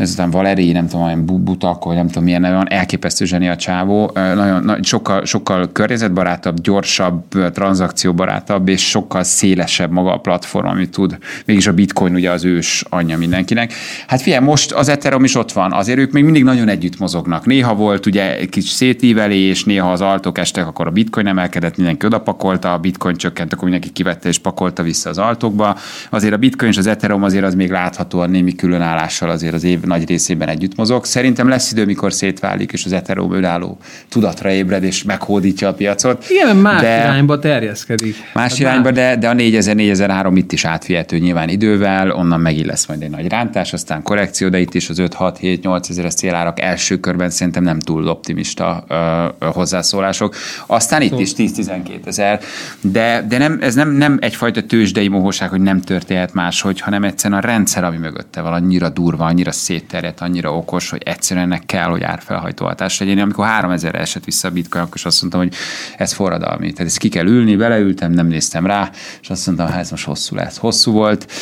ezután 0.00 0.30
Valeri, 0.30 0.72
nem 0.72 0.86
tudom, 0.86 1.04
olyan 1.04 1.24
Butak, 1.24 1.84
vagy 1.84 1.94
nem 1.96 2.06
tudom 2.06 2.24
milyen 2.24 2.40
neve 2.40 2.56
van, 2.56 2.70
elképesztő 2.70 3.24
zseni 3.24 3.48
a 3.48 3.56
csávó, 3.56 4.10
nagyon, 4.14 4.62
nagyon, 4.64 4.82
sokkal, 4.82 5.24
sokkal 5.24 5.72
környezetbarátabb, 5.72 6.60
gyorsabb, 6.60 7.24
tranzakcióbarátabb, 7.52 8.68
és 8.68 8.88
sokkal 8.88 9.22
szélesebb 9.22 9.90
maga 9.90 10.12
a 10.12 10.18
platform, 10.18 10.66
amit 10.66 10.90
tud. 10.90 11.18
Mégis 11.44 11.66
a 11.66 11.72
bitcoin 11.72 12.14
ugye 12.14 12.30
az 12.30 12.44
ős 12.44 12.84
anyja 12.88 13.18
mindenkinek. 13.18 13.72
Hát 14.06 14.20
figyelj, 14.20 14.44
most 14.44 14.72
az 14.72 14.88
Ethereum 14.88 15.24
is 15.24 15.34
ott 15.34 15.52
van, 15.52 15.72
azért 15.72 15.98
ők 15.98 16.12
még 16.12 16.24
mindig 16.24 16.44
nagyon 16.44 16.68
együtt 16.68 16.98
mozognak. 16.98 17.46
Néha 17.46 17.74
volt 17.74 18.06
ugye 18.06 18.36
egy 18.36 18.48
kis 18.48 18.68
szétívelés, 18.68 19.64
néha 19.64 19.92
az 19.92 20.00
altok 20.00 20.38
estek, 20.38 20.66
akkor 20.66 20.86
a 20.86 20.90
bitcoin 20.90 21.26
emelkedett, 21.26 21.76
mindenki 21.76 22.06
odapakolta, 22.06 22.72
a 22.72 22.78
bitcoin 22.78 23.16
csökkent, 23.16 23.52
akkor 23.52 23.62
mindenki 23.62 23.92
kivette 23.92 24.28
és 24.28 24.38
pakolta 24.38 24.82
vissza 24.82 25.10
az 25.10 25.18
altokba. 25.18 25.76
Azért 26.10 26.34
a 26.34 26.36
bitcoin 26.36 26.70
és 26.70 26.76
az 26.76 26.86
Ethereum 26.86 27.22
azért 27.22 27.44
az 27.44 27.54
még 27.54 27.70
láthatóan 27.70 28.30
némi 28.30 28.54
különállással 28.54 29.30
azért 29.30 29.54
az 29.54 29.64
év 29.64 29.80
nagy 29.90 30.08
részében 30.08 30.48
együtt 30.48 30.76
mozog. 30.76 31.04
Szerintem 31.04 31.48
lesz 31.48 31.72
idő, 31.72 31.84
mikor 31.84 32.12
szétválik, 32.12 32.72
és 32.72 32.84
az 32.84 32.92
Ethereum 32.92 33.32
önálló 33.32 33.78
tudatra 34.08 34.50
ébred, 34.50 34.82
és 34.82 35.02
meghódítja 35.02 35.68
a 35.68 35.74
piacot. 35.74 36.24
Igen, 36.28 36.56
más 36.56 36.80
de, 36.80 36.98
irányba 36.98 37.38
terjeszkedik. 37.38 38.16
Más 38.34 38.50
hát 38.50 38.58
irányba, 38.58 38.90
de, 38.90 39.16
de 39.16 39.28
a 39.28 39.32
4000-4003 39.32 40.32
itt 40.34 40.52
is 40.52 40.64
átvihető 40.64 41.18
nyilván 41.18 41.48
idővel, 41.48 42.10
onnan 42.10 42.40
megint 42.40 42.66
lesz 42.66 42.86
majd 42.86 43.02
egy 43.02 43.10
nagy 43.10 43.28
rántás, 43.28 43.72
aztán 43.72 44.02
korrekció, 44.02 44.48
de 44.48 44.58
itt 44.58 44.74
is 44.74 44.88
az 44.88 45.02
5-6-7-8 45.02 45.90
ezeres 45.90 46.14
célárak 46.14 46.60
első 46.60 47.00
körben 47.00 47.30
szerintem 47.30 47.62
nem 47.62 47.80
túl 47.80 48.08
optimista 48.08 48.84
ö, 48.88 49.46
hozzászólások. 49.46 50.34
Aztán 50.66 51.02
itt 51.02 51.18
is 51.18 51.30
10-12 51.36 52.06
ezer, 52.06 52.40
de, 52.80 53.24
de 53.28 53.38
nem, 53.38 53.58
ez 53.60 53.74
nem, 53.74 53.90
nem 53.90 54.18
egyfajta 54.20 54.62
tőzsdei 54.62 55.08
mohóság, 55.08 55.48
hogy 55.48 55.60
nem 55.60 55.80
történhet 55.80 56.34
máshogy, 56.34 56.80
hanem 56.80 57.04
egyszerűen 57.04 57.40
a 57.42 57.46
rendszer, 57.46 57.84
ami 57.84 57.96
mögötte 57.96 58.40
van, 58.40 58.52
annyira 58.52 58.88
durva, 58.88 59.24
annyira 59.24 59.52
szét 59.52 59.79
szétterjedt, 59.80 60.20
annyira 60.20 60.56
okos, 60.56 60.90
hogy 60.90 61.02
egyszerűen 61.04 61.44
ennek 61.44 61.66
kell, 61.66 61.88
hogy 61.88 62.02
árfelhajtó 62.02 62.66
hatás 62.66 62.98
legyen. 62.98 63.16
Én 63.16 63.22
amikor 63.22 63.46
3000 63.46 63.94
esett 63.94 64.24
vissza 64.24 64.48
a 64.48 64.50
bitcoin, 64.50 64.84
akkor 64.84 65.00
azt 65.04 65.20
mondtam, 65.20 65.42
hogy 65.42 65.54
ez 65.96 66.12
forradalmi. 66.12 66.72
Tehát 66.72 66.90
ezt 66.90 66.98
ki 66.98 67.08
kell 67.08 67.26
ülni, 67.26 67.56
beleültem, 67.56 68.12
nem 68.12 68.26
néztem 68.26 68.66
rá, 68.66 68.90
és 69.20 69.30
azt 69.30 69.46
mondtam, 69.46 69.68
hogy 69.68 69.78
ez 69.78 69.90
most 69.90 70.04
hosszú 70.04 70.36
lesz. 70.36 70.56
Hosszú 70.56 70.92
volt, 70.92 71.32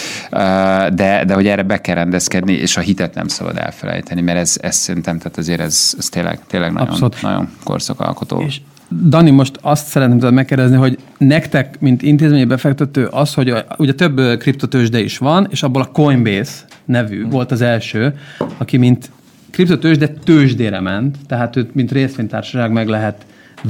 de, 0.95 1.25
de 1.27 1.35
hogy 1.35 1.47
erre 1.47 1.63
be 1.63 1.81
kell 1.81 1.95
rendezkedni, 1.95 2.53
és 2.53 2.77
a 2.77 2.81
hitet 2.81 3.15
nem 3.15 3.29
szabad 3.29 3.57
elfelejteni, 3.57 4.21
mert 4.21 4.39
ez, 4.39 4.57
ez 4.61 4.77
szerintem, 4.77 5.19
tehát 5.19 5.39
azért 5.39 5.61
ez, 5.61 5.95
ez 5.99 6.09
tényleg, 6.09 6.41
tényleg 6.47 6.73
nagyon, 6.73 7.11
nagyon 7.23 7.49
korszakalkotó. 7.65 8.41
És 8.41 8.61
Dani, 9.09 9.31
most 9.31 9.59
azt 9.63 9.87
szeretném 9.87 10.35
megkérdezni, 10.35 10.77
hogy 10.77 10.99
nektek, 11.19 11.81
mint 11.81 12.03
intézményi 12.03 12.45
befektető, 12.45 13.07
az, 13.07 13.35
hogy 13.35 13.51
a, 13.51 13.65
ugye 13.77 13.93
több 13.93 14.39
kriptotősde 14.39 15.01
is 15.01 15.19
van, 15.19 15.47
és 15.51 15.63
abból 15.63 15.83
a 15.83 15.85
Coinbase 15.93 16.53
nevű 16.89 17.29
volt 17.29 17.51
az 17.51 17.61
első, 17.61 18.19
aki 18.57 18.77
mint 18.77 19.11
kriptotősde 19.51 20.09
tőzsdére 20.09 20.81
ment, 20.81 21.17
tehát 21.27 21.57
őt, 21.57 21.75
mint 21.75 21.93
részvénytársaság 21.93 22.73
meg 22.73 22.89
lehet 22.89 23.27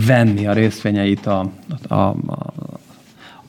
venni 0.06 0.46
a 0.46 0.52
részvényeit 0.52 1.26
a, 1.26 1.50
a, 1.88 1.94
a, 1.94 2.14
a 2.26 2.52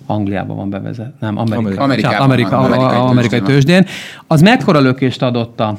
Angliában 0.06 0.56
van 0.56 0.70
bevezet, 0.70 1.14
nem, 1.20 1.38
Amerika, 1.38 1.82
Amerika, 1.82 2.18
Amerika, 2.18 2.58
Amerika, 2.58 3.04
amerikai 3.04 3.42
tőzsdén. 3.42 3.86
Az 4.28 4.42
mekkora 4.42 4.80
lökést 4.80 5.22
adott 5.22 5.60
a, 5.60 5.78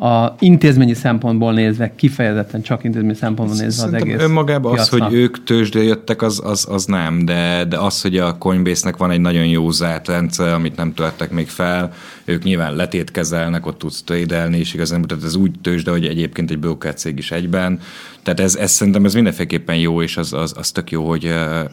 a 0.00 0.34
intézményi 0.38 0.94
szempontból 0.94 1.52
nézve, 1.52 1.94
kifejezetten 1.94 2.62
csak 2.62 2.84
intézményi 2.84 3.14
szempontból 3.14 3.58
nézve 3.58 3.84
az 3.86 3.92
egész 3.92 4.20
önmagában 4.20 4.78
az, 4.78 4.88
hogy 4.88 5.12
ők 5.12 5.44
tőzsde 5.44 5.82
jöttek, 5.82 6.22
az, 6.22 6.40
az, 6.44 6.66
az 6.70 6.84
nem, 6.84 7.24
de, 7.24 7.64
de 7.64 7.78
az, 7.78 8.02
hogy 8.02 8.16
a 8.16 8.38
Coinbase-nek 8.38 8.96
van 8.96 9.10
egy 9.10 9.20
nagyon 9.20 9.46
jó 9.46 9.70
zárt 9.70 10.08
rendszer, 10.08 10.52
amit 10.52 10.76
nem 10.76 10.94
töltek 10.94 11.30
még 11.30 11.48
fel, 11.48 11.92
ők 12.24 12.42
nyilván 12.42 12.74
letétkezelnek, 12.74 13.66
ott 13.66 13.78
tudsz 13.78 14.02
tradelni, 14.02 14.58
és 14.58 14.74
igazán, 14.74 15.02
tehát 15.02 15.24
ez 15.24 15.34
úgy 15.34 15.50
tőzsde, 15.62 15.90
hogy 15.90 16.06
egyébként 16.06 16.50
egy 16.50 16.58
broker 16.58 16.94
cég 16.94 17.18
is 17.18 17.30
egyben, 17.30 17.80
tehát 18.22 18.40
ez, 18.40 18.54
ez 18.54 18.70
szerintem 18.70 19.04
ez 19.04 19.14
mindenféleképpen 19.14 19.76
jó, 19.76 20.02
és 20.02 20.16
az, 20.16 20.32
az, 20.32 20.54
az 20.56 20.70
tök 20.70 20.90
jó, 20.90 21.08
hogy 21.08 21.24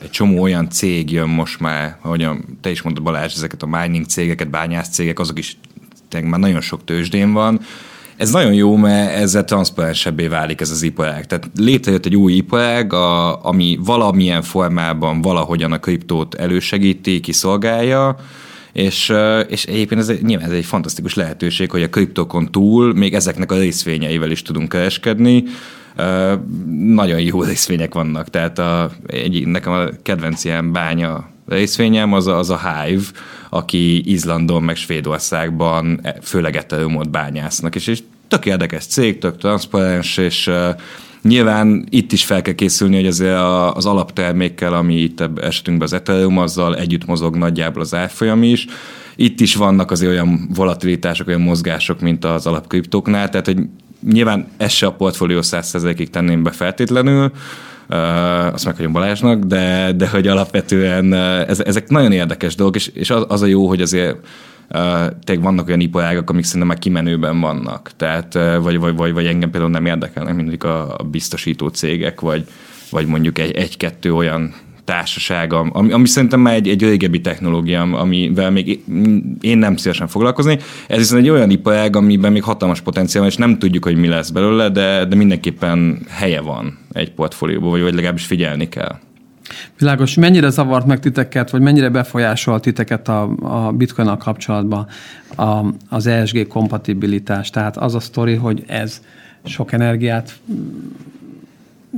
egy 0.01 0.09
csomó 0.09 0.41
olyan 0.41 0.69
cég 0.69 1.11
jön 1.11 1.29
most 1.29 1.59
már, 1.59 1.97
ahogy 2.01 2.27
te 2.61 2.69
is 2.69 2.81
mondtad 2.81 3.05
Balázs, 3.05 3.33
ezeket 3.35 3.63
a 3.63 3.67
mining 3.67 4.05
cégeket, 4.05 4.49
bányász 4.49 4.89
cégek, 4.89 5.19
azok 5.19 5.39
is 5.39 5.57
már 6.23 6.39
nagyon 6.39 6.61
sok 6.61 6.83
tőzsdén 6.83 7.33
van, 7.33 7.59
ez 8.17 8.31
nagyon 8.31 8.53
jó, 8.53 8.75
mert 8.75 9.15
ezzel 9.15 9.43
transzparensebbé 9.43 10.27
válik 10.27 10.61
ez 10.61 10.69
az 10.69 10.81
iparág. 10.81 11.25
Tehát 11.25 11.49
létrejött 11.55 12.05
egy 12.05 12.15
új 12.15 12.33
iparág, 12.33 12.93
a, 12.93 13.43
ami 13.45 13.79
valamilyen 13.83 14.41
formában 14.41 15.21
valahogyan 15.21 15.71
a 15.71 15.79
kriptót 15.79 16.35
elősegíti, 16.35 17.19
kiszolgálja, 17.19 18.15
és, 18.73 19.13
és 19.47 19.65
egyébként 19.65 20.01
ez, 20.01 20.11
nyilván 20.21 20.49
ez 20.49 20.55
egy 20.55 20.65
fantasztikus 20.65 21.13
lehetőség, 21.13 21.71
hogy 21.71 21.83
a 21.83 21.89
kriptokon 21.89 22.51
túl 22.51 22.93
még 22.93 23.13
ezeknek 23.13 23.51
a 23.51 23.57
részvényeivel 23.57 24.31
is 24.31 24.41
tudunk 24.41 24.69
kereskedni. 24.69 25.43
Nagyon 26.79 27.19
jó 27.19 27.43
részvények 27.43 27.93
vannak, 27.93 28.29
tehát 28.29 28.59
a, 28.59 28.91
egy, 29.07 29.47
nekem 29.47 29.73
a 29.73 29.85
kedvenc 30.03 30.43
ilyen 30.43 30.71
bánya 30.71 31.33
részvényem 31.47 32.13
az 32.13 32.27
a, 32.27 32.37
az 32.37 32.49
a 32.49 32.59
Hive, 32.59 33.03
aki 33.49 34.11
Izlandon 34.11 34.63
meg 34.63 34.75
Svédországban 34.75 35.99
e, 36.03 36.15
főleg 36.21 36.55
ethereum 36.55 37.01
bányásznak, 37.11 37.75
és, 37.75 37.87
és 37.87 38.03
tök 38.27 38.45
érdekes 38.45 38.85
cég, 38.85 39.17
tök 39.17 39.37
transzparens, 39.37 40.17
és 40.17 40.51
Nyilván 41.27 41.85
itt 41.89 42.11
is 42.11 42.25
fel 42.25 42.41
kell 42.41 42.53
készülni, 42.53 42.95
hogy 42.95 43.07
azért 43.07 43.39
az 43.73 43.85
alaptermékkel, 43.85 44.73
ami 44.73 44.95
itt 44.95 45.23
esetünkben 45.41 45.87
az 45.87 45.93
Ethereum, 45.93 46.37
azzal 46.37 46.77
együtt 46.77 47.05
mozog 47.05 47.35
nagyjából 47.35 47.81
az 47.81 47.93
árfolyam 47.93 48.43
is. 48.43 48.65
Itt 49.15 49.39
is 49.39 49.55
vannak 49.55 49.91
azért 49.91 50.11
olyan 50.11 50.49
volatilitások, 50.55 51.27
olyan 51.27 51.41
mozgások, 51.41 51.99
mint 51.99 52.25
az 52.25 52.47
alapkriptóknál, 52.47 53.29
tehát 53.29 53.45
hogy 53.45 53.57
nyilván 54.11 54.47
ez 54.57 54.71
se 54.71 54.85
a 54.85 54.91
portfólió 54.91 55.39
100%-ig 55.41 56.09
tenném 56.09 56.43
be 56.43 56.51
feltétlenül, 56.51 57.31
azt 57.87 58.65
meghagyom 58.65 58.91
Balázsnak, 58.91 59.43
de, 59.43 59.91
de 59.91 60.07
hogy 60.07 60.27
alapvetően 60.27 61.13
uh, 61.13 61.39
ezek 61.47 61.89
nagyon 61.89 62.11
érdekes 62.11 62.55
dolgok, 62.55 62.75
és, 62.75 62.87
és 62.87 63.09
az, 63.09 63.25
az 63.27 63.41
a 63.41 63.45
jó, 63.45 63.67
hogy 63.67 63.81
azért 63.81 64.17
tényleg 65.23 65.43
vannak 65.43 65.67
olyan 65.67 65.79
iparágak, 65.79 66.29
amik 66.29 66.43
szerintem 66.43 66.67
már 66.67 66.79
kimenőben 66.79 67.39
vannak. 67.39 67.91
Tehát, 67.97 68.33
vagy, 68.61 68.79
vagy, 68.79 68.95
vagy, 68.95 69.13
vagy 69.13 69.25
engem 69.25 69.49
például 69.49 69.71
nem 69.71 69.85
érdekelnek 69.85 70.35
mindig 70.35 70.63
a, 70.63 70.95
a 70.97 71.03
biztosító 71.03 71.67
cégek, 71.67 72.21
vagy, 72.21 72.45
vagy 72.89 73.05
mondjuk 73.05 73.39
egy, 73.39 73.51
egy-kettő 73.51 74.13
olyan 74.13 74.53
társaság, 74.85 75.53
ami, 75.53 75.91
ami 75.91 76.07
szerintem 76.07 76.39
már 76.39 76.53
egy, 76.53 76.67
egy 76.67 76.81
régebbi 76.81 77.21
technológia, 77.21 77.81
amivel 77.81 78.51
még 78.51 78.83
én 79.41 79.57
nem 79.57 79.75
szívesen 79.75 80.07
foglalkozni. 80.07 80.59
Ez 80.87 80.97
viszont 80.97 81.21
egy 81.21 81.29
olyan 81.29 81.49
iparág, 81.49 81.95
amiben 81.95 82.31
még 82.31 82.43
hatalmas 82.43 82.81
potenciál 82.81 83.23
van, 83.23 83.31
és 83.31 83.37
nem 83.37 83.57
tudjuk, 83.57 83.83
hogy 83.83 83.95
mi 83.95 84.07
lesz 84.07 84.29
belőle, 84.29 84.69
de, 84.69 85.05
de 85.05 85.15
mindenképpen 85.15 85.99
helye 86.09 86.41
van 86.41 86.77
egy 86.91 87.11
portfólióban, 87.11 87.69
vagy, 87.69 87.81
vagy 87.81 87.93
legalábbis 87.93 88.25
figyelni 88.25 88.69
kell. 88.69 88.99
Világos, 89.77 90.15
mennyire 90.15 90.49
zavart 90.49 90.85
meg 90.85 90.99
titeket, 90.99 91.49
vagy 91.49 91.61
mennyire 91.61 91.89
befolyásolt 91.89 92.61
titeket 92.61 93.07
a, 93.07 93.35
a 93.41 93.71
bitcoin 93.71 94.17
kapcsolatban 94.17 94.87
a, 95.35 95.59
az 95.89 96.07
ESG 96.07 96.47
kompatibilitás? 96.47 97.49
Tehát 97.49 97.77
az 97.77 97.95
a 97.95 97.99
sztori, 97.99 98.33
hogy 98.33 98.63
ez 98.67 99.01
sok 99.43 99.71
energiát 99.71 100.39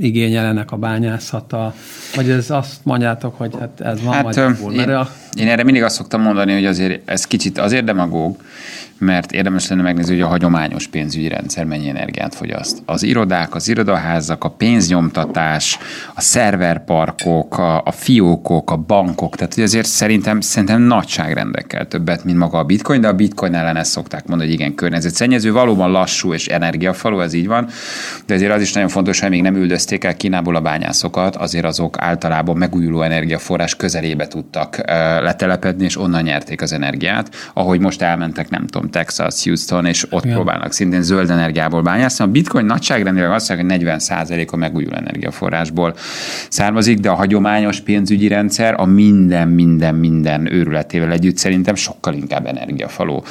igényel 0.00 0.44
ennek 0.44 0.72
a 0.72 0.76
bányászata, 0.76 1.74
vagy 2.14 2.30
ez 2.30 2.50
azt 2.50 2.74
mondjátok, 2.82 3.38
hogy 3.38 3.54
hát 3.58 3.80
ez 3.80 4.02
van 4.02 4.12
hát, 4.12 4.22
majd 4.22 4.56
én, 4.72 4.88
a... 4.88 5.08
én 5.38 5.48
erre 5.48 5.62
mindig 5.62 5.82
azt 5.82 5.94
szoktam 5.94 6.22
mondani, 6.22 6.52
hogy 6.52 6.66
azért 6.66 7.10
ez 7.10 7.24
kicsit 7.24 7.58
azért 7.58 7.84
demagóg, 7.84 8.36
mert 8.98 9.32
érdemes 9.32 9.68
lenne 9.68 9.82
megnézni, 9.82 10.12
hogy 10.12 10.22
a 10.22 10.26
hagyományos 10.26 10.86
pénzügyi 10.86 11.28
rendszer 11.28 11.64
mennyi 11.64 11.88
energiát 11.88 12.34
fogyaszt. 12.34 12.82
Az 12.84 13.02
irodák, 13.02 13.54
az 13.54 13.68
irodaházak, 13.68 14.44
a 14.44 14.50
pénznyomtatás, 14.50 15.78
a 16.14 16.20
szerverparkok, 16.20 17.58
a, 17.58 17.82
a 17.84 17.92
fiókok, 17.92 18.70
a 18.70 18.76
bankok, 18.76 19.36
tehát 19.36 19.54
hogy 19.54 19.62
azért 19.62 19.86
szerintem, 19.86 20.40
szerintem 20.40 20.82
nagyságrendekkel 20.82 21.88
többet, 21.88 22.24
mint 22.24 22.38
maga 22.38 22.58
a 22.58 22.64
bitcoin, 22.64 23.00
de 23.00 23.08
a 23.08 23.12
bitcoin 23.12 23.54
ellen 23.54 23.76
ezt 23.76 23.90
szokták 23.90 24.26
mondani, 24.26 24.50
hogy 24.50 24.60
igen, 24.60 24.74
környezetszennyező, 24.74 25.52
valóban 25.52 25.90
lassú 25.90 26.32
és 26.32 26.46
energiafalú, 26.46 27.20
ez 27.20 27.32
így 27.32 27.46
van, 27.46 27.68
de 28.26 28.34
azért 28.34 28.52
az 28.52 28.60
is 28.60 28.72
nagyon 28.72 28.88
fontos, 28.88 29.20
hogy 29.20 29.30
még 29.30 29.42
nem 29.42 29.56
üldözték 29.56 30.04
el 30.04 30.16
Kínából 30.16 30.56
a 30.56 30.60
bányászokat, 30.60 31.36
azért 31.36 31.64
azok 31.64 31.96
általában 32.00 32.56
megújuló 32.56 33.02
energiaforrás 33.02 33.76
közelébe 33.76 34.26
tudtak 34.26 34.76
letelepedni, 35.20 35.84
és 35.84 35.98
onnan 35.98 36.22
nyerték 36.22 36.62
az 36.62 36.72
energiát, 36.72 37.50
ahogy 37.54 37.80
most 37.80 38.02
elmentek, 38.02 38.50
nem 38.50 38.66
tudom, 38.66 38.87
Texas, 38.90 39.44
Houston, 39.44 39.86
és 39.86 40.06
ott 40.10 40.24
Igen. 40.24 40.34
próbálnak 40.34 40.72
szintén 40.72 41.02
zöld 41.02 41.30
energiából 41.30 41.82
bányászni. 41.82 42.24
A 42.24 42.28
bitcoin 42.28 42.64
nagyságrendileg 42.64 43.30
azt 43.30 43.48
mondja, 43.48 43.66
hogy 43.66 43.86
40 43.86 44.46
a 44.52 44.56
megújuló 44.56 44.96
energiaforrásból 44.96 45.94
származik, 46.48 46.98
de 46.98 47.10
a 47.10 47.14
hagyományos 47.14 47.80
pénzügyi 47.80 48.28
rendszer 48.28 48.74
a 48.80 48.84
minden, 48.84 49.48
minden, 49.48 49.94
minden 49.94 50.52
őrületével 50.52 51.12
együtt 51.12 51.36
szerintem 51.36 51.74
sokkal 51.74 52.14
inkább 52.14 52.46
energiafaló. 52.46 53.24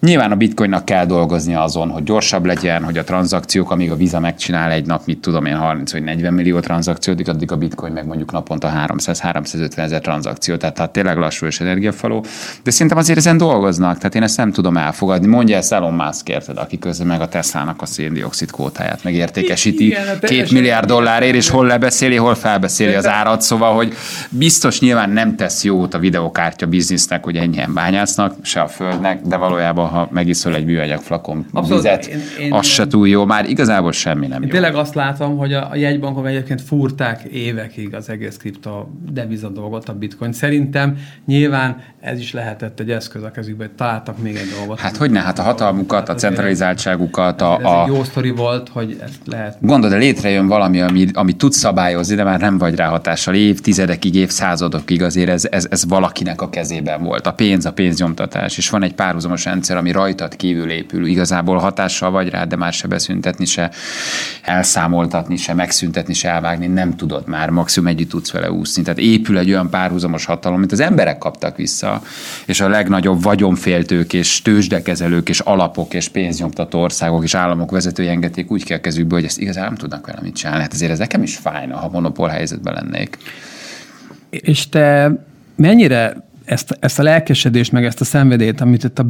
Nyilván 0.00 0.32
a 0.32 0.36
bitcoinnak 0.36 0.84
kell 0.84 1.06
dolgoznia 1.06 1.62
azon, 1.62 1.88
hogy 1.88 2.02
gyorsabb 2.02 2.44
legyen, 2.44 2.84
hogy 2.84 2.98
a 2.98 3.04
tranzakciók, 3.04 3.70
amíg 3.70 3.90
a 3.90 3.96
Visa 3.96 4.20
megcsinál 4.20 4.70
egy 4.70 4.86
nap, 4.86 5.06
mit 5.06 5.18
tudom 5.18 5.44
én, 5.44 5.56
30 5.56 5.92
vagy 5.92 6.02
40 6.02 6.34
millió 6.34 6.60
tranzakciót, 6.60 7.28
addig 7.28 7.52
a 7.52 7.56
bitcoin 7.56 7.92
meg 7.92 8.06
mondjuk 8.06 8.32
naponta 8.32 8.72
300-350 8.86 9.78
ezer 9.78 10.00
tranzakció, 10.00 10.56
tehát, 10.56 10.74
tehát 10.74 10.90
tényleg 10.90 11.16
lassú 11.16 11.46
és 11.46 11.60
energiafaló. 11.60 12.24
De 12.62 12.70
szerintem 12.70 12.98
azért 12.98 13.18
ezen 13.18 13.36
dolgoznak, 13.36 13.96
tehát 13.96 14.14
én 14.14 14.22
ezt 14.22 14.36
nem 14.36 14.52
tudom 14.52 14.76
elfogadni. 14.76 15.26
Mondja 15.26 15.56
ezt 15.56 15.72
Elon 15.72 15.94
Musk, 15.94 16.28
érted, 16.28 16.58
aki 16.58 16.78
közben 16.78 17.06
meg 17.06 17.20
a 17.20 17.28
Tesla-nak 17.28 17.82
a 17.82 17.86
széndiokszid 17.86 18.50
kvótáját 18.50 19.04
megértékesíti 19.04 19.86
Igen, 19.86 20.18
két 20.20 20.50
milliárd 20.50 20.86
dollárért, 20.86 21.34
és 21.34 21.48
hol 21.48 21.66
lebeszéli, 21.66 22.16
hol 22.16 22.34
felbeszéli 22.34 22.94
az 22.94 23.06
árat, 23.06 23.42
szóval, 23.42 23.74
hogy 23.74 23.94
biztos 24.30 24.80
nyilván 24.80 25.10
nem 25.10 25.36
tesz 25.36 25.64
jót 25.64 25.94
a 25.94 25.98
videokártya 25.98 26.66
biznisznek, 26.66 27.24
hogy 27.24 27.36
ennyien 27.36 27.74
bányásznak, 27.74 28.34
se 28.42 28.60
a 28.60 28.68
földnek, 28.68 29.20
de 29.22 29.36
valójában 29.36 29.87
ha 29.88 30.08
megiszol 30.12 30.54
egy 30.54 30.64
műanyag 30.64 31.00
flakon 31.00 31.46
Abszolút, 31.52 31.82
vizet, 31.82 32.06
én, 32.06 32.18
én, 32.40 32.52
az 32.52 32.66
se 32.66 32.86
túl 32.86 33.08
jó, 33.08 33.24
már 33.24 33.48
igazából 33.48 33.92
semmi 33.92 34.26
nem 34.26 34.42
én 34.42 34.48
jó. 34.48 34.52
Tényleg 34.52 34.74
azt 34.74 34.94
látom, 34.94 35.36
hogy 35.36 35.52
a, 35.52 35.70
a 35.70 35.76
jegybankok 35.76 36.26
egyébként 36.26 36.60
fúrták 36.60 37.22
évekig 37.22 37.94
az 37.94 38.08
egész 38.08 38.36
kripto 38.36 38.86
deviza 39.10 39.48
dolgot, 39.48 39.88
a 39.88 39.94
bitcoin. 39.94 40.32
Szerintem 40.32 40.96
nyilván 41.26 41.76
ez 42.00 42.18
is 42.18 42.32
lehetett 42.32 42.80
egy 42.80 42.90
eszköz 42.90 43.22
a 43.22 43.30
kezükbe, 43.30 43.64
hogy 43.64 43.74
találtak 43.74 44.18
még 44.22 44.36
egy 44.36 44.48
dolgot. 44.58 44.80
Hát 44.80 44.96
hogy 44.96 45.10
ne, 45.10 45.20
hát 45.20 45.38
a 45.38 45.42
hatalmukat, 45.42 45.98
hát 45.98 46.08
a 46.08 46.14
centralizáltságukat, 46.14 47.40
a... 47.40 47.58
Ez 47.62 47.88
egy 47.88 47.94
jó 47.94 48.04
sztori 48.04 48.30
volt, 48.30 48.68
hogy 48.68 48.98
ezt 49.02 49.20
lehet... 49.24 49.56
Gondolod, 49.60 49.96
de 49.96 50.02
létrejön 50.04 50.46
valami, 50.46 50.80
ami, 50.80 51.06
ami 51.12 51.32
tud 51.32 51.52
szabályozni, 51.52 52.14
de 52.14 52.24
már 52.24 52.40
nem 52.40 52.58
vagy 52.58 52.74
rá 52.74 52.88
hatással 52.88 53.34
évtizedekig, 53.34 54.14
évszázadokig 54.14 55.02
azért 55.02 55.28
ez, 55.28 55.44
ez, 55.50 55.66
ez 55.70 55.84
valakinek 55.88 56.40
a 56.40 56.50
kezében 56.50 57.02
volt. 57.02 57.26
A 57.26 57.32
pénz, 57.32 57.66
a 57.66 57.72
pénznyomtatás, 57.72 58.58
és 58.58 58.70
van 58.70 58.82
egy 58.82 58.94
párhuzamos 58.94 59.44
rendszer, 59.44 59.76
ami 59.76 59.90
rajtad 59.90 60.36
kívül 60.36 60.70
épül, 60.70 61.06
igazából 61.06 61.58
hatással 61.58 62.10
vagy 62.10 62.28
rá, 62.28 62.44
de 62.44 62.56
már 62.56 62.72
se 62.72 62.88
beszüntetni, 62.88 63.44
se 63.44 63.70
elszámoltatni, 64.42 65.36
se 65.36 65.54
megszüntetni, 65.54 66.14
se 66.14 66.28
elvágni, 66.28 66.66
nem 66.66 66.96
tudod 66.96 67.26
már, 67.26 67.50
maximum 67.50 67.88
együtt 67.88 68.08
tudsz 68.08 68.30
vele 68.30 68.52
úszni. 68.52 68.82
Tehát 68.82 68.98
épül 68.98 69.38
egy 69.38 69.50
olyan 69.50 69.70
párhuzamos 69.70 70.24
hatalom, 70.24 70.58
mint 70.58 70.72
az 70.72 70.80
emberek 70.80 71.18
kaptak 71.18 71.56
vissza, 71.56 71.87
és 72.46 72.60
a 72.60 72.68
legnagyobb 72.68 73.22
vagyonféltők 73.22 74.12
és 74.12 74.42
tőzsdekezelők 74.42 75.28
és 75.28 75.40
alapok 75.40 75.94
és 75.94 76.08
pénznyomtató 76.08 76.80
országok 76.80 77.24
és 77.24 77.34
államok 77.34 77.70
vezetői 77.70 78.08
engedték 78.08 78.50
úgy 78.50 78.64
ki 78.64 78.72
a 78.72 78.80
kezükbe, 78.80 79.14
hogy 79.14 79.24
ezt 79.24 79.38
igazán 79.38 79.64
nem 79.64 79.74
tudnak 79.74 80.06
vele 80.06 80.18
mit 80.22 80.34
csinálni. 80.34 80.62
Hát 80.62 80.72
ezért 80.72 80.90
ez 80.90 80.98
nekem 80.98 81.22
is 81.22 81.36
fájna, 81.36 81.76
ha 81.76 81.88
monopól 81.88 82.28
helyzetben 82.28 82.74
lennék. 82.74 83.18
És 84.30 84.68
te 84.68 85.12
mennyire 85.56 86.28
ezt, 86.44 86.76
ezt 86.80 86.98
a 86.98 87.02
lelkesedést, 87.02 87.72
meg 87.72 87.84
ezt 87.84 88.00
a 88.00 88.04
szenvedélyt, 88.04 88.60
amit 88.60 88.84
itt 88.84 88.98
a 88.98 89.02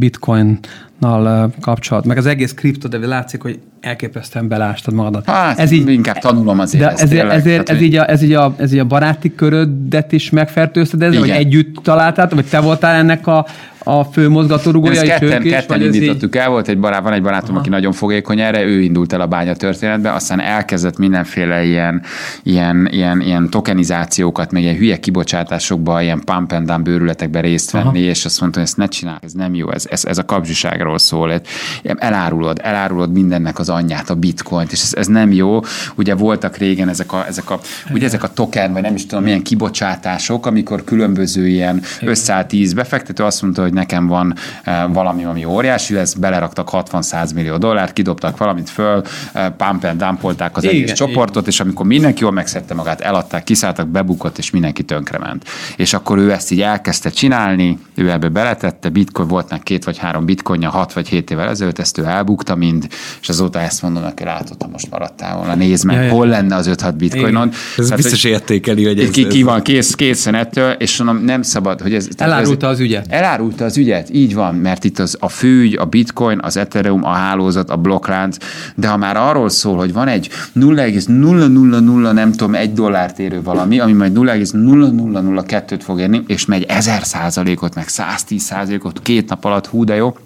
bitcoinnal 0.99 1.51
kapcsolat, 1.61 2.05
meg 2.05 2.16
az 2.16 2.26
egész 2.26 2.55
kripto, 2.55 2.88
de 2.88 3.07
látszik, 3.07 3.42
hogy 3.42 3.59
elképesztően 3.80 4.49
belástad 4.49 4.94
magadat. 4.94 5.26
Hát, 5.26 5.59
ez 5.59 5.70
így, 5.70 5.88
inkább 5.88 6.18
tanulom 6.18 6.59
azért 6.59 6.84
de 6.84 6.90
ezt 6.90 7.03
ezért, 7.03 7.20
tényleg, 7.20 7.38
ezért 7.38 7.64
tehát, 7.64 7.80
ez, 7.80 7.86
így 7.86 7.96
a, 7.96 8.11
ez, 8.11 8.22
így 8.22 8.32
a, 8.32 8.55
ez 8.57 8.72
így 8.72 8.78
a 8.78 8.84
baráti 8.84 9.34
körödet 9.34 10.12
is 10.12 10.30
megfertőzted 10.30 11.03
ezzel, 11.03 11.20
vagy 11.20 11.30
együtt 11.30 11.76
találtál, 11.82 12.28
vagy 12.28 12.46
te 12.46 12.61
voltál 12.61 12.94
ennek 12.94 13.26
a, 13.26 13.46
a 13.89 14.05
fő 14.05 14.28
mozgatórugója 14.28 15.03
is 15.03 15.09
ketten, 15.09 15.45
is, 15.45 15.53
ketten 15.53 15.82
indítottuk 15.82 16.34
így... 16.34 16.41
el, 16.41 16.49
volt 16.49 16.68
egy 16.68 16.78
barát, 16.78 17.03
van 17.03 17.12
egy 17.12 17.22
barátom, 17.22 17.51
Aha. 17.51 17.59
aki 17.59 17.68
nagyon 17.68 17.93
fogékony 17.93 18.41
erre, 18.41 18.64
ő 18.64 18.80
indult 18.80 19.12
el 19.12 19.20
a 19.20 19.26
bánya 19.26 19.55
történetbe, 19.55 20.12
aztán 20.12 20.41
elkezdett 20.41 20.99
mindenféle 20.99 21.64
ilyen, 21.64 22.03
ilyen, 22.43 22.89
ilyen, 22.91 23.20
ilyen 23.20 23.51
tokenizációkat, 23.51 24.53
meg 24.53 24.62
ilyen 24.62 24.76
hülye 24.76 24.97
kibocsátásokba, 24.97 26.03
ilyen 26.03 26.20
pump 26.24 26.53
and 26.53 26.66
dump 26.66 26.84
bőrületekbe 26.84 27.41
részt 27.41 27.70
venni, 27.70 27.86
Aha. 27.86 27.97
és 27.97 28.24
azt 28.24 28.41
mondta, 28.41 28.59
hogy 28.59 28.68
ezt 28.68 28.76
ne 28.76 28.89
csinál, 28.89 29.18
ez 29.22 29.32
nem 29.32 29.55
jó, 29.55 29.72
ez, 29.72 29.86
ez, 29.91 30.05
ez 30.05 30.18
a 30.18 30.24
kapzsiságról 30.24 30.99
szól. 30.99 31.41
Elárulod, 31.82 32.61
elárulod 32.62 33.12
mindennek 33.12 33.59
az 33.59 33.68
anyját, 33.68 34.11
a 34.11 34.14
bitcoint, 34.14 34.72
és 34.72 34.82
ez, 34.82 34.95
ez 34.95 35.07
nem 35.07 35.32
jó. 35.32 35.61
Ugye 35.95 36.14
voltak 36.14 36.57
régen 36.57 36.89
ezek 36.89 37.12
a, 37.12 37.24
ezek 37.26 37.51
a, 37.51 37.61
ugye 37.93 38.07
ezek 38.07 38.22
a 38.22 38.32
token, 38.32 38.72
vagy 38.72 38.82
nem 38.82 38.95
is 38.95 39.07
tudom, 39.07 39.24
milyen 39.24 39.43
kibocsátások, 39.43 40.47
amikor 40.47 40.84
különböző 40.84 41.49
ilyen 41.49 41.82
összeállt 42.01 42.47
tíz 42.49 42.72
befektető 42.72 43.24
azt 43.24 43.43
mondta, 43.43 43.62
hogy 43.62 43.76
nekem 43.79 44.07
van 44.07 44.35
eh, 44.64 44.85
valami, 44.89 45.24
ami 45.24 45.45
óriási 45.45 45.95
lesz, 45.95 46.14
beleraktak 46.14 46.68
60-100 46.72 47.35
millió 47.35 47.57
dollárt, 47.57 47.93
kidobtak 47.93 48.37
valamit 48.37 48.70
föl, 48.70 49.03
eh, 49.33 49.49
pump 49.57 49.85
and 49.85 50.03
dumpolták 50.03 50.57
az 50.57 50.64
igen, 50.64 50.76
egész 50.76 50.93
csoportot, 50.93 51.47
és 51.47 51.61
amikor 51.61 51.87
mindenki 51.87 52.22
jól 52.22 52.33
megszedte 52.33 52.74
magát, 52.74 53.01
eladták, 53.01 53.45
kiszálltak, 53.45 53.89
bebukott, 53.89 54.39
és 54.39 54.51
mindenki 54.51 54.83
tönkrement. 54.83 55.45
És 55.76 55.95
akkor 55.95 56.18
ő 56.18 56.33
ezt 56.33 56.51
így 56.51 56.62
elkezdte 56.62 57.11
csinálni, 57.11 57.79
ő 57.95 58.11
ebbe 58.11 58.29
beletette, 58.29 58.89
bitcoin 58.89 59.29
volt 59.29 59.47
két 59.62 59.85
vagy 59.85 59.99
három 59.99 60.24
bitcoinja, 60.24 60.70
hat 60.70 60.93
vagy 60.93 61.09
hét 61.09 61.31
évvel 61.31 61.49
ezelőtt, 61.49 61.79
ezt 61.79 61.99
ő 61.99 62.05
elbukta 62.05 62.55
mind, 62.55 62.89
és 63.20 63.29
azóta 63.29 63.61
ezt 63.61 63.83
mondom 63.83 64.03
neki, 64.03 64.24
látod, 64.24 64.62
ha 64.62 64.68
most 64.68 64.91
maradtál 64.91 65.37
volna, 65.37 65.55
nézd 65.55 65.85
meg, 65.85 66.05
ja, 66.05 66.11
hol 66.11 66.26
lenne 66.26 66.55
az 66.55 66.70
5-6 66.72 66.95
bitcoinon. 66.97 67.51
Ez 67.51 67.85
Tehát, 67.85 67.97
biztos 67.97 68.24
értékeli, 68.24 68.87
hogy 68.87 69.01
ez, 69.01 69.11
ki, 69.11 69.26
ki 69.26 69.43
van 69.43 69.62
kész, 69.62 69.95
készen 69.95 70.35
ettől, 70.35 70.70
és 70.70 71.03
mondom, 71.03 71.24
nem 71.24 71.43
szabad, 71.43 71.81
hogy 71.81 71.95
ez... 71.95 72.09
Elárulta 72.16 72.66
ez, 72.66 72.72
az 72.72 72.81
ügyet. 72.81 73.07
Elárulta 73.09 73.64
az 73.68 73.76
ügyet, 73.76 74.08
így 74.10 74.34
van, 74.34 74.54
mert 74.54 74.84
itt 74.84 74.98
az 74.98 75.16
a 75.20 75.28
főügy, 75.28 75.74
a 75.74 75.84
bitcoin, 75.84 76.38
az 76.42 76.56
Ethereum, 76.56 77.04
a 77.04 77.12
hálózat, 77.12 77.70
a 77.70 77.76
blokklánc, 77.76 78.36
de 78.74 78.88
ha 78.88 78.96
már 78.96 79.16
arról 79.16 79.48
szól, 79.48 79.76
hogy 79.76 79.92
van 79.92 80.08
egy 80.08 80.28
0,000 80.52 82.12
nem 82.12 82.32
tudom, 82.32 82.54
egy 82.54 82.72
dollárt 82.72 83.18
érő 83.18 83.42
valami, 83.42 83.78
ami 83.80 83.92
majd 83.92 84.12
0,0002-t 84.16 85.80
fog 85.82 86.00
érni, 86.00 86.22
és 86.26 86.44
megy 86.44 86.62
1000 86.62 87.04
százalékot, 87.04 87.74
meg 87.74 87.88
110 87.88 88.42
százalékot 88.42 89.02
két 89.02 89.28
nap 89.28 89.44
alatt, 89.44 89.66
hú 89.66 89.84
de 89.84 89.94
jó, 89.94 90.16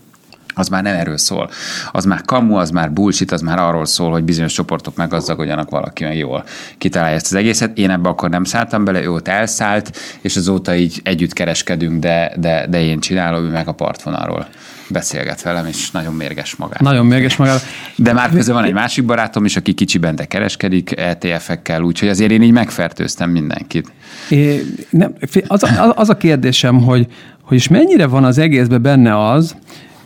az 0.54 0.68
már 0.68 0.82
nem 0.82 0.94
erről 0.94 1.18
szól. 1.18 1.50
Az 1.92 2.04
már 2.04 2.22
kamu, 2.22 2.54
az 2.54 2.70
már 2.70 2.92
bullshit, 2.92 3.32
az 3.32 3.40
már 3.40 3.58
arról 3.58 3.84
szól, 3.84 4.10
hogy 4.10 4.24
bizonyos 4.24 4.52
csoportok 4.52 4.96
meggazdagodjanak 4.96 5.70
valaki 5.70 6.04
meg 6.04 6.16
jól 6.16 6.44
kitalálja 6.78 7.14
ezt 7.14 7.26
az 7.26 7.34
egészet. 7.34 7.78
Én 7.78 7.90
ebbe 7.90 8.08
akkor 8.08 8.30
nem 8.30 8.44
szálltam 8.44 8.84
bele, 8.84 9.02
ő 9.02 9.10
ott 9.10 9.28
elszállt, 9.28 9.96
és 10.20 10.36
azóta 10.36 10.74
így 10.74 11.00
együtt 11.04 11.32
kereskedünk, 11.32 12.00
de, 12.00 12.32
de, 12.36 12.66
de 12.68 12.82
én 12.82 13.00
csinálom, 13.00 13.44
ő 13.44 13.48
meg 13.48 13.68
a 13.68 13.72
partvonalról 13.72 14.46
beszélget 14.88 15.42
velem, 15.42 15.66
és 15.66 15.90
nagyon 15.90 16.14
mérges 16.14 16.56
magát. 16.56 16.80
Nagyon 16.80 17.06
mérges 17.06 17.36
magát. 17.36 17.62
De 17.96 18.12
már 18.12 18.30
közben 18.30 18.54
van 18.54 18.64
egy 18.64 18.72
másik 18.72 19.04
barátom 19.04 19.44
is, 19.44 19.56
aki 19.56 19.72
kicsiben 19.72 20.16
de 20.16 20.24
kereskedik 20.24 20.98
ETF-ekkel, 20.98 21.82
úgyhogy 21.82 22.08
azért 22.08 22.30
én 22.30 22.42
így 22.42 22.52
megfertőztem 22.52 23.30
mindenkit. 23.30 23.92
É, 24.28 24.62
nem, 24.90 25.14
az, 25.46 25.62
az, 25.62 25.92
az 25.94 26.08
a 26.08 26.16
kérdésem, 26.16 26.82
hogy, 26.82 27.06
hogy 27.42 27.56
is 27.56 27.68
mennyire 27.68 28.06
van 28.06 28.24
az 28.24 28.38
egészben 28.38 28.82
benne 28.82 29.28
az, 29.30 29.56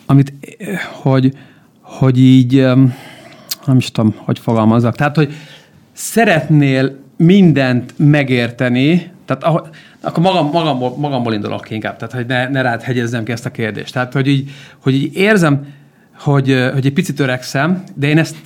amit, 0.07 0.33
hogy, 1.03 1.33
hogy 1.81 2.19
így, 2.19 2.61
nem 3.67 3.77
is 3.77 3.91
tudom, 3.91 4.15
hogy 4.17 4.39
fogalmazzak. 4.39 4.95
Tehát, 4.95 5.17
hogy 5.17 5.33
szeretnél 5.93 6.99
mindent 7.17 7.95
megérteni, 7.97 9.11
tehát 9.25 9.45
ahogy, 9.45 9.63
akkor 10.01 10.23
magam, 10.23 10.51
magamból, 10.51 10.97
magamból 10.97 11.35
indulok 11.35 11.63
ki 11.65 11.75
inkább, 11.75 11.97
tehát 11.97 12.15
hogy 12.15 12.27
ne, 12.27 12.49
ne 12.49 12.63
rád 12.63 12.83
hegyezzem 12.83 13.25
ki 13.25 13.33
ezt 13.33 13.47
a 13.47 13.51
kérdést. 13.51 13.93
Tehát, 13.93 14.13
hogy 14.13 14.27
így, 14.27 14.51
hogy 14.79 14.95
így 14.95 15.17
érzem, 15.17 15.67
hogy, 16.19 16.69
hogy 16.73 16.87
egy 16.87 16.93
picit 16.93 17.21
öregszem, 17.21 17.83
de 17.95 18.07
én 18.07 18.19
ezt 18.19 18.37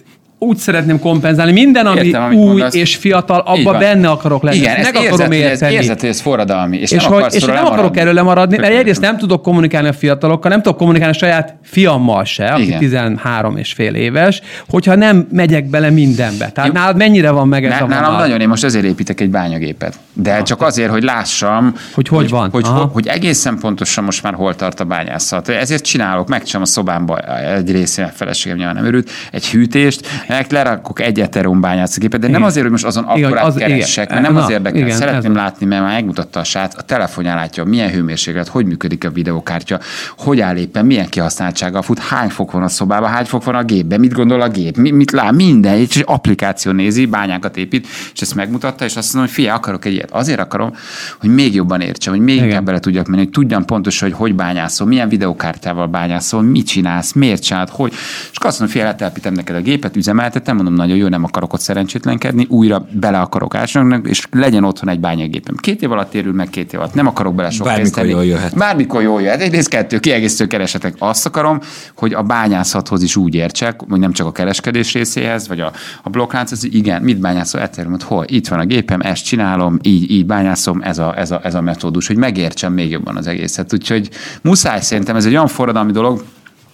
úgy 0.43 0.57
szeretném 0.57 0.99
kompenzálni, 0.99 1.53
minden, 1.53 1.86
ami 1.86 2.07
Értem, 2.07 2.32
új 2.32 2.47
mondasz. 2.47 2.74
és 2.74 2.97
fiatal, 2.97 3.38
abba 3.38 3.78
benne 3.78 4.09
akarok 4.09 4.43
lenni. 4.43 4.57
Igen, 4.57 4.76
ezt 4.76 4.93
meg 4.93 5.03
érzed, 5.03 5.12
akarom 5.12 5.32
érteni. 5.32 5.74
Ez, 5.74 5.80
érzed, 5.80 6.01
hogy 6.01 6.09
ez 6.09 6.20
forradalmi. 6.20 6.76
És, 6.76 6.91
és, 6.91 7.03
nem, 7.03 7.12
hogy, 7.12 7.34
és 7.34 7.45
nem 7.45 7.66
akarok 7.66 7.97
erről 7.97 8.12
lemaradni, 8.12 8.57
mert 8.57 8.72
egyrészt 8.72 9.01
nem 9.01 9.16
tudok 9.16 9.43
kommunikálni 9.43 9.88
a 9.88 9.93
fiatalokkal, 9.93 10.51
nem 10.51 10.62
tudok 10.62 10.78
kommunikálni 10.78 11.14
a 11.14 11.18
saját 11.18 11.55
fiammal 11.62 12.24
se, 12.24 12.47
aki 12.47 12.62
Igen. 12.62 12.78
13 12.78 13.57
és 13.57 13.72
fél 13.72 13.95
éves, 13.95 14.41
hogyha 14.68 14.95
nem 14.95 15.26
megyek 15.32 15.64
bele 15.64 15.91
mindenbe. 15.91 16.51
Tehát 16.51 16.70
Jó. 16.70 16.80
nálad 16.80 16.97
mennyire 16.97 17.30
van 17.30 17.49
meg 17.49 17.64
ez 17.64 17.70
ne, 17.70 17.76
a 17.78 17.86
Nálam 17.86 18.16
nagyon, 18.16 18.41
én 18.41 18.49
most 18.49 18.64
ezért 18.64 18.84
építek 18.84 19.20
egy 19.20 19.30
bányagépet. 19.30 19.95
De 20.12 20.36
ha, 20.36 20.43
csak 20.43 20.62
azért, 20.62 20.91
hogy 20.91 21.03
lássam, 21.03 21.74
hogy 21.95 22.09
hogy, 22.09 22.18
hogy 22.18 22.30
van. 22.30 22.51
Hogy, 22.51 22.66
hogy, 22.66 22.88
hogy 22.93 23.07
egészen 23.07 23.59
pontosan 23.59 24.05
most 24.05 24.22
már 24.22 24.34
hol 24.34 24.55
tart 24.55 24.80
a 24.80 24.84
bányászat. 24.84 25.49
Ezért 25.49 25.84
csinálok, 25.84 26.28
megcsinálom 26.28 26.62
a 26.62 26.70
szobámba 26.70 27.18
egy 27.57 27.70
részén, 27.70 28.05
a 28.05 28.09
feleségem 28.09 28.57
nyilván 28.57 28.74
nem 28.74 28.84
örült, 28.84 29.11
egy 29.32 29.47
hűtést, 29.47 30.07
meg 30.31 30.47
lerakok 30.51 31.01
egy 31.01 31.20
Ethereum 31.20 31.61
bányászgépet, 31.61 32.20
de 32.20 32.26
igen. 32.26 32.41
nem 32.41 32.49
azért, 32.49 32.62
hogy 32.62 32.70
most 32.70 32.85
azon 32.85 33.05
akkor 33.05 33.37
az, 33.37 33.55
keressek, 33.55 34.11
mert 34.11 34.22
nem 34.22 34.33
Na, 34.33 34.43
az 34.43 34.51
érdekel. 34.51 34.81
Igen, 34.81 34.97
Szeretném 34.97 35.31
ez 35.31 35.37
látni, 35.37 35.66
mert 35.66 35.83
már 35.83 35.93
megmutatta 35.93 36.41
a 36.41 36.45
srác, 36.45 36.78
a 36.78 36.83
telefonján 36.83 37.37
látja, 37.37 37.64
milyen 37.64 37.91
hőmérséklet, 37.91 38.49
hogy 38.49 38.66
működik 38.66 39.05
a 39.05 39.11
videokártya, 39.11 39.81
hogy 40.16 40.41
áll 40.41 40.57
éppen, 40.57 40.87
milyen 40.87 41.09
kihasználtsága 41.09 41.83
fut, 41.83 41.99
hány 41.99 42.28
fok 42.28 42.53
van 42.53 42.62
a 42.62 42.68
szobában, 42.68 43.11
hány 43.11 43.24
fok 43.24 43.45
van 43.45 43.55
a 43.55 43.62
gépben, 43.62 44.01
mit 44.01 44.12
gondol 44.12 44.41
a 44.41 44.49
gép, 44.49 44.76
mit, 44.76 44.93
mit 44.93 45.11
lát, 45.11 45.33
minden, 45.33 45.74
egy 45.74 46.03
applikáció 46.07 46.72
nézi, 46.72 47.07
bányákat 47.07 47.57
épít, 47.57 47.87
és 48.14 48.20
ezt 48.20 48.35
megmutatta, 48.35 48.85
és 48.85 48.97
azt 48.97 49.14
mondom, 49.14 49.35
hogy 49.35 49.45
fia, 49.45 49.55
akarok 49.55 49.85
egy 49.85 49.93
ilyet. 49.93 50.11
Azért 50.11 50.41
akarom, 50.41 50.74
hogy 51.20 51.35
még 51.35 51.55
jobban 51.55 51.81
értsem, 51.81 52.12
hogy 52.12 52.22
még 52.22 52.43
inkább 52.43 52.64
bele 52.64 52.78
tudjak 52.78 53.07
menni, 53.07 53.22
hogy 53.22 53.31
tudjam 53.31 53.64
pontosan, 53.64 54.09
hogy 54.09 54.18
hogy 54.18 54.35
bányászol, 54.35 54.87
milyen 54.87 55.09
videokártyával 55.09 55.87
bányászol, 55.87 56.43
mit 56.43 56.66
csinálsz, 56.66 57.12
miért 57.12 57.43
csinálod, 57.43 57.68
hogy. 57.68 57.93
És 58.31 58.39
azt 58.41 58.61
mondom, 58.61 58.83
letelepítem 58.83 59.33
neked 59.33 59.57
a 59.57 59.61
gépet, 59.61 59.97
üzemeltetem, 60.21 60.57
mondom, 60.57 60.75
nagyon 60.75 60.97
jó, 60.97 61.09
nem 61.09 61.25
akarok 61.25 61.53
ott 61.53 61.61
szerencsétlenkedni, 61.61 62.47
újra 62.49 62.87
bele 62.93 63.21
akarok 63.21 63.55
ásni, 63.55 64.01
és 64.05 64.27
legyen 64.31 64.64
otthon 64.64 64.89
egy 64.89 65.01
bányagépem. 65.01 65.57
Két 65.57 65.83
év 65.83 65.93
alatt 65.93 66.14
érül 66.14 66.33
meg 66.33 66.49
két 66.49 66.73
év 66.73 66.81
alatt, 66.81 66.95
nem 66.95 67.07
akarok 67.07 67.35
bele 67.35 67.51
sok 67.51 67.66
Bármikor 67.66 68.07
jól 68.07 68.25
jöhet. 68.25 68.57
Bármikor 68.57 69.03
jól 69.03 69.23
jöhet. 69.23 69.41
Egyrészt 69.41 69.68
kettő, 69.68 69.99
kiegészítő 69.99 70.47
keresetek. 70.47 70.95
Azt 70.99 71.27
akarom, 71.27 71.61
hogy 71.97 72.14
a 72.14 72.23
bányászathoz 72.23 73.03
is 73.03 73.16
úgy 73.16 73.35
értsek, 73.35 73.81
hogy 73.89 73.99
nem 73.99 74.12
csak 74.12 74.27
a 74.27 74.33
kereskedés 74.33 74.93
részéhez, 74.93 75.49
vagy 75.49 75.61
a, 75.61 75.73
a 76.03 76.11
blokklánc, 76.11 76.53
az, 76.53 76.64
igen, 76.64 77.03
mit 77.03 77.21
bányászol 77.21 77.61
ethereum 77.61 77.97
hol? 78.05 78.25
Itt 78.29 78.49
van 78.49 78.59
a 78.59 78.64
gépem, 78.64 79.01
ezt 79.01 79.25
csinálom, 79.25 79.79
így, 79.83 80.11
így 80.11 80.27
bányászom, 80.27 80.81
ez 80.83 80.99
a, 80.99 81.18
ez, 81.18 81.31
a, 81.31 81.41
ez 81.43 81.55
a 81.55 81.61
metódus, 81.61 82.07
hogy 82.07 82.16
megértsem 82.16 82.73
még 82.73 82.91
jobban 82.91 83.16
az 83.16 83.27
egészet. 83.27 83.73
Úgyhogy 83.73 84.09
muszáj 84.43 84.81
szerintem, 84.81 85.16
ez 85.16 85.25
egy 85.25 85.33
olyan 85.33 85.47
forradalmi 85.47 85.93
dolog, 85.93 86.25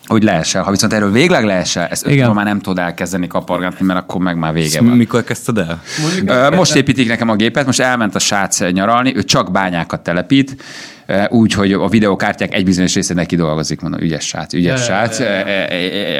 hogy 0.07 0.22
leesel. 0.22 0.62
Ha 0.62 0.70
viszont 0.70 0.92
erről 0.92 1.11
végleg 1.11 1.44
leesel, 1.44 1.86
ezt 1.86 2.07
öt 2.07 2.34
már 2.34 2.44
nem 2.44 2.61
tud 2.61 2.78
elkezdeni 2.78 3.26
kapargatni, 3.26 3.86
mert 3.86 3.98
akkor 3.98 4.20
meg 4.20 4.36
már 4.36 4.52
vége 4.52 4.80
van. 4.80 4.96
Mikor 4.96 5.24
kezdted 5.24 5.59
el? 5.59 6.50
Most 6.50 6.74
építik 6.74 7.09
nekem 7.09 7.28
a 7.28 7.34
gépet, 7.34 7.66
most 7.66 7.80
elment 7.80 8.14
a 8.14 8.18
srác 8.18 8.70
nyaralni, 8.70 9.16
ő 9.16 9.22
csak 9.22 9.50
bányákat 9.50 10.00
telepít, 10.00 10.62
úgy, 11.28 11.52
hogy 11.52 11.72
a 11.72 11.88
videókártyák 11.88 12.54
egy 12.54 12.64
bizonyos 12.64 12.94
része 12.94 13.14
neki 13.14 13.36
dolgozik, 13.36 13.80
mondom, 13.80 14.00
ügyes 14.00 14.26
srác, 14.26 14.52
ügyes 14.52 14.84
srác. 14.84 15.20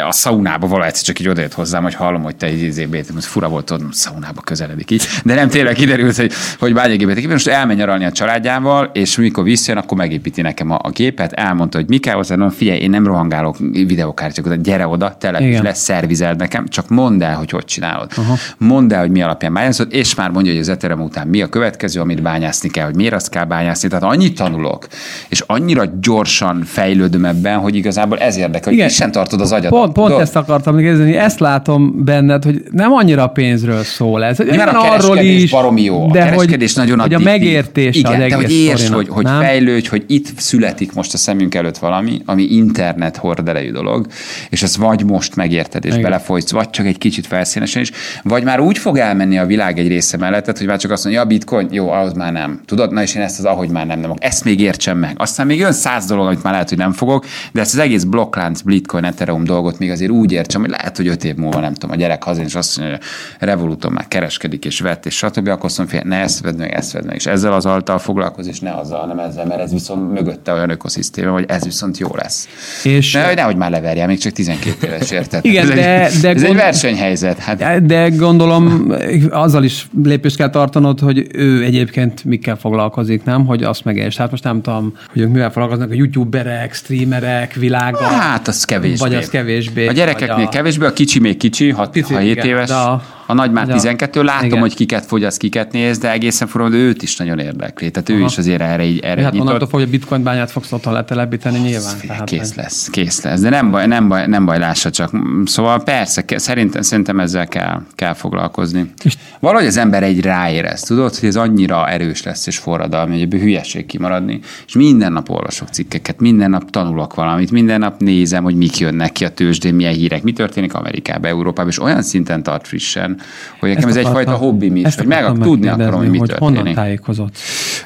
A 0.09 0.12
szaunába 0.12 0.66
valahogy 0.66 0.93
csak 0.93 1.20
így 1.20 1.28
odajött 1.28 1.53
hozzám, 1.53 1.82
hogy 1.82 1.95
hallom, 1.95 2.22
hogy 2.22 2.37
te 2.37 2.51
izébét, 2.53 3.12
fura 3.18 3.49
volt, 3.49 3.70
hogy 3.70 3.80
szaunába 3.91 4.41
közeledik 4.41 4.91
így. 4.91 5.03
De 5.24 5.34
nem 5.34 5.49
tényleg 5.49 5.74
kiderült, 5.74 6.16
hogy, 6.16 6.32
hogy 6.59 6.74
bányagépet 6.74 7.26
Most 7.26 7.47
elmegy 7.47 7.76
nyaralni 7.76 8.05
a 8.05 8.12
családjával, 8.12 8.91
és 8.93 9.16
mikor 9.16 9.45
visszajön, 9.45 9.80
akkor 9.80 9.97
megépíti 9.97 10.41
nekem 10.41 10.70
a, 10.70 10.78
a 10.82 10.91
gépet, 10.91 11.32
elmondta, 11.32 11.78
hogy 11.78 11.89
mi 11.89 11.99
kell 11.99 12.14
hozzá, 12.14 12.34
no, 12.34 12.51
figyelj, 12.51 12.78
én 12.78 12.91
nem 12.91 13.07
rohangálok 13.07 13.57
videókártyákat, 13.72 14.62
gyere 14.62 14.87
oda, 14.87 15.16
telepíts 15.18 15.61
lesz, 15.61 15.78
szervizeld 15.78 16.39
nekem, 16.39 16.68
csak 16.68 16.89
mondd 16.89 17.22
el, 17.22 17.34
hogy 17.34 17.51
hogy 17.51 17.64
csinálod. 17.64 18.11
Uh-huh. 18.16 18.39
Mondd 18.59 18.93
el, 18.93 19.01
hogy 19.01 19.11
mi 19.11 19.22
alapján 19.22 19.53
bányászod, 19.53 19.93
és 19.93 20.14
már 20.14 20.30
mondja, 20.30 20.53
hogy 20.53 20.61
az 20.61 20.68
Ethereum 20.68 21.01
után 21.01 21.26
mi 21.26 21.43
a 21.43 21.49
következő, 21.49 22.01
amit 22.01 22.22
bányászni 22.22 22.68
kell, 22.68 22.84
hogy 22.84 22.95
miért 22.95 23.14
azt 23.14 23.28
kell 23.28 23.45
bányászni. 23.45 23.89
Tehát 23.89 24.05
annyit 24.05 24.37
tanulok, 24.37 24.76
dolog. 24.77 24.87
És 25.29 25.43
annyira 25.47 25.85
gyorsan 26.01 26.62
fejlődöm 26.64 27.24
ebben, 27.24 27.59
hogy 27.59 27.77
igazából 27.77 28.18
ez 28.18 28.37
érdekel, 28.37 28.74
hogy 28.74 28.91
sem 28.91 29.11
tartod 29.11 29.41
az 29.41 29.53
agyat. 29.53 29.70
Pont, 29.70 29.93
pont 29.93 30.20
ezt 30.20 30.37
akartam 30.37 30.77
kérdezni, 30.77 31.16
ezt 31.16 31.39
látom 31.41 32.05
benned, 32.05 32.45
hogy 32.45 32.62
nem 32.70 32.93
annyira 32.93 33.27
pénzről 33.27 33.83
szól 33.83 34.24
ez. 34.24 34.39
Nyilván 34.39 34.68
a 34.68 34.93
arról 34.93 35.18
is, 35.18 35.51
baromi 35.51 35.83
jó. 35.83 36.11
De 36.11 36.20
a 36.20 36.24
kereskedés 36.24 36.74
hogy, 36.74 36.85
nagyon 36.85 37.01
hogy 37.01 37.14
a 37.14 37.18
megértés 37.18 37.97
Igen, 37.97 38.22
az 38.22 38.29
de 38.29 38.35
hogy 38.35 38.53
érts, 38.53 38.89
hogy, 38.89 39.09
hogy 39.09 39.27
fejlődj, 39.39 39.89
hogy 39.89 40.05
itt 40.07 40.27
születik 40.37 40.93
most 40.93 41.14
a 41.14 41.16
szemünk 41.16 41.55
előtt 41.55 41.79
valami, 41.79 42.22
ami 42.24 42.43
internet 42.43 43.16
hordelejű 43.16 43.70
dolog, 43.70 44.07
és 44.51 44.62
ezt 44.62 44.77
vagy 44.77 45.05
most 45.05 45.37
megérted, 45.37 45.85
és 45.85 45.91
Igen. 45.91 46.03
belefolysz, 46.03 46.51
vagy 46.51 46.70
csak 46.70 46.87
egy 46.87 46.99
kicsit 46.99 47.27
felszínesen 47.27 47.83
is, 47.83 47.91
vagy 48.22 48.45
már 48.45 48.61
úgy 48.61 48.79
fog 48.79 48.99
elmenni 48.99 49.39
a 49.39 49.47
világ 49.47 49.79
egy 49.79 49.89
része 49.89 50.16
mellett, 50.16 50.59
hogy 50.59 50.66
már 50.66 50.79
csak 50.79 50.91
azt 50.91 51.05
mondja, 51.05 51.22
ja, 51.22 51.29
bitcoin, 51.29 51.68
jó, 51.70 51.91
ahhoz 51.91 52.12
már 52.12 52.33
nem. 52.33 52.61
Tudod, 52.66 52.93
na 52.93 53.03
és 53.03 53.14
én 53.14 53.22
ezt 53.22 53.39
az 53.39 53.45
ahogy 53.45 53.70
már 53.70 53.87
nem, 53.87 54.01
nem. 54.01 54.12
Ezt 54.18 54.45
még 54.45 54.61
értsem 54.67 54.99
meg. 54.99 55.14
Aztán 55.19 55.47
még 55.47 55.59
jön 55.59 55.73
száz 55.73 56.07
dolog, 56.07 56.27
amit 56.27 56.43
már 56.43 56.53
lehet, 56.53 56.69
hogy 56.69 56.79
nem 56.79 56.93
fogok, 56.93 57.25
de 57.53 57.61
ezt 57.61 57.75
az 57.75 57.81
egész 57.81 58.05
blokklánc, 58.05 58.61
Bitcoin, 58.61 59.05
Ethereum 59.05 59.45
dolgot 59.45 59.79
még 59.79 59.91
azért 59.91 60.11
úgy 60.11 60.33
értsem, 60.33 60.61
hogy 60.61 60.71
lehet, 60.71 60.97
hogy 60.97 61.09
öt 61.09 61.25
év 61.25 61.35
múlva 61.35 61.61
nem 61.61 61.75
tudom, 61.75 61.91
a 61.91 61.99
gyerek 61.99 62.23
hazén, 62.23 62.45
és 62.45 62.55
azt 62.55 62.79
mondja, 62.79 62.97
hogy 63.39 63.49
Revoluton 63.49 63.93
már 63.93 64.09
kereskedik 64.09 64.64
és 64.64 64.81
vett, 64.81 65.07
és 65.07 65.17
stb. 65.17 65.49
Akkor 65.49 65.64
azt 65.64 65.79
mondja, 65.79 66.01
ne 66.05 66.17
ezt 66.17 66.41
vedd 66.41 66.57
meg, 66.57 66.73
ezt 66.73 66.93
vedd 66.93 67.05
meg, 67.05 67.14
és 67.14 67.27
ezzel 67.27 67.53
az 67.53 67.67
altal 67.67 67.99
foglalkoz, 67.99 68.47
és 68.47 68.61
ne 68.61 68.75
azzal, 68.75 69.01
hanem 69.01 69.19
ezzel, 69.19 69.47
mert 69.47 69.61
ez 69.61 69.73
viszont 69.73 70.12
mögötte 70.12 70.53
olyan 70.53 70.71
ökoszisztéma, 70.71 71.33
hogy 71.33 71.45
ez 71.49 71.64
viszont 71.64 71.99
jó 71.99 72.09
lesz. 72.14 72.49
És 72.85 73.12
ne, 73.12 73.35
nehogy 73.35 73.57
már 73.57 73.71
leverje, 73.71 74.07
még 74.07 74.19
csak 74.19 74.33
12 74.33 74.87
éves 74.87 75.11
érted. 75.11 75.45
Igen, 75.45 75.71
ez 75.71 75.75
de, 75.75 76.05
egy, 76.05 76.21
de 76.21 76.29
ez 76.29 76.43
gond... 76.43 76.47
egy 76.47 76.55
versenyhelyzet. 76.55 77.39
Hát. 77.39 77.87
De 77.87 78.09
gondolom 78.09 78.93
azzal 79.31 79.64
is 79.64 79.89
lépést 80.03 80.37
kell 80.37 80.51
tartanod, 80.51 81.01
hogy 81.01 81.27
ő 81.33 81.64
egyébként 81.64 82.25
mikkel 82.25 82.57
foglalkozik, 82.57 83.25
nem? 83.25 83.47
Hogy 83.47 83.62
azt 83.62 83.85
megérts. 83.85 84.17
Hát 84.17 84.31
most 84.31 84.45
nem 84.45 84.56
tudom, 84.63 84.97
hogy 85.13 85.21
ők 85.21 85.31
mivel 85.31 85.51
foglalkoznak, 85.51 85.91
a 85.91 85.95
youtuberek, 85.95 86.75
streamerek 86.75 87.55
világa. 87.55 88.05
Hát 88.05 88.49
az 88.49 88.65
kevésbé. 88.65 89.09
Vagy 89.09 89.15
az 89.15 89.29
kevésbé. 89.29 89.87
A 89.87 89.93
gyerekeknél 89.93 90.47
a... 90.47 90.49
kevésbé, 90.49 90.87
a 90.87 90.93
kicsi 90.93 91.19
még 91.19 91.37
kicsi, 91.37 91.75
6-7 91.77 92.45
éves. 92.45 92.71
A, 92.71 93.03
a 93.27 93.35
nagy 93.35 93.53
már 93.53 93.66
12, 93.66 94.22
látom, 94.22 94.47
igen. 94.47 94.61
hogy 94.61 94.74
kiket 94.74 95.07
fogyaszt, 95.07 95.39
kiket 95.39 95.72
néz, 95.72 95.99
de 95.99 96.12
egészen 96.12 96.49
forró, 96.49 96.68
de 96.68 96.77
őt 96.77 97.03
is 97.03 97.16
nagyon 97.16 97.39
érdekli. 97.39 97.91
Tehát 97.91 98.09
Aha. 98.09 98.18
ő 98.18 98.22
is 98.24 98.39
azért 98.39 98.61
erre 98.61 98.85
így 98.85 98.99
erre 98.99 99.22
Hát 99.22 99.35
onnantól 99.35 99.68
hogy 99.70 99.83
a 99.83 99.87
bitcoin 99.87 100.22
bányát 100.22 100.51
fogsz 100.51 100.72
otthon 100.72 100.93
letelepíteni 100.93 101.59
nyilván. 101.59 101.95
Tehát 102.07 102.24
kész 102.24 102.55
meg... 102.55 102.64
lesz, 102.64 102.89
kész 102.91 103.22
lesz. 103.22 103.41
De 103.41 103.49
nem 103.49 103.70
baj, 103.70 103.87
nem 103.87 104.09
baj, 104.09 104.27
nem 104.27 104.45
baj 104.45 104.59
lássa 104.59 104.91
csak. 104.91 105.11
Szóval 105.45 105.83
persze, 105.83 106.24
szerintem, 106.37 106.83
szerintem 106.83 107.20
ezzel 107.20 107.47
kell, 107.47 107.83
kell 107.95 108.14
foglalkozni. 108.14 108.93
Valahogy 109.41 109.66
az 109.66 109.77
ember 109.77 110.03
egy 110.03 110.20
ráérez, 110.20 110.81
tudod, 110.81 111.14
hogy 111.14 111.29
ez 111.29 111.37
annyira 111.37 111.89
erős 111.89 112.22
lesz 112.22 112.47
és 112.47 112.59
forradalmi, 112.59 113.12
hogy 113.12 113.22
ebből 113.22 113.41
hülyeség 113.41 113.87
kimaradni, 113.87 114.41
és 114.66 114.74
minden 114.74 115.12
nap 115.12 115.31
olvasok 115.31 115.68
cikkeket, 115.68 116.20
minden 116.20 116.51
nap 116.51 116.70
tanulok 116.70 117.14
valamit, 117.14 117.51
minden 117.51 117.79
nap 117.79 118.01
nézem, 118.01 118.43
hogy 118.43 118.57
mik 118.57 118.79
jönnek 118.79 119.12
ki 119.12 119.24
a 119.24 119.31
tőzsdén, 119.31 119.74
milyen 119.74 119.93
hírek, 119.93 120.22
mi 120.22 120.33
történik 120.33 120.74
Amerikában, 120.74 121.31
Európában, 121.31 121.70
és 121.70 121.81
olyan 121.81 122.03
szinten 122.03 122.43
tart 122.43 122.66
frissen, 122.66 123.16
hogy 123.61 123.69
nekem 123.69 123.89
ez 123.89 123.97
egyfajta 123.97 124.35
hobbim 124.35 124.77
is, 124.77 124.95
hogy 124.95 125.07
meg 125.07 125.33
tudni 125.39 125.69
akarom, 125.69 126.01
hogy 126.01 126.11
mi 126.11 126.19
hogy 126.19 126.29
történik. 126.29 126.57
Honnan 126.57 126.75
tájékozott? 126.75 127.37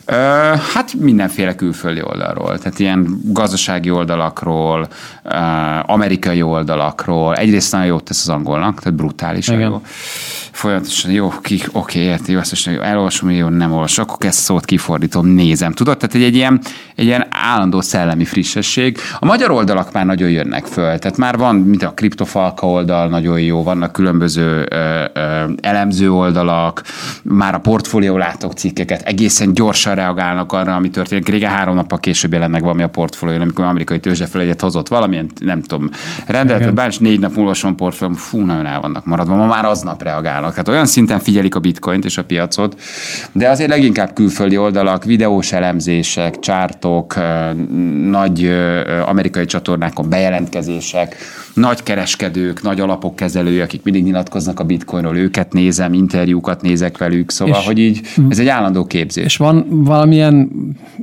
Ö, 0.04 0.14
hát 0.74 0.94
mindenféle 0.94 1.54
külföldi 1.54 2.02
oldalról, 2.02 2.58
tehát 2.58 2.78
ilyen 2.78 3.20
gazdasági 3.24 3.90
oldalakról, 3.90 4.88
ö, 5.22 5.36
amerikai 5.86 6.42
oldalakról. 6.42 7.34
Egyrészt 7.34 7.72
nagyon 7.72 7.86
jót 7.86 8.04
tesz 8.04 8.20
az 8.20 8.28
angolnak, 8.28 8.78
tehát 8.80 8.98
brutálisan 8.98 9.54
Igen. 9.54 9.70
jó. 9.70 9.82
Folyamatosan 10.50 11.10
jó, 11.10 11.32
ki, 11.42 11.62
oké, 11.72 11.98
érti, 11.98 12.32
jó, 12.32 12.38
ezt 12.38 12.50
most 12.50 12.66
jó, 12.66 12.80
elolvasom, 12.80 13.30
jó, 13.30 13.48
nem 13.48 13.72
olvasom, 13.72 14.04
akkor 14.08 14.26
ezt 14.26 14.38
szót 14.38 14.64
kifordítom, 14.64 15.26
nézem. 15.26 15.72
Tudod, 15.72 15.96
tehát 15.96 16.14
egy, 16.14 16.22
egy 16.22 16.34
ilyen, 16.34 16.60
egy 16.94 17.04
ilyen 17.04 17.26
állandó 17.30 17.80
szellemi 17.80 18.24
frissesség. 18.24 18.98
A 19.18 19.24
magyar 19.24 19.50
oldalak 19.50 19.92
már 19.92 20.06
nagyon 20.06 20.30
jönnek 20.30 20.64
föl, 20.64 20.98
tehát 20.98 21.16
már 21.16 21.36
van, 21.36 21.56
mint 21.56 21.82
a 21.82 21.90
kriptofalka 21.90 22.66
oldal, 22.66 23.08
nagyon 23.08 23.40
jó, 23.40 23.62
vannak 23.62 23.92
különböző 23.92 24.66
ö, 24.70 25.04
elemző 25.60 26.12
oldalak, 26.12 26.82
már 27.22 27.54
a 27.54 27.58
portfólió 27.58 28.16
látok 28.16 28.52
cikkeket, 28.52 29.02
egészen 29.02 29.54
gyorsan 29.54 29.94
reagálnak 29.94 30.52
arra, 30.52 30.74
ami 30.74 30.90
történik. 30.90 31.28
Régen 31.28 31.50
három 31.50 31.74
nappal 31.74 31.98
később 31.98 32.32
jelent 32.32 32.52
meg 32.52 32.62
valami 32.62 32.82
a 32.82 32.88
portfólió, 32.88 33.40
amikor 33.40 33.64
amerikai 33.64 34.00
tőzsdefelegyet 34.00 34.60
hozott 34.60 34.88
valamilyen, 34.88 35.30
nem 35.40 35.62
tudom, 35.62 35.90
rendeletet, 36.26 36.74
bár 36.74 36.92
négy 36.98 37.20
nap 37.20 37.34
múlva 37.34 37.54
son 37.54 37.76
portfólió, 37.76 38.16
fú, 38.16 38.40
nagyon 38.40 38.66
el 38.66 38.80
vannak 38.80 39.04
maradva, 39.04 39.36
ma 39.36 39.46
már 39.46 39.64
aznap 39.64 40.02
reagálnak. 40.02 40.54
Hát 40.54 40.68
olyan 40.68 40.86
szinten 40.86 41.18
figyelik 41.18 41.54
a 41.54 41.60
bitcoint 41.60 42.04
és 42.04 42.18
a 42.18 42.24
piacot, 42.24 42.80
de 43.32 43.48
azért 43.48 43.70
leginkább 43.70 44.12
külföldi 44.12 44.56
oldalak, 44.56 45.04
videós 45.04 45.52
elemzések, 45.52 46.38
csártok, 46.38 47.14
nagy 48.04 48.50
amerikai 49.06 49.44
csatornákon 49.44 50.08
bejelentkezések, 50.08 51.16
nagy 51.54 51.82
kereskedők, 51.82 52.62
nagy 52.62 52.80
alapok 52.80 53.16
kezelői, 53.16 53.60
akik 53.60 53.82
mindig 53.82 54.04
nyilatkoznak 54.04 54.60
a 54.60 54.64
bitcoinról, 54.64 55.16
őket 55.16 55.52
nézem, 55.52 55.92
interjúkat 55.92 56.62
nézek 56.62 56.98
velük, 56.98 57.30
szóval, 57.30 57.60
és, 57.60 57.66
hogy 57.66 57.78
így 57.78 58.00
ez 58.28 58.38
egy 58.38 58.48
állandó 58.48 58.84
képzés. 58.84 59.24
És 59.24 59.36
van 59.36 59.66
valamilyen, 59.68 60.50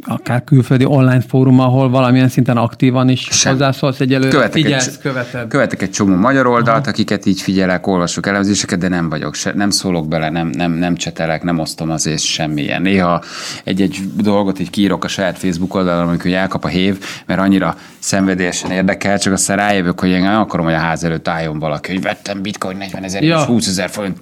akár 0.02 0.44
külföldi 0.44 0.86
online 0.86 1.22
fórum, 1.22 1.60
ahol 1.60 1.90
valamilyen 1.90 2.30
szinten 2.30 2.58
aktívan 2.58 3.10
is 3.10 3.28
Sem. 3.32 3.52
hozzászólsz 3.52 4.00
egyelőre, 4.00 4.30
követek 4.30 4.52
figyelsz, 4.52 4.88
egy, 4.88 4.98
követed. 4.98 5.48
Követek 5.48 5.82
egy 5.82 5.92
csomó 5.92 6.16
magyar 6.16 6.48
oldalt, 6.48 6.78
Aha. 6.78 6.90
akiket 6.90 7.26
így 7.26 7.42
figyelek, 7.42 7.88
olvasok 7.88 8.28
elemzéseket, 8.28 8.80
de 8.80 8.88
nem 8.88 9.10
vagyok, 9.10 9.36
se, 9.36 9.52
nem 9.56 9.70
szólok 9.70 10.08
bele, 10.08 10.30
nem, 10.30 10.48
nem, 10.48 10.72
nem 10.72 10.96
csetelek, 10.96 11.44
nem 11.44 11.60
osztom 11.60 11.90
azért 11.90 12.22
semmilyen. 12.22 12.82
Néha 12.82 13.24
egy-egy 13.64 14.00
dolgot 14.22 14.60
így 14.60 14.70
kiírok 14.70 15.04
a 15.04 15.08
saját 15.08 15.38
Facebook 15.38 15.76
oldalon, 15.76 16.08
amikor 16.08 16.32
elkap 16.32 16.64
a 16.64 16.68
hév, 16.68 16.98
mert 17.26 17.40
annyira 17.40 17.76
szenvedélyesen 18.00 18.72
érdekel, 18.72 19.20
csak 19.20 19.34
aztán 19.34 19.58
rájövök, 19.58 20.00
hogy 20.00 20.10
én 20.10 20.26
nem 20.38 20.46
akarom, 20.46 20.66
hogy 20.66 20.76
a 20.76 20.78
ház 20.78 21.04
előtt 21.04 21.28
álljon 21.28 21.60
valaki, 21.60 21.92
hogy 21.92 22.02
vettem 22.02 22.42
bitcoin 22.42 22.78
40 22.78 23.04
ezer 23.04 23.24
ja. 23.24 23.40
és 23.40 23.46
20 23.46 23.68
ezer 23.68 23.90
forint, 23.90 24.20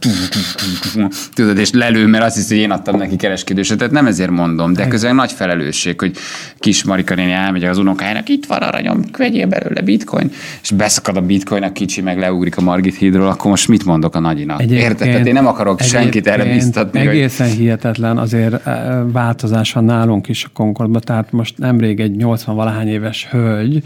tudod, 1.33 1.57
és 1.57 1.71
lelő, 1.71 2.07
mert 2.07 2.23
azt 2.23 2.35
hiszi, 2.35 2.53
hogy 2.53 2.63
én 2.63 2.71
adtam 2.71 2.97
neki 2.97 3.15
kereskedőset. 3.15 3.77
Tehát 3.77 3.93
nem 3.93 4.05
ezért 4.05 4.29
mondom, 4.29 4.73
de 4.73 4.87
közben 4.87 5.15
nagy 5.15 5.31
felelősség, 5.31 5.99
hogy 5.99 6.17
kis 6.59 6.83
Marika 6.83 7.15
néni 7.15 7.31
elmegy 7.31 7.63
az 7.63 7.77
unokájának, 7.77 8.29
itt 8.29 8.45
van 8.45 8.61
aranyom, 8.61 8.99
vegyél 9.17 9.47
belőle 9.47 9.81
bitcoin, 9.81 10.31
és 10.61 10.71
beszakad 10.71 11.17
a 11.17 11.21
bitcoin, 11.21 11.63
a 11.63 11.71
kicsi 11.71 12.01
meg 12.01 12.17
leugrik 12.17 12.57
a 12.57 12.61
Margit 12.61 12.95
hídról, 12.95 13.27
akkor 13.27 13.49
most 13.49 13.67
mit 13.67 13.85
mondok 13.85 14.15
a 14.15 14.19
nagyinak? 14.19 14.63
Érted? 14.63 15.07
Tehát 15.07 15.27
én 15.27 15.33
nem 15.33 15.47
akarok 15.47 15.81
senkit 15.81 16.27
erre 16.27 16.43
biztatni. 16.43 16.99
Egészen 16.99 17.47
hogy... 17.47 17.57
hihetetlen 17.57 18.17
azért 18.17 18.67
eh, 18.67 18.85
változás 19.11 19.73
van 19.73 19.83
nálunk 19.83 20.27
is 20.27 20.43
a 20.43 20.49
Concordban, 20.53 21.01
tehát 21.05 21.31
most 21.31 21.57
nemrég 21.57 21.99
egy 21.99 22.15
80-valahány 22.19 22.87
éves 22.87 23.27
hölgy 23.31 23.83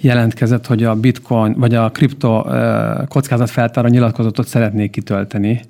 jelentkezett, 0.00 0.66
hogy 0.66 0.84
a 0.84 0.94
bitcoin, 0.94 1.54
vagy 1.58 1.74
a 1.74 1.90
kripto 1.90 2.44
kockázatfeltáró 3.08 3.88
nyilatkozatot 3.88 4.46
szeretnék 4.46 4.90
kitölteni, 4.90 5.60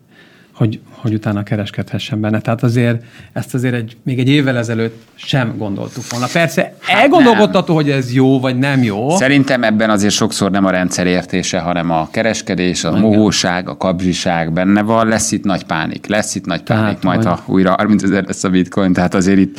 hogy, 0.56 0.80
hogy 0.90 1.14
utána 1.14 1.42
kereskedhessen 1.42 2.20
benne. 2.20 2.40
Tehát 2.40 2.62
azért 2.62 3.04
ezt 3.32 3.54
azért 3.54 3.74
egy, 3.74 3.96
még 4.02 4.18
egy 4.18 4.28
évvel 4.28 4.56
ezelőtt 4.56 5.04
sem 5.14 5.54
gondoltuk 5.56 6.10
volna. 6.10 6.26
Persze 6.32 6.74
hát 6.80 7.02
elgondolkodható, 7.02 7.74
hogy 7.74 7.90
ez 7.90 8.14
jó 8.14 8.40
vagy 8.40 8.58
nem 8.58 8.82
jó. 8.82 9.16
Szerintem 9.16 9.62
ebben 9.62 9.90
azért 9.90 10.14
sokszor 10.14 10.50
nem 10.50 10.64
a 10.64 10.70
rendszer 10.70 11.06
értése, 11.06 11.58
hanem 11.58 11.90
a 11.90 12.08
kereskedés, 12.10 12.84
a 12.84 12.96
mohóság, 12.96 13.68
a 13.68 13.76
kapzsiság 13.76 14.52
benne 14.52 14.82
van. 14.82 15.08
Lesz 15.08 15.32
itt 15.32 15.44
nagy 15.44 15.64
pánik, 15.64 16.06
lesz 16.06 16.34
itt 16.34 16.46
nagy 16.46 16.62
pánik, 16.62 16.98
tehát, 16.98 17.02
majd 17.02 17.24
ha 17.24 17.42
újra 17.46 17.74
30 17.78 18.02
ezer 18.02 18.24
lesz 18.24 18.44
a 18.44 18.48
bitcoin, 18.48 18.92
tehát 18.92 19.14
azért 19.14 19.38
itt 19.38 19.58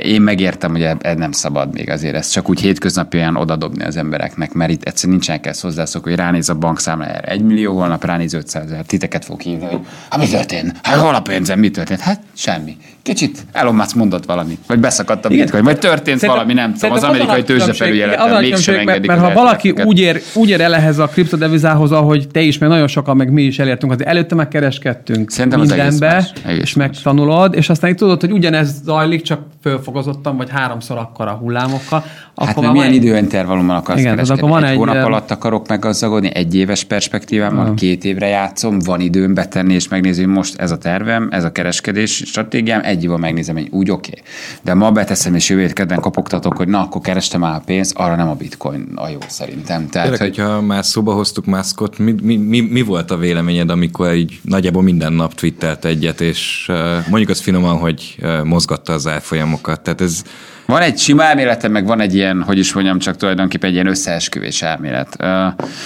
én 0.00 0.22
megértem, 0.22 0.70
hogy 0.70 0.82
ez 0.82 1.16
nem 1.16 1.32
szabad 1.32 1.72
még 1.72 1.90
azért 1.90 2.14
ezt 2.14 2.32
csak 2.32 2.48
úgy 2.48 2.60
hétköznapi 2.60 3.16
olyan 3.16 3.36
odadobni 3.36 3.84
az 3.84 3.96
embereknek, 3.96 4.52
mert 4.52 4.70
itt 4.70 4.82
egyszerűen 4.82 5.12
nincsenek 5.12 5.46
ezt 5.46 5.60
hozzászok, 5.60 6.02
hogy 6.02 6.14
ránéz 6.14 6.48
a 6.48 6.54
bankszámlájára 6.54 7.28
egy 7.28 7.42
millió, 7.42 7.76
holnap 7.76 8.04
ránéz 8.04 8.34
500 8.34 8.64
ezer, 8.64 8.84
titeket 8.84 9.24
fog 9.24 9.40
hívni, 9.40 9.64
hogy 9.64 9.80
hát 10.10 10.20
mi 10.20 10.28
történt? 10.28 10.78
Hát 10.82 10.96
hol 10.96 11.14
a 11.14 11.20
pénzem, 11.20 11.58
mi 11.58 11.70
történt? 11.70 12.00
Hát 12.00 12.20
semmi. 12.34 12.76
Kicsit 13.02 13.38
Elon 13.52 13.74
Musk 13.74 13.94
mondott 13.94 14.24
valamit, 14.24 14.58
vagy 14.66 14.78
beszakadt 14.78 15.24
a 15.24 15.28
bitcoin, 15.28 15.64
vagy 15.64 15.78
történt 15.78 16.18
szerintem, 16.18 16.28
valami, 16.28 16.52
nem 16.52 16.74
tudom, 16.74 16.92
az 16.92 17.02
amerikai 17.02 17.42
tőzsdefelügyeleten 17.42 18.40
mégsem 18.40 18.74
engedik. 18.74 19.06
Mert, 19.06 19.20
mert 19.20 19.34
ha 19.34 19.42
valaki 19.42 19.70
úgy 19.70 20.00
ér, 20.00 20.22
úgy 20.34 20.48
ér 20.48 20.60
el 20.60 20.74
ehhez 20.74 20.98
a 20.98 21.06
kriptodevizához, 21.06 21.92
ahogy 21.92 22.28
te 22.28 22.40
is, 22.40 22.58
meg 22.58 22.68
nagyon 22.68 22.88
sokan, 22.88 23.16
meg 23.16 23.32
mi 23.32 23.42
is 23.42 23.58
elértünk, 23.58 23.92
az 23.92 24.04
előtte 24.04 24.34
megkereskedtünk 24.34 25.30
Szerintem 25.30 25.60
mindenbe, 25.60 25.86
az 25.86 25.92
egész 25.92 26.44
más, 26.44 26.58
és 26.60 26.74
megtanulod, 26.74 27.54
és 27.54 27.68
aztán 27.68 27.90
így 27.90 27.96
tudod, 27.96 28.20
hogy 28.20 28.32
ugyanez 28.32 28.82
zajlik, 28.84 29.22
csak 29.22 29.40
fölfogozottam, 29.62 30.36
vagy 30.36 30.50
háromszor 30.50 30.98
akkor 30.98 31.28
a 31.28 31.32
hullámokkal. 31.32 32.04
Hát 32.36 32.56
akkor 32.56 32.70
milyen 32.70 32.86
egy... 32.86 32.94
időintervallummal 32.94 33.76
akarsz 33.76 34.00
igen, 34.00 34.10
kereskedni? 34.10 34.42
Akkor 34.42 34.54
van 34.54 34.64
egy, 34.64 34.70
egy 34.70 34.76
hónap 34.76 35.04
alatt 35.04 35.30
akarok 35.30 35.68
meggazdagodni, 35.68 36.30
egy 36.34 36.54
éves 36.54 36.84
perspektívában, 36.84 37.68
uh. 37.68 37.74
két 37.74 38.04
évre 38.04 38.26
játszom, 38.26 38.78
van 38.78 39.00
időm 39.00 39.34
betenni 39.34 39.74
és 39.74 39.88
megnézni, 39.88 40.24
hogy 40.24 40.32
most 40.32 40.60
ez 40.60 40.70
a 40.70 40.78
tervem, 40.78 41.28
ez 41.30 41.44
a 41.44 41.52
kereskedés 41.52 42.10
stratégiám, 42.14 42.80
egy 42.84 43.04
évvel 43.04 43.16
megnézem, 43.16 43.54
hogy 43.54 43.68
úgy 43.70 43.90
oké. 43.90 44.10
Okay. 44.10 44.22
De 44.62 44.74
ma 44.74 44.90
beteszem 44.90 45.34
és 45.34 45.48
jövő 45.48 45.66
kedden 45.66 46.00
kopogtatok, 46.00 46.56
hogy 46.56 46.68
na, 46.68 46.80
akkor 46.80 47.00
kerestem 47.00 47.40
már 47.40 47.54
a 47.54 47.62
pénzt, 47.64 47.96
arra 47.96 48.16
nem 48.16 48.28
a 48.28 48.34
bitcoin 48.34 48.88
a 48.94 49.08
jó 49.08 49.18
szerintem. 49.26 49.88
Tehát, 49.88 50.10
Tényleg, 50.10 50.18
hogy... 50.18 50.38
hogyha 50.38 50.60
már 50.60 50.84
szóba 50.84 51.12
hoztuk 51.12 51.44
Muskot, 51.44 51.98
mi, 51.98 52.14
mi, 52.22 52.36
mi, 52.36 52.60
mi, 52.60 52.82
volt 52.82 53.10
a 53.10 53.16
véleményed, 53.16 53.70
amikor 53.70 54.14
így 54.14 54.40
nagyjából 54.42 54.82
minden 54.82 55.12
nap 55.12 55.34
twittelt 55.34 55.84
egyet, 55.84 56.20
és 56.20 56.70
mondjuk 57.08 57.30
az 57.30 57.40
finoman, 57.40 57.76
hogy 57.76 58.16
mozgatta 58.44 58.92
az 58.92 59.06
árfolyamokat. 59.52 59.80
Tehát 59.80 60.00
ez 60.00 60.22
van 60.72 60.82
egy 60.82 60.98
sima 60.98 61.22
elméletem, 61.22 61.72
meg 61.72 61.86
van 61.86 62.00
egy 62.00 62.14
ilyen, 62.14 62.42
hogy 62.42 62.58
is 62.58 62.72
mondjam, 62.72 62.98
csak 62.98 63.16
tulajdonképpen 63.16 63.68
egy 63.68 63.74
ilyen 63.74 63.86
összeesküvés 63.86 64.62
elmélet. 64.62 65.16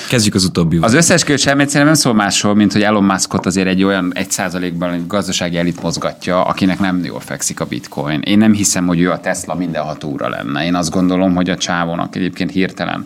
Kezdjük 0.09 0.35
az 0.35 0.45
utóbbi. 0.45 0.79
Az 0.81 0.95
összeesküvés 0.95 1.47
elmélet 1.47 1.71
szerintem 1.71 1.95
nem 1.95 2.03
szól 2.03 2.15
másról, 2.15 2.55
mint 2.55 2.73
hogy 2.73 2.83
Elon 2.83 3.05
Muskot 3.05 3.47
azért 3.47 3.67
egy 3.67 3.85
olyan 3.85 4.13
egy 4.15 4.31
százalékban 4.31 5.05
gazdasági 5.09 5.57
elit 5.57 5.83
mozgatja, 5.83 6.45
akinek 6.45 6.79
nem 6.79 7.05
jól 7.05 7.21
fekszik 7.21 7.61
a 7.61 7.65
bitcoin. 7.65 8.21
Én 8.21 8.39
nem 8.39 8.53
hiszem, 8.53 8.87
hogy 8.87 9.01
ő 9.01 9.11
a 9.11 9.21
Tesla 9.21 9.55
mindenható 9.55 10.11
úra 10.11 10.29
lenne. 10.29 10.65
Én 10.65 10.75
azt 10.75 10.91
gondolom, 10.91 11.35
hogy 11.35 11.51
a 11.51 11.57
csávónak 11.57 12.17
egyébként 12.17 12.51
hirtelen. 12.51 13.05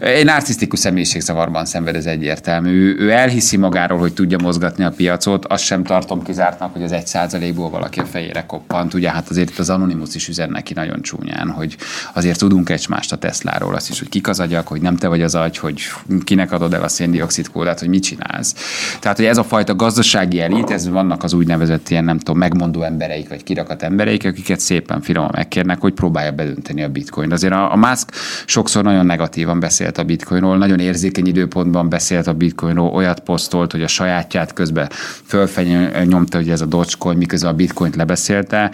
Egy 0.00 0.24
narcisztikus 0.24 0.78
személyiségzavarban 0.78 1.64
szenved 1.64 1.96
ez 1.96 2.06
egyértelmű. 2.06 2.70
Ő, 2.70 2.96
ő 2.98 3.10
elhiszi 3.10 3.56
magáról, 3.56 3.98
hogy 3.98 4.12
tudja 4.12 4.38
mozgatni 4.38 4.84
a 4.84 4.90
piacot, 4.90 5.44
azt 5.44 5.64
sem 5.64 5.84
tartom 5.84 6.22
kizártnak, 6.22 6.72
hogy 6.72 6.82
az 6.82 6.92
egy 6.92 7.06
százalékból 7.06 7.70
valaki 7.70 8.00
a 8.00 8.04
fejére 8.04 8.44
koppant. 8.46 8.94
Ugye 8.94 9.10
hát 9.10 9.28
azért 9.28 9.50
itt 9.50 9.58
az 9.58 9.70
Anonymous 9.70 10.14
is 10.14 10.28
üzen 10.28 10.50
neki 10.50 10.74
nagyon 10.74 10.97
nagyon 10.98 11.02
csúnyán, 11.02 11.50
hogy 11.50 11.76
azért 12.14 12.38
tudunk 12.38 12.68
egymást 12.68 13.12
a 13.12 13.16
Tesláról, 13.16 13.74
azt 13.74 13.88
is, 13.88 13.98
hogy 13.98 14.08
kik 14.08 14.28
az 14.28 14.40
agyak, 14.40 14.68
hogy 14.68 14.80
nem 14.80 14.96
te 14.96 15.08
vagy 15.08 15.22
az 15.22 15.34
agy, 15.34 15.58
hogy 15.58 15.82
kinek 16.24 16.52
adod 16.52 16.74
el 16.74 16.82
a 16.82 16.88
széndiokszid 16.88 17.50
kódát, 17.50 17.78
hogy 17.78 17.88
mit 17.88 18.02
csinálsz. 18.02 18.54
Tehát, 19.00 19.16
hogy 19.16 19.26
ez 19.26 19.38
a 19.38 19.44
fajta 19.44 19.76
gazdasági 19.76 20.40
elit, 20.40 20.70
ez 20.70 20.88
vannak 20.88 21.22
az 21.22 21.32
úgynevezett 21.32 21.88
ilyen, 21.88 22.04
nem 22.04 22.18
tudom, 22.18 22.38
megmondó 22.38 22.82
embereik, 22.82 23.28
vagy 23.28 23.42
kirakat 23.42 23.82
embereik, 23.82 24.24
akiket 24.24 24.60
szépen 24.60 25.00
finoman 25.00 25.30
megkérnek, 25.34 25.80
hogy 25.80 25.92
próbálja 25.92 26.32
bedönteni 26.32 26.82
a 26.82 26.88
bitcoin. 26.88 27.32
Azért 27.32 27.52
a, 27.52 27.72
a 27.72 27.76
Musk 27.76 28.12
sokszor 28.46 28.82
nagyon 28.82 29.06
negatívan 29.06 29.60
beszélt 29.60 29.98
a 29.98 30.04
bitcoinról, 30.04 30.56
nagyon 30.56 30.78
érzékeny 30.78 31.26
időpontban 31.26 31.88
beszélt 31.88 32.26
a 32.26 32.32
bitcoinról, 32.32 32.90
olyat 32.90 33.20
posztolt, 33.20 33.72
hogy 33.72 33.82
a 33.82 33.88
sajátját 33.88 34.52
közben 34.52 34.90
fölfenyő 35.26 36.04
nyomta, 36.04 36.36
hogy 36.36 36.50
ez 36.50 36.60
a 36.60 36.66
Dogecoin, 36.66 37.16
miközben 37.16 37.52
a 37.52 37.56
bitcoint 37.56 37.96
lebeszélte 37.96 38.70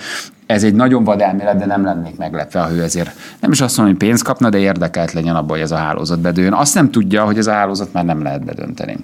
ez 0.46 0.64
egy 0.64 0.74
nagyon 0.74 1.04
vad 1.04 1.20
elmélet, 1.20 1.58
de 1.58 1.66
nem 1.66 1.84
lennék 1.84 2.16
meglepve, 2.16 2.60
ha 2.60 2.72
ő 2.72 2.82
ezért 2.82 3.10
nem 3.40 3.52
is 3.52 3.60
azt 3.60 3.76
mondom, 3.76 3.96
hogy 3.96 4.06
pénzt 4.08 4.24
kapna, 4.24 4.50
de 4.50 4.58
érdekelt 4.58 5.12
legyen 5.12 5.36
abban, 5.36 5.48
hogy 5.50 5.60
ez 5.60 5.70
a 5.70 5.76
hálózat 5.76 6.20
bedőjön. 6.20 6.52
Azt 6.52 6.74
nem 6.74 6.90
tudja, 6.90 7.24
hogy 7.24 7.38
ez 7.38 7.46
a 7.46 7.52
hálózat 7.52 7.92
már 7.92 8.04
nem 8.04 8.22
lehet 8.22 8.44
bedönteni. 8.44 8.96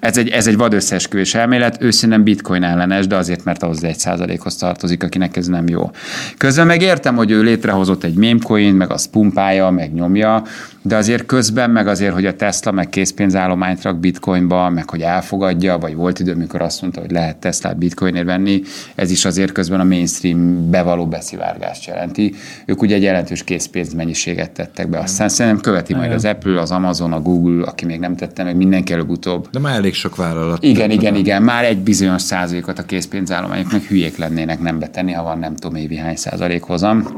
Ez 0.00 0.16
egy, 0.16 0.28
ez 0.28 0.46
egy 0.46 0.56
vad 0.56 0.72
összeesküvés 0.72 1.34
elmélet, 1.34 1.82
ő 1.82 1.90
szerintem 1.90 2.22
bitcoin 2.22 2.62
ellenes, 2.62 3.06
de 3.06 3.16
azért, 3.16 3.44
mert 3.44 3.62
ahhoz 3.62 3.84
egy 3.84 3.98
százalékhoz 3.98 4.56
tartozik, 4.56 5.02
akinek 5.02 5.36
ez 5.36 5.46
nem 5.46 5.68
jó. 5.68 5.90
Közben 6.36 6.66
meg 6.66 6.82
értem, 6.82 7.16
hogy 7.16 7.30
ő 7.30 7.42
létrehozott 7.42 8.04
egy 8.04 8.14
mémcoin, 8.14 8.74
meg 8.74 8.90
azt 8.90 9.10
pumpálja, 9.10 9.70
meg 9.70 9.94
nyomja, 9.94 10.42
de 10.86 10.96
azért 10.96 11.26
közben, 11.26 11.70
meg 11.70 11.88
azért, 11.88 12.12
hogy 12.12 12.26
a 12.26 12.36
Tesla 12.36 12.72
meg 12.72 12.88
készpénzállományt 12.88 13.82
rak 13.82 13.98
bitcoinba, 13.98 14.70
meg 14.70 14.90
hogy 14.90 15.00
elfogadja, 15.00 15.78
vagy 15.78 15.94
volt 15.94 16.18
idő, 16.18 16.32
amikor 16.32 16.62
azt 16.62 16.82
mondta, 16.82 17.00
hogy 17.00 17.10
lehet 17.10 17.36
Tesla 17.36 17.72
bitcoinért 17.72 18.24
venni, 18.24 18.62
ez 18.94 19.10
is 19.10 19.24
azért 19.24 19.52
közben 19.52 19.80
a 19.80 19.84
mainstream 19.84 20.70
bevaló 20.70 21.06
beszivárgást 21.06 21.86
jelenti. 21.86 22.34
Ők 22.66 22.82
ugye 22.82 22.94
egy 22.94 23.02
jelentős 23.02 23.44
készpénzmennyiséget 23.44 24.50
tettek 24.50 24.88
be. 24.88 24.98
Aztán 24.98 25.28
szerintem 25.28 25.62
követi 25.62 25.94
majd 25.94 26.12
az 26.12 26.24
Apple, 26.24 26.60
az 26.60 26.70
Amazon, 26.70 27.12
a 27.12 27.20
Google, 27.20 27.66
aki 27.66 27.84
még 27.84 27.98
nem 27.98 28.16
tette 28.16 28.44
meg, 28.44 28.56
mindenki 28.56 28.92
előbb-utóbb. 28.92 29.48
De 29.50 29.58
már 29.58 29.74
elég 29.74 29.94
sok 29.94 30.16
vállalat. 30.16 30.62
Igen, 30.62 30.90
igen, 30.90 31.14
igen. 31.14 31.42
Már 31.42 31.64
egy 31.64 31.78
bizonyos 31.78 32.22
százalékot 32.22 32.78
a 32.78 32.82
készpénzállományoknak 32.82 33.82
hülyék 33.82 34.16
lennének 34.16 34.60
nem 34.60 34.78
betenni, 34.78 35.12
ha 35.12 35.22
van 35.22 35.38
nem 35.38 35.56
tudom 35.56 35.76
évi 35.76 35.96
hány 35.96 36.16
százalék 36.16 36.62
hozam. 36.62 37.08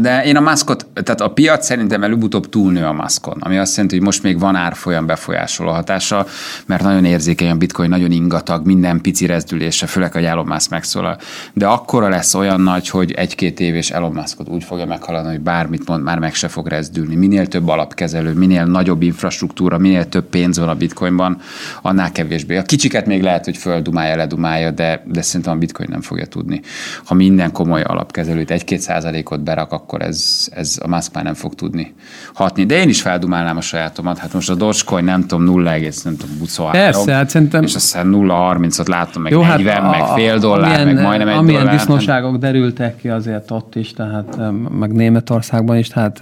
De 0.00 0.24
én 0.24 0.36
a 0.36 0.40
maszkot, 0.40 0.86
tehát 0.92 1.20
a 1.20 1.30
piac 1.30 1.64
szerintem 1.64 2.02
előbb-utóbb 2.02 2.48
túlnő 2.48 2.84
a 2.84 2.92
maszkon, 2.92 3.36
ami 3.40 3.58
azt 3.58 3.72
jelenti, 3.72 3.96
hogy 3.96 4.04
most 4.04 4.22
még 4.22 4.38
van 4.38 4.56
árfolyam 4.56 5.06
befolyásoló 5.06 5.70
hatása, 5.70 6.26
mert 6.66 6.82
nagyon 6.82 7.04
érzékeny 7.04 7.50
a 7.50 7.54
bitcoin, 7.54 7.88
nagyon 7.88 8.10
ingatag, 8.10 8.66
minden 8.66 9.00
pici 9.00 9.26
rezdülése, 9.26 9.86
főleg 9.86 10.16
a 10.16 10.18
Elon 10.18 10.46
Musk 10.46 10.70
megszólal. 10.70 11.18
De 11.52 11.66
akkora 11.66 12.08
lesz 12.08 12.34
olyan 12.34 12.60
nagy, 12.60 12.88
hogy 12.88 13.12
egy-két 13.12 13.60
év 13.60 13.74
és 13.74 13.90
Elon 13.90 14.12
Muskot 14.12 14.48
úgy 14.48 14.64
fogja 14.64 14.86
meghaladni, 14.86 15.30
hogy 15.30 15.40
bármit 15.40 15.88
mond, 15.88 16.02
már 16.02 16.18
meg 16.18 16.34
se 16.34 16.48
fog 16.48 16.66
rezdülni. 16.66 17.14
Minél 17.14 17.46
több 17.46 17.68
alapkezelő, 17.68 18.32
minél 18.32 18.64
nagyobb 18.64 19.02
infrastruktúra, 19.02 19.78
minél 19.78 20.08
több 20.08 20.24
pénz 20.24 20.58
van 20.58 20.68
a 20.68 20.74
bitcoinban, 20.74 21.40
annál 21.82 22.12
kevésbé. 22.12 22.56
A 22.56 22.62
kicsiket 22.62 23.06
még 23.06 23.22
lehet, 23.22 23.44
hogy 23.44 23.56
földumálja, 23.56 24.16
ledumálja, 24.16 24.70
de, 24.70 25.02
de 25.06 25.22
szerintem 25.22 25.52
a 25.52 25.58
bitcoin 25.58 25.88
nem 25.90 26.00
fogja 26.00 26.26
tudni. 26.26 26.60
Ha 27.04 27.14
minden 27.14 27.52
komoly 27.52 27.82
alapkezelőt 27.82 28.50
egy-két 28.50 28.80
százalékot 28.80 29.42
berak, 29.42 29.72
akkor 29.92 30.02
ez, 30.02 30.48
ez 30.54 30.78
a 30.82 30.88
Musk 30.88 31.14
már 31.14 31.24
nem 31.24 31.34
fog 31.34 31.54
tudni 31.54 31.94
hatni. 32.34 32.64
De 32.64 32.76
én 32.76 32.88
is 32.88 33.02
feldumálnám 33.02 33.56
a 33.56 33.60
sajátomat. 33.60 34.18
Hát 34.18 34.32
most 34.32 34.50
a 34.50 34.54
Dogecoin 34.54 35.04
nem 35.04 35.26
tudom 35.26 35.44
0, 35.44 35.62
nem 36.04 36.16
tudom 36.16 36.38
23. 36.38 36.70
Persze, 36.70 37.12
hát 37.12 37.28
szerintem... 37.28 37.62
És 37.62 37.74
aztán 37.74 38.10
0,30-ot 38.12 38.88
látom, 38.88 39.22
meg 39.22 39.32
Jó, 39.32 39.42
40, 39.42 39.74
hát 39.74 39.82
a, 39.82 39.90
meg 39.90 40.06
fél 40.18 40.38
dollár, 40.38 40.80
amilyen, 40.80 40.94
meg 40.94 41.04
majdnem 41.04 41.28
egy 41.28 41.36
amilyen 41.36 41.60
dollár. 41.60 41.76
disznóságok 41.76 42.36
derültek 42.36 42.96
ki 42.96 43.08
azért 43.08 43.50
ott 43.50 43.74
is, 43.74 43.92
tehát 43.92 44.36
meg 44.78 44.92
Németországban 44.92 45.76
is, 45.76 45.88
tehát 45.88 46.20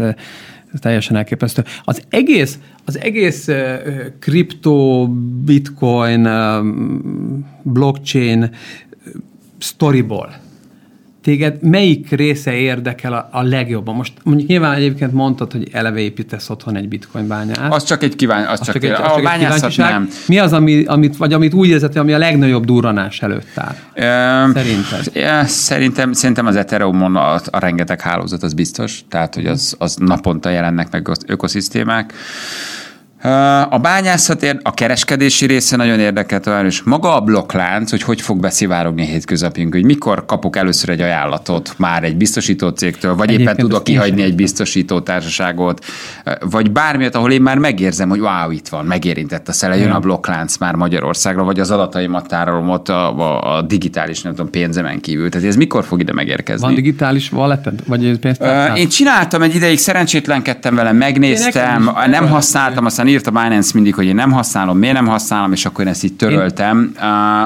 ez 0.72 0.80
teljesen 0.80 1.16
elképesztő. 1.16 1.64
Az 1.84 2.02
egész, 2.08 2.58
az 2.84 2.98
egész 3.00 3.48
uh, 3.48 3.56
kripto, 4.18 5.06
bitcoin, 5.44 6.28
blockchain 7.62 8.50
storyból 9.58 10.46
téged 11.22 11.62
melyik 11.62 12.10
része 12.10 12.52
érdekel 12.52 13.12
a, 13.12 13.28
a 13.32 13.42
legjobban? 13.42 13.94
Most 13.94 14.12
mondjuk 14.22 14.48
nyilván 14.48 14.74
egyébként 14.74 15.12
mondtad, 15.12 15.52
hogy 15.52 15.68
eleve 15.72 15.98
építesz 15.98 16.50
otthon 16.50 16.76
egy 16.76 16.88
bitcoin 16.88 17.26
bányát. 17.26 17.72
Az 17.72 17.84
csak 17.84 18.02
egy 18.02 18.16
kíván, 18.16 18.46
az, 18.46 18.60
az 18.60 18.66
csak, 18.66 18.74
csak 18.74 18.84
egy, 18.84 18.90
az 18.90 19.62
a 19.62 19.70
csak 19.70 19.70
egy 19.70 19.78
nem. 19.78 20.08
Mi 20.28 20.38
az, 20.38 20.52
ami, 20.52 20.84
amit, 20.84 21.16
vagy 21.16 21.32
amit 21.32 21.54
úgy 21.54 21.68
érzed, 21.68 21.96
ami 21.96 22.12
a 22.12 22.18
legnagyobb 22.18 22.64
durranás 22.64 23.22
előtt 23.22 23.58
áll? 23.58 24.44
Um, 24.44 24.52
Szerinted? 24.52 25.10
Szerintem, 25.46 26.12
szerintem 26.12 26.46
az 26.46 26.56
Ethereum 26.56 27.16
a, 27.16 27.34
a 27.34 27.58
rengeteg 27.58 28.00
hálózat, 28.00 28.42
az 28.42 28.54
biztos, 28.54 29.04
tehát 29.08 29.34
hogy 29.34 29.46
az, 29.46 29.74
az 29.78 29.96
naponta 29.96 30.50
jelennek 30.50 30.90
meg 30.90 31.08
az 31.08 31.18
ökoszisztémák. 31.26 32.12
A 33.70 33.78
bányászat, 33.78 34.56
a 34.62 34.74
kereskedési 34.74 35.46
része 35.46 35.76
nagyon 35.76 35.98
érdekelt, 35.98 36.50
és 36.64 36.82
maga 36.82 37.16
a 37.16 37.20
blokklánc, 37.20 37.90
hogy 37.90 38.02
hogy 38.02 38.20
fog 38.20 38.40
beszivárogni 38.40 39.02
a 39.02 39.04
hétköznapjunk, 39.04 39.74
hogy 39.74 39.84
mikor 39.84 40.24
kapok 40.24 40.56
először 40.56 40.88
egy 40.88 41.00
ajánlatot 41.00 41.74
már 41.76 42.04
egy 42.04 42.16
biztosító 42.16 42.68
cégtől, 42.68 43.14
vagy 43.14 43.28
Egyébként 43.28 43.48
éppen 43.48 43.68
tudok 43.68 43.84
kihagyni 43.84 44.22
egy 44.22 44.34
biztosító 44.34 45.00
társaságot, 45.00 45.84
vagy 46.50 46.70
bármilyet, 46.70 47.14
ahol 47.14 47.32
én 47.32 47.42
már 47.42 47.58
megérzem, 47.58 48.08
hogy 48.08 48.20
wow, 48.20 48.50
itt 48.50 48.68
van, 48.68 48.84
megérintett 48.84 49.48
a 49.48 49.52
szele, 49.52 49.76
jön 49.76 49.90
a 49.90 49.98
blokklánc 49.98 50.56
már 50.56 50.74
Magyarországra, 50.74 51.44
vagy 51.44 51.60
az 51.60 51.70
adataimat 51.70 52.28
tárolom 52.28 52.68
ott 52.68 52.88
a, 52.88 53.18
a, 53.18 53.56
a 53.56 53.62
digitális, 53.62 54.22
nem 54.22 54.34
tudom, 54.34 54.50
pénzemen 54.50 55.00
kívül. 55.00 55.30
Tehát 55.30 55.46
ez 55.46 55.56
mikor 55.56 55.84
fog 55.84 56.00
ide 56.00 56.12
megérkezni? 56.12 56.66
Van 56.66 56.74
digitális 56.74 57.32
walleted? 57.32 57.80
Vagy 57.86 58.02
Én 58.76 58.88
csináltam 58.88 59.42
egy 59.42 59.54
ideig, 59.54 59.78
szerencsétlenkedtem 59.78 60.74
vele, 60.74 60.92
megnéztem, 60.92 61.90
nem 62.06 62.28
használtam, 62.28 62.84
aztán 62.84 63.07
írt 63.08 63.26
a 63.26 63.30
Binance 63.30 63.70
mindig, 63.74 63.94
hogy 63.94 64.06
én 64.06 64.14
nem 64.14 64.30
használom, 64.30 64.78
miért 64.78 64.94
nem 64.94 65.06
használom, 65.06 65.52
és 65.52 65.64
akkor 65.64 65.84
én 65.84 65.90
ezt 65.90 66.04
így 66.04 66.14
töröltem. 66.14 66.92
Én... 66.96 67.02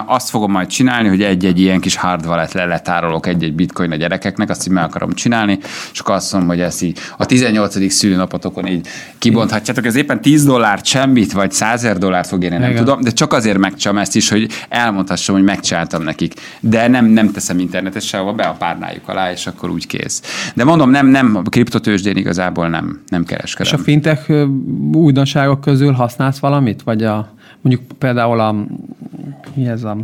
Azt 0.06 0.30
fogom 0.30 0.50
majd 0.50 0.66
csinálni, 0.66 1.08
hogy 1.08 1.22
egy-egy 1.22 1.60
ilyen 1.60 1.80
kis 1.80 1.96
hard 1.96 2.26
wallet 2.26 2.52
le 2.52 2.64
letárolok 2.64 3.26
egy-egy 3.26 3.54
bitcoin 3.54 3.92
a 3.92 3.96
gyerekeknek, 3.96 4.50
azt 4.50 4.66
így 4.66 4.72
meg 4.72 4.84
akarom 4.84 5.12
csinálni, 5.12 5.58
és 5.92 5.98
akkor 5.98 6.14
azt 6.14 6.32
mondom, 6.32 6.50
hogy 6.50 6.60
ezt 6.60 6.82
így 6.82 6.98
a 7.16 7.26
18. 7.26 7.92
szülőnapotokon 7.92 8.66
így 8.66 8.86
kibonthatjátok. 9.18 9.86
Ez 9.86 9.94
éppen 9.94 10.20
10 10.20 10.44
dollárt 10.44 10.84
semmit, 10.84 11.32
vagy 11.32 11.52
100 11.52 11.98
dollárt 11.98 12.28
fog 12.28 12.42
érni, 12.42 12.56
nem 12.56 12.70
Igen. 12.70 12.84
tudom, 12.84 13.00
de 13.00 13.10
csak 13.10 13.32
azért 13.32 13.58
megcsam 13.58 13.98
ezt 13.98 14.16
is, 14.16 14.28
hogy 14.28 14.48
elmondhassam, 14.68 15.34
hogy 15.34 15.44
megcsináltam 15.44 16.02
nekik. 16.02 16.34
De 16.60 16.88
nem, 16.88 17.06
nem 17.06 17.30
teszem 17.30 17.58
internetes 17.58 18.06
sehova, 18.06 18.32
be 18.32 18.44
a 18.44 18.52
párnájuk 18.52 19.08
alá, 19.08 19.30
és 19.30 19.46
akkor 19.46 19.70
úgy 19.70 19.86
kész. 19.86 20.22
De 20.54 20.64
mondom, 20.64 20.90
nem, 20.90 21.06
nem, 21.06 21.36
a 21.36 21.48
kriptotősdén 21.48 22.16
igazából 22.16 22.68
nem, 22.68 23.00
nem 23.08 23.24
kereskedem. 23.24 23.72
És 23.72 23.80
a 23.80 23.82
fintech 23.82 24.30
újdonságok 24.92 25.51
közül 25.60 25.92
használsz 25.92 26.38
valamit? 26.38 26.82
Vagy 26.82 27.04
a, 27.04 27.28
mondjuk 27.60 27.88
például 27.98 28.40
a, 28.40 28.52
mi 29.54 29.66
ez 29.66 29.84
a 29.84 29.96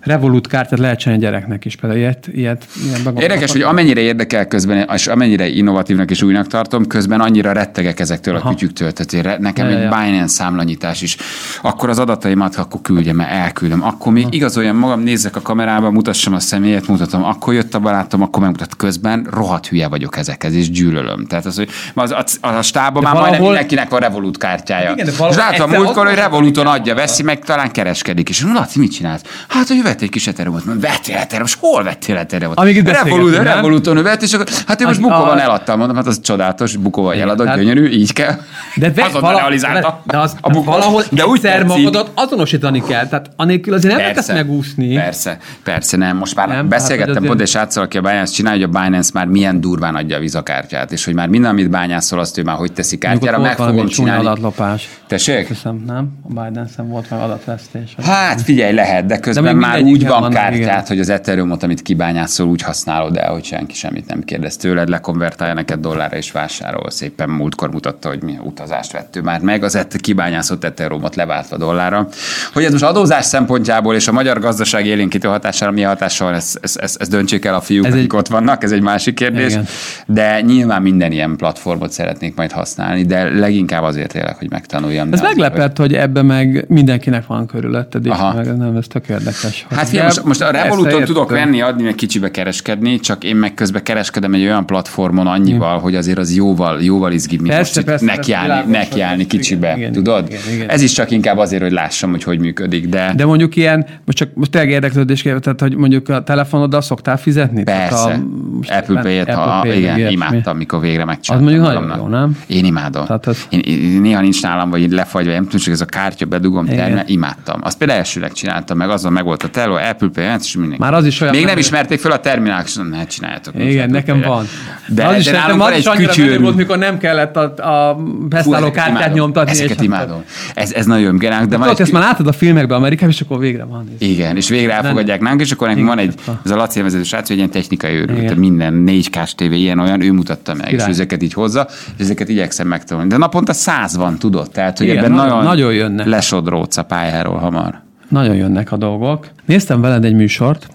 Revolut 0.00 0.46
kártyát 0.46 0.78
lehet 0.78 0.98
csinálni 0.98 1.22
gyereknek 1.24 1.64
is, 1.64 1.76
például 1.76 2.00
ilyet, 2.00 2.28
ilyet 2.32 2.66
ilyen 2.84 3.16
Érdekes, 3.16 3.52
hogy 3.52 3.62
amennyire 3.62 4.00
érdekel 4.00 4.46
közben, 4.46 4.88
és 4.94 5.06
amennyire 5.06 5.48
innovatívnak 5.48 6.10
és 6.10 6.22
újnak 6.22 6.46
tartom, 6.46 6.86
közben 6.86 7.20
annyira 7.20 7.52
rettegek 7.52 8.00
ezektől 8.00 8.36
Aha. 8.36 8.48
a 8.48 8.50
kütyüktől. 8.50 8.92
Tehát 8.92 9.38
nekem 9.38 9.68
ja, 9.68 9.76
egy 9.76 9.82
ja. 9.82 9.88
Binance 9.88 10.34
számlanyítás 10.34 11.02
is. 11.02 11.16
Akkor 11.62 11.88
az 11.88 11.98
adataimat 11.98 12.56
akkor 12.56 12.80
küldjem, 12.82 13.20
elküldöm. 13.20 13.82
Akkor 13.82 14.12
még 14.12 14.22
Aha. 14.22 14.32
igazoljan 14.32 14.76
magam, 14.76 15.00
nézzek 15.00 15.36
a 15.36 15.40
kamerába, 15.40 15.90
mutassam 15.90 16.34
a 16.34 16.40
személyet, 16.40 16.86
mutatom. 16.86 17.24
Akkor 17.24 17.54
jött 17.54 17.74
a 17.74 17.78
barátom, 17.78 18.22
akkor 18.22 18.42
megmutat 18.42 18.76
közben. 18.76 19.26
Rohadt 19.30 19.66
hülye 19.66 19.88
vagyok 19.88 20.16
ezekhez, 20.16 20.54
és 20.54 20.70
gyűlölöm. 20.70 21.26
Tehát 21.26 21.46
az, 21.46 21.56
hogy 21.56 21.68
az, 21.94 22.10
a, 22.10 22.24
a, 22.40 22.48
a 22.48 22.62
stábban 22.62 23.02
már 23.02 23.12
valahol... 23.12 23.30
majdnem 23.30 23.50
mindenkinek 23.50 23.88
van 23.88 24.00
Revolut 24.00 24.38
kártyája. 24.38 24.92
Igen, 24.92 25.06
és 25.06 25.36
látom 25.36 25.70
múltkor, 25.70 26.06
hogy 26.06 26.14
Revoluton 26.14 26.66
adja, 26.66 26.94
veszi, 26.94 27.22
meg 27.22 27.38
talán 27.38 27.70
kereskedik. 27.70 28.28
És 28.28 28.42
Laci, 28.42 28.78
mit 28.78 28.92
csinálsz? 28.92 29.22
Hát, 29.48 29.68
hogy 29.68 29.82
vett 29.90 30.00
egy 30.00 30.08
kis 30.08 30.26
eteromot. 30.26 30.62
Vettél 30.64 31.16
eteromot? 31.16 31.52
Hol 31.60 31.82
vettél 31.82 32.16
eteromot? 32.16 32.58
Amíg 32.58 32.76
itt 32.76 32.90
Revolut, 32.90 33.36
Revoluton 33.36 34.02
vett, 34.02 34.22
és 34.22 34.32
akkor, 34.32 34.46
hát 34.66 34.80
én 34.80 34.86
most 34.86 35.00
bukóban 35.00 35.38
a... 35.38 35.40
eladtam, 35.40 35.78
mondom, 35.78 35.96
hát 35.96 36.06
az 36.06 36.20
csodálatos, 36.20 36.76
bukóval 36.76 37.14
eladok, 37.14 37.46
hát... 37.46 37.56
gyönyörű, 37.56 37.88
így 37.88 38.12
kell. 38.12 38.34
De 38.74 38.90
de 38.96 39.08
vala, 39.20 39.38
realizálta. 39.38 40.02
De, 40.04 40.18
az, 40.18 40.36
a 40.40 40.50
bukó, 40.50 40.70
valahol 40.70 41.04
de 41.10 41.26
úgy 41.26 41.40
egyszer 41.44 41.64
magadat 41.64 42.10
azonosítani 42.14 42.82
kell, 42.82 43.08
tehát 43.08 43.30
anélkül 43.36 43.74
azért 43.74 43.96
nem 43.96 44.12
persze, 44.12 44.32
megúszni. 44.32 44.94
Persze, 44.94 45.38
persze, 45.62 45.96
nem. 45.96 46.16
Most 46.16 46.34
már 46.34 46.46
nem, 46.46 46.56
hát, 46.56 46.66
beszélgettem 46.66 47.22
pont 47.22 47.40
és 47.40 47.54
átszal, 47.54 47.84
aki 47.84 47.98
a 47.98 48.00
Binance 48.00 48.32
csinálja, 48.32 48.66
hogy 48.66 48.76
a 48.76 48.80
Binance 48.80 49.10
már 49.14 49.26
milyen 49.26 49.60
durván 49.60 49.94
adja 49.94 50.16
a 50.16 50.20
vizakártyát, 50.20 50.92
és 50.92 51.04
hogy 51.04 51.14
már 51.14 51.28
minden, 51.28 51.50
amit 51.50 51.70
bányászol, 51.70 52.18
azt 52.18 52.38
ő 52.38 52.42
már 52.42 52.56
hogy 52.56 52.72
teszi 52.72 52.98
kártyára, 52.98 53.38
meg 53.38 53.56
fogom 53.56 53.86
csinálni. 53.86 54.26
adatlopás. 54.26 54.88
Tessék? 55.06 55.48
Hiszem, 55.48 55.82
nem? 55.86 56.08
A 56.22 56.28
Binance-en 56.28 56.88
volt 56.88 57.10
meg 57.10 57.20
adatvesztés. 57.20 57.94
Hát 58.02 58.40
figyelj, 58.40 58.72
lehet, 58.72 59.06
de 59.06 59.18
közben 59.18 59.56
már 59.56 59.79
úgy 59.82 60.06
van 60.06 60.30
kártyát, 60.30 60.88
hogy 60.88 61.00
az 61.00 61.08
Ethereumot, 61.08 61.62
amit 61.62 61.82
kibányászol, 61.82 62.46
úgy 62.46 62.62
használod 62.62 63.16
el, 63.16 63.32
hogy 63.32 63.44
senki 63.44 63.74
semmit 63.74 64.06
nem 64.06 64.22
kérdez 64.22 64.56
tőled, 64.56 64.88
lekonvertálja 64.88 65.54
neked 65.54 65.80
dollárra 65.80 66.16
és 66.16 66.30
vásárol. 66.32 66.90
Szépen 66.90 67.28
múltkor 67.28 67.70
mutatta, 67.70 68.08
hogy 68.08 68.22
mi 68.22 68.38
utazást 68.42 68.92
vettő 68.92 69.20
már 69.20 69.40
meg, 69.40 69.64
az 69.64 69.74
et 69.74 69.96
kibányászott 69.96 70.64
Ethereumot 70.64 71.16
leváltva 71.16 71.56
dollárra. 71.56 72.08
Hogy 72.52 72.64
ez 72.64 72.72
most 72.72 72.84
adózás 72.84 73.24
szempontjából 73.24 73.94
és 73.94 74.08
a 74.08 74.12
magyar 74.12 74.40
gazdaság 74.40 74.86
élénkítő 74.86 75.28
hatására 75.28 75.70
mi 75.70 75.82
hatással, 75.82 76.34
ezt, 76.34 76.58
ezt, 76.62 76.76
ezt, 76.76 77.00
ezt 77.00 77.10
döntsék 77.10 77.44
el 77.44 77.54
a 77.54 77.60
fiúk, 77.60 77.86
ez 77.86 77.92
akik 77.92 78.12
egy... 78.12 78.18
ott 78.18 78.28
vannak, 78.28 78.62
ez 78.62 78.72
egy 78.72 78.82
másik 78.82 79.14
kérdés. 79.14 79.52
Igen. 79.52 79.66
De 80.06 80.40
nyilván 80.40 80.82
minden 80.82 81.12
ilyen 81.12 81.36
platformot 81.36 81.92
szeretnék 81.92 82.34
majd 82.34 82.52
használni, 82.52 83.02
de 83.02 83.38
leginkább 83.38 83.82
azért 83.82 84.12
tényleg, 84.12 84.36
hogy 84.36 84.50
megtanuljam. 84.50 85.12
Ez 85.12 85.20
meglepett, 85.20 85.76
hogy 85.76 85.94
ebbe 85.94 86.22
meg 86.22 86.64
mindenkinek 86.68 87.26
van 87.26 87.46
körülötted, 87.46 88.06
és 88.06 88.10
Aha. 88.10 88.34
meg 88.34 88.56
nem, 88.56 88.76
ez 88.76 88.86
tök 88.86 89.08
érdekes. 89.08 89.66
Hát 89.70 89.88
fiam, 89.88 90.04
most, 90.04 90.22
most 90.24 90.40
a 90.40 90.50
Revoluton 90.50 91.04
tudok 91.04 91.30
venni, 91.30 91.60
adni, 91.60 91.82
meg 91.82 91.94
kicsibe 91.94 92.30
kereskedni, 92.30 93.00
csak 93.00 93.24
én 93.24 93.36
meg 93.36 93.54
közben 93.54 93.82
kereskedem 93.82 94.34
egy 94.34 94.42
olyan 94.42 94.66
platformon 94.66 95.26
annyival, 95.26 95.78
mm. 95.78 95.80
hogy 95.80 95.94
azért 95.94 96.18
az 96.18 96.34
jóval, 96.34 96.82
jóval 96.82 97.12
izgibb, 97.12 97.40
mint 97.40 97.54
persze, 97.54 97.72
most 97.74 97.86
persze, 97.86 98.04
nekiállni, 98.04 98.70
nekiállni 98.70 99.26
kicsibe, 99.26 99.74
igen, 99.76 99.92
tudod? 99.92 100.26
Igen, 100.28 100.40
igen. 100.52 100.68
Ez 100.68 100.82
is 100.82 100.92
csak 100.92 101.10
inkább 101.10 101.38
azért, 101.38 101.62
hogy 101.62 101.72
lássam, 101.72 102.10
hogy 102.10 102.22
hogy 102.22 102.38
működik, 102.38 102.88
de... 102.88 103.12
De 103.16 103.24
mondjuk 103.24 103.56
ilyen, 103.56 103.86
most 104.04 104.18
csak 104.18 104.28
most 104.34 104.50
tényleg 104.50 104.70
érdeklődés 104.70 105.22
tehát 105.22 105.60
hogy 105.60 105.76
mondjuk 105.76 106.08
a 106.08 106.22
telefonoddal 106.22 106.80
szoktál 106.80 107.16
fizetni? 107.16 107.62
Persze. 107.62 108.20
A, 108.66 108.74
Apple 108.74 109.00
Pay-et, 109.00 109.28
Apple 109.28 109.60
Pay 109.62 109.78
igen, 109.78 109.96
ilyet, 109.96 110.10
imádtam, 110.10 110.56
mikor 110.56 110.80
végre 110.80 111.04
megcsináltam. 111.04 111.48
Az 111.48 111.54
mondjuk 111.54 111.74
nagyon 111.74 111.98
jó, 111.98 112.06
nem? 112.06 112.38
Én 112.46 112.64
imádom. 112.64 113.04
Tehát 113.06 113.26
az... 113.26 113.46
én, 113.48 113.60
én, 113.60 114.00
néha 114.00 114.20
nincs 114.20 114.42
nálam, 114.42 114.70
vagy 114.70 114.90
lefagyva, 114.90 115.32
nem 115.32 115.44
tudom, 115.44 115.60
hogy 115.64 115.72
ez 115.72 115.80
a 115.80 115.84
kártya 115.84 116.26
bedugom, 116.26 116.66
imádtam. 117.06 117.60
Azt 117.62 117.78
például 117.78 117.98
elsőleg 117.98 118.32
csináltam, 118.32 118.76
meg 118.76 118.90
azon 118.90 119.12
meg 119.12 119.24
volt 119.24 119.42
a 119.42 119.48
teló, 119.60 119.74
Apple 119.74 120.08
Pay, 120.08 120.24
és 120.40 120.56
mindenki. 120.56 120.82
Már 120.82 120.94
az 120.94 121.06
is 121.06 121.20
olyan. 121.20 121.34
Még 121.34 121.44
nem 121.44 121.58
ismerték 121.58 122.00
fel 122.00 122.12
a 122.12 122.20
terminál, 122.20 122.62
és 122.64 122.76
ne 122.90 123.06
csináljátok. 123.06 123.54
Igen, 123.58 123.90
nekem 123.90 124.20
van. 124.20 124.46
De, 124.86 125.06
az 125.06 125.16
is 125.16 125.24
de 125.24 125.32
nekem 125.32 125.60
az 125.60 125.76
is 125.76 125.86
annyira 125.86 126.40
volt, 126.40 126.56
mikor 126.56 126.78
nem 126.78 126.98
kellett 126.98 127.36
a, 127.36 127.88
a 127.90 127.94
beszálló 128.28 128.70
kártyát 128.70 129.14
nyomtatni. 129.14 129.50
Ezeket 129.50 129.82
imádom. 129.82 130.24
Ez, 130.54 130.72
ez 130.72 130.86
nagyon 130.86 131.18
geránk. 131.18 131.42
De, 131.42 131.56
de 131.56 131.56
majd 131.56 131.80
ezt 131.80 131.92
már 131.92 132.02
látod 132.02 132.26
a 132.26 132.32
filmekben 132.32 132.78
Amerikában, 132.78 133.10
és 133.10 133.20
akkor 133.20 133.38
végre 133.38 133.64
van. 133.64 133.88
Igen, 133.98 134.36
és 134.36 134.48
végre 134.48 134.72
elfogadják 134.72 135.20
nálunk, 135.20 135.40
és 135.40 135.52
akkor 135.52 135.68
nekünk 135.68 135.86
van 135.86 135.98
egy, 135.98 136.14
ez 136.44 136.50
a 136.50 136.56
Laci 136.56 136.82
vezető 136.82 137.02
srác, 137.02 137.28
hogy 137.28 137.36
ilyen 137.36 137.50
technikai 137.50 137.94
őrült, 137.94 138.36
minden 138.36 138.74
4 138.74 139.10
k 139.10 139.18
tévé 139.34 139.56
ilyen 139.56 139.78
olyan, 139.78 140.00
ő 140.02 140.12
mutatta 140.12 140.54
meg, 140.54 140.72
és 140.72 140.82
ezeket 140.82 141.22
így 141.22 141.32
hozza, 141.32 141.66
és 141.96 142.04
ezeket 142.04 142.28
igyekszem 142.28 142.66
megtanulni. 142.66 143.08
De 143.08 143.16
naponta 143.16 143.52
száz 143.52 143.96
van, 143.96 144.18
tudod? 144.18 144.50
Tehát, 144.50 144.78
hogy 144.78 144.88
ebben 144.88 145.12
nagyon, 145.12 145.42
nagyon 145.42 145.72
jönnek. 145.72 146.06
lesodródsz 146.06 146.76
a 146.76 146.82
pályáról 146.82 147.38
hamar. 147.38 147.88
Nagyon 148.10 148.36
jönnek 148.36 148.72
a 148.72 148.76
dolgok. 148.76 149.30
Néztem 149.44 149.80
veled 149.80 150.04
egy 150.04 150.14
műsort, 150.14 150.68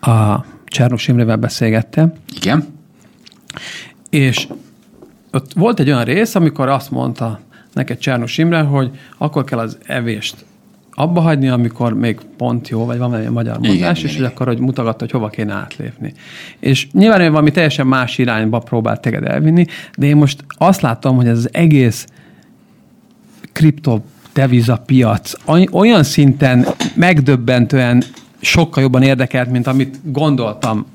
a 0.00 0.44
Csernus 0.64 1.08
Imrével 1.08 1.36
beszélgettem. 1.36 2.12
Igen. 2.36 2.66
És 4.10 4.48
ott 5.32 5.52
volt 5.52 5.80
egy 5.80 5.90
olyan 5.90 6.04
rész, 6.04 6.34
amikor 6.34 6.68
azt 6.68 6.90
mondta 6.90 7.40
neked 7.72 7.98
Csernus 7.98 8.38
Imre, 8.38 8.60
hogy 8.60 8.90
akkor 9.18 9.44
kell 9.44 9.58
az 9.58 9.78
evést 9.86 10.44
abba 10.94 11.20
hagyni, 11.20 11.48
amikor 11.48 11.94
még 11.94 12.18
pont 12.36 12.68
jó, 12.68 12.84
vagy 12.84 12.98
van 12.98 13.14
egy 13.14 13.30
magyar 13.30 13.58
mondás, 13.58 13.74
igen, 13.74 13.94
és 13.94 14.02
igen, 14.02 14.16
hogy 14.16 14.24
akkor 14.24 14.46
hogy 14.46 14.58
mutogatta, 14.58 14.98
hogy 14.98 15.10
hova 15.10 15.28
kéne 15.28 15.52
átlépni. 15.52 16.12
És 16.58 16.88
nyilván 16.92 17.20
ő 17.20 17.30
valami 17.30 17.50
teljesen 17.50 17.86
más 17.86 18.18
irányba 18.18 18.58
próbált 18.58 19.00
teged 19.00 19.24
elvinni, 19.24 19.66
de 19.96 20.06
én 20.06 20.16
most 20.16 20.44
azt 20.48 20.80
látom, 20.80 21.16
hogy 21.16 21.26
ez 21.26 21.38
az 21.38 21.48
egész 21.52 22.06
kripto 23.52 24.00
deviza 24.32 24.82
piac 24.86 25.32
olyan 25.70 26.02
szinten 26.02 26.66
megdöbbentően 26.94 28.02
sokkal 28.40 28.82
jobban 28.82 29.02
érdekelt, 29.02 29.50
mint 29.50 29.66
amit 29.66 29.98
gondoltam 30.02 30.86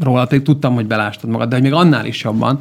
róla, 0.00 0.24
pedig 0.24 0.44
tudtam, 0.44 0.74
hogy 0.74 0.86
belástad 0.86 1.30
magad, 1.30 1.48
de 1.48 1.54
hogy 1.54 1.64
még 1.64 1.72
annál 1.72 2.06
is 2.06 2.22
jobban, 2.22 2.60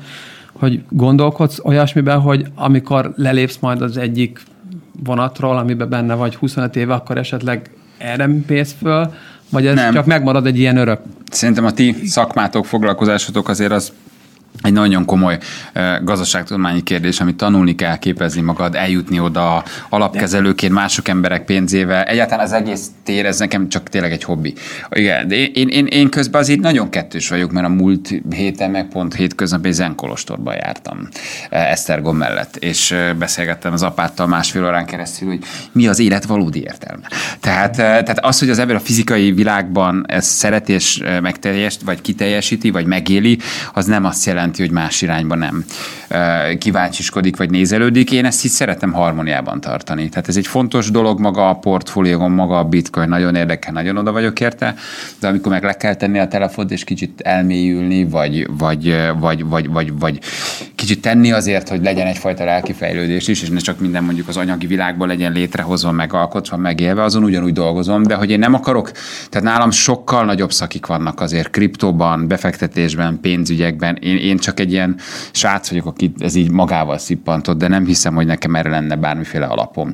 hogy 0.54 0.84
gondolkodsz 0.90 1.60
olyasmiben, 1.64 2.20
hogy 2.20 2.46
amikor 2.56 3.14
lelépsz 3.16 3.58
majd 3.60 3.82
az 3.82 3.98
egyik 3.98 4.44
vonatról, 5.04 5.58
amiben 5.58 5.90
benne 5.90 6.14
vagy 6.14 6.36
25 6.36 6.76
éve, 6.76 6.94
akkor 6.94 7.18
esetleg 7.18 7.70
erre 7.98 8.30
pénz 8.48 8.76
föl, 8.82 9.14
vagy 9.50 9.66
ez 9.66 9.76
Nem. 9.76 9.94
csak 9.94 10.06
megmarad 10.06 10.46
egy 10.46 10.60
ilyen 10.60 10.78
örök? 10.78 11.00
Szerintem 11.32 11.66
a 11.66 11.72
ti 11.72 11.96
szakmátok, 12.06 12.66
foglalkozásotok 12.66 13.50
azért 13.50 13.72
az 13.72 13.92
egy 14.62 14.74
nagyon 14.74 15.06
komoly 15.06 15.38
gazdaságtudományi 16.04 16.84
kérdés, 16.84 17.20
amit 17.20 17.36
tanulni 17.36 17.76
kell 17.76 17.98
képezni 17.98 18.42
magad, 18.42 18.76
eljutni 18.76 19.20
oda 19.20 19.64
alapkezelőként 19.90 20.74
mások 20.74 21.08
emberek 21.08 21.46
pénzével. 21.46 22.04
Egyáltalán 22.04 22.46
az 22.46 22.52
egész 22.52 22.88
tér, 23.04 23.26
ez 23.26 23.40
nekem 23.40 23.70
csak 23.70 23.90
tényleg 23.90 24.12
egy 24.12 24.24
hobbi. 24.24 24.54
Igen, 24.90 25.28
de 25.28 25.36
én, 25.36 25.68
én, 25.68 25.86
én 25.86 26.10
közben 26.10 26.42
azért 26.42 26.60
nagyon 26.60 26.90
kettős 26.90 27.30
vagyok, 27.30 27.52
mert 27.52 27.66
a 27.66 27.70
múlt 27.70 28.14
héten 28.30 28.72
meg 28.72 28.88
pont 28.88 29.16
hétköznap 29.16 29.66
egy 29.66 29.74
zenkolostorba 29.74 30.54
jártam 30.54 31.08
Esztergom 31.50 32.18
mellett, 32.18 32.56
és 32.56 32.96
beszélgettem 33.20 33.74
az 33.74 33.84
apáttal 33.84 34.28
másfél 34.28 34.66
órán 34.66 34.86
keresztül, 34.86 35.28
hogy 35.28 35.44
mi 35.72 35.88
az 35.88 36.00
élet 36.00 36.26
valódi 36.26 36.62
értelme. 36.62 37.08
Tehát, 37.40 37.76
tehát 37.76 38.20
az, 38.20 38.40
hogy 38.40 38.50
az 38.50 38.60
ember 38.60 38.76
a 38.76 38.80
fizikai 38.80 39.32
világban 39.32 40.06
ezt 40.08 40.30
szereti 40.30 40.74
és 40.74 41.04
megteljesít, 41.22 41.82
vagy 41.82 42.02
kiteljesíti, 42.02 42.70
vagy 42.70 42.86
megéli, 42.86 43.38
az 43.74 43.86
nem 43.86 44.06
azt 44.06 44.26
jelenti, 44.26 44.45
jelenti, 44.46 44.62
hogy 44.62 44.72
más 44.72 45.02
irányba 45.02 45.36
nem 45.36 45.66
kíváncsiskodik 46.58 47.38
vagy 47.38 47.50
nézelődik. 47.50 48.12
Én 48.12 48.26
ezt 48.26 48.46
így 48.46 48.52
szeretem 48.52 48.92
harmóniában 48.92 49.62
tartani. 49.62 50.10
Tehát 50.10 50.28
ez 50.28 50.38
egy 50.38 50.48
fontos 50.48 50.92
dolog 50.92 51.20
maga 51.20 51.50
a 51.50 51.54
portfóliógon, 51.54 52.32
maga 52.32 52.60
a 52.60 52.64
bitcoin, 52.64 53.10
nagyon 53.10 53.36
érdekel, 53.36 53.74
nagyon 53.74 53.98
oda 53.98 54.12
vagyok 54.12 54.40
érte, 54.40 54.76
de 55.20 55.28
amikor 55.28 55.52
meg 55.52 55.64
le 55.64 55.74
kell 55.74 55.96
tenni 55.96 56.20
a 56.20 56.28
telefont 56.28 56.72
és 56.72 56.84
kicsit 56.84 57.22
elmélyülni, 57.22 58.06
vagy, 58.06 58.48
vagy, 58.58 58.96
vagy, 59.20 59.46
vagy, 59.46 59.68
vagy, 59.68 60.00
vagy 60.00 60.20
kicsit 60.76 61.02
tenni 61.02 61.32
azért, 61.32 61.70
hogy 61.70 61.84
legyen 61.84 62.08
egyfajta 62.08 62.44
lelki 62.44 62.74
fejlődés 62.74 63.28
is, 63.28 63.42
és 63.42 63.50
ne 63.50 63.60
csak 63.60 63.80
minden 63.80 64.04
mondjuk 64.04 64.28
az 64.28 64.38
anyagi 64.38 64.68
világban 64.68 65.08
legyen 65.08 65.32
létrehozva, 65.32 65.92
megalkotva, 65.92 66.58
megélve, 66.58 67.04
azon 67.04 67.24
ugyanúgy 67.24 67.54
dolgozom, 67.54 68.04
de 68.04 68.16
hogy 68.16 68.32
én 68.32 68.40
nem 68.40 68.54
akarok, 68.54 68.92
tehát 69.30 69.48
nálam 69.48 69.72
sokkal 69.72 70.26
nagyobb 70.26 70.52
szakik 70.52 70.86
vannak 70.86 71.22
azért 71.22 71.50
kriptóban, 71.50 72.28
befektetésben, 72.28 73.20
pénzügyekben. 73.22 73.96
Én, 73.96 74.18
én 74.18 74.35
csak 74.38 74.60
egy 74.60 74.72
ilyen 74.72 74.96
srác 75.32 75.70
vagyok, 75.70 75.86
aki 75.86 76.14
ez 76.18 76.36
így 76.36 76.52
magával 76.52 76.98
szippantott, 76.98 77.58
de 77.58 77.68
nem 77.68 77.86
hiszem, 77.86 78.16
hogy 78.16 78.26
nekem 78.26 78.56
erre 78.56 78.70
lenne 78.70 78.96
bármiféle 78.96 79.46
alapom 79.46 79.94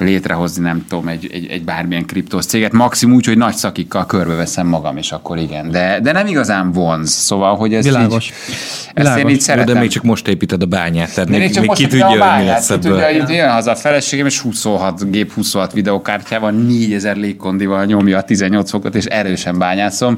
létrehozni, 0.00 0.62
nem 0.62 0.84
tudom, 0.88 1.08
egy, 1.08 1.30
egy, 1.32 1.46
egy 1.46 1.64
bármilyen 1.64 2.04
kriptos 2.04 2.44
céget. 2.44 2.72
Maximum 2.72 3.14
úgy, 3.14 3.26
hogy 3.26 3.36
nagy 3.36 3.54
szakikkal 3.54 4.06
körbeveszem 4.06 4.66
magam, 4.66 4.96
és 4.96 5.12
akkor 5.12 5.38
igen. 5.38 5.70
De, 5.70 6.00
de 6.02 6.12
nem 6.12 6.26
igazán 6.26 6.72
vonz. 6.72 7.10
Szóval, 7.10 7.56
hogy 7.56 7.74
ez 7.74 7.84
Világos. 7.84 8.26
Így, 8.26 8.32
ezt 8.32 8.92
Világos. 8.94 9.22
én 9.22 9.28
így 9.28 9.40
szeretem. 9.40 9.74
De 9.74 9.80
még 9.80 9.90
csak 9.90 10.02
most 10.02 10.28
építed 10.28 10.62
a 10.62 10.66
bányát, 10.66 11.14
tehát 11.14 11.30
még, 11.30 11.58
még 11.58 11.70
ki 11.70 11.86
tudja, 11.86 12.06
a 12.06 12.18
bányát, 12.18 12.40
mi 12.40 12.46
lesz 12.46 12.70
ebből. 12.70 12.90
Tudja, 12.92 13.20
hogy 13.20 13.34
jön 13.34 13.50
haza 13.50 13.70
a 13.70 13.76
feleségem, 13.76 14.26
és 14.26 14.40
26 14.40 15.10
gép, 15.10 15.32
26 15.32 15.72
videokártyával, 15.72 16.50
4000 16.50 17.16
légkondival 17.16 17.84
nyomja 17.84 18.18
a 18.18 18.22
18 18.22 18.70
fokot, 18.70 18.94
és 18.94 19.04
erősen 19.04 19.58
bányászom. 19.58 20.16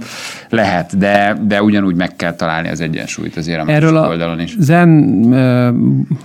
Lehet, 0.48 0.98
de, 0.98 1.36
de 1.46 1.62
ugyanúgy 1.62 1.94
meg 1.94 2.16
kell 2.16 2.34
találni 2.34 2.68
az 2.68 2.80
egyensúlyt 2.80 3.36
azért 3.36 3.68
a 3.68 3.70
Erről 3.72 3.96
a 3.96 4.08
oldalon 4.08 4.40
is. 4.40 4.56
zen 4.58 4.90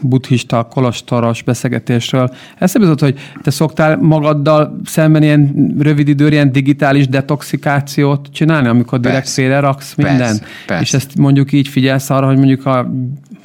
buddhista 0.01 0.63
kolostoros 0.63 1.41
beszélgetésről 1.41 2.33
eszembe 2.57 2.87
jutott, 2.87 3.09
hogy 3.09 3.19
te 3.47 3.53
szoktál 3.53 3.97
magaddal 3.97 4.79
szemben 4.85 5.23
ilyen 5.23 5.73
rövid 5.79 6.07
időre 6.07 6.33
ilyen 6.33 6.51
digitális 6.51 7.07
detoxikációt 7.07 8.27
csinálni, 8.31 8.67
amikor 8.67 8.99
direkt 8.99 9.29
félre 9.29 9.59
raksz 9.59 9.95
mindent? 9.95 10.19
Persze, 10.19 10.43
persze. 10.65 10.83
És 10.83 10.93
ezt 10.93 11.15
mondjuk 11.15 11.51
így 11.51 11.67
figyelsz 11.67 12.09
arra, 12.09 12.25
hogy 12.25 12.37
mondjuk 12.37 12.65
a 12.65 12.91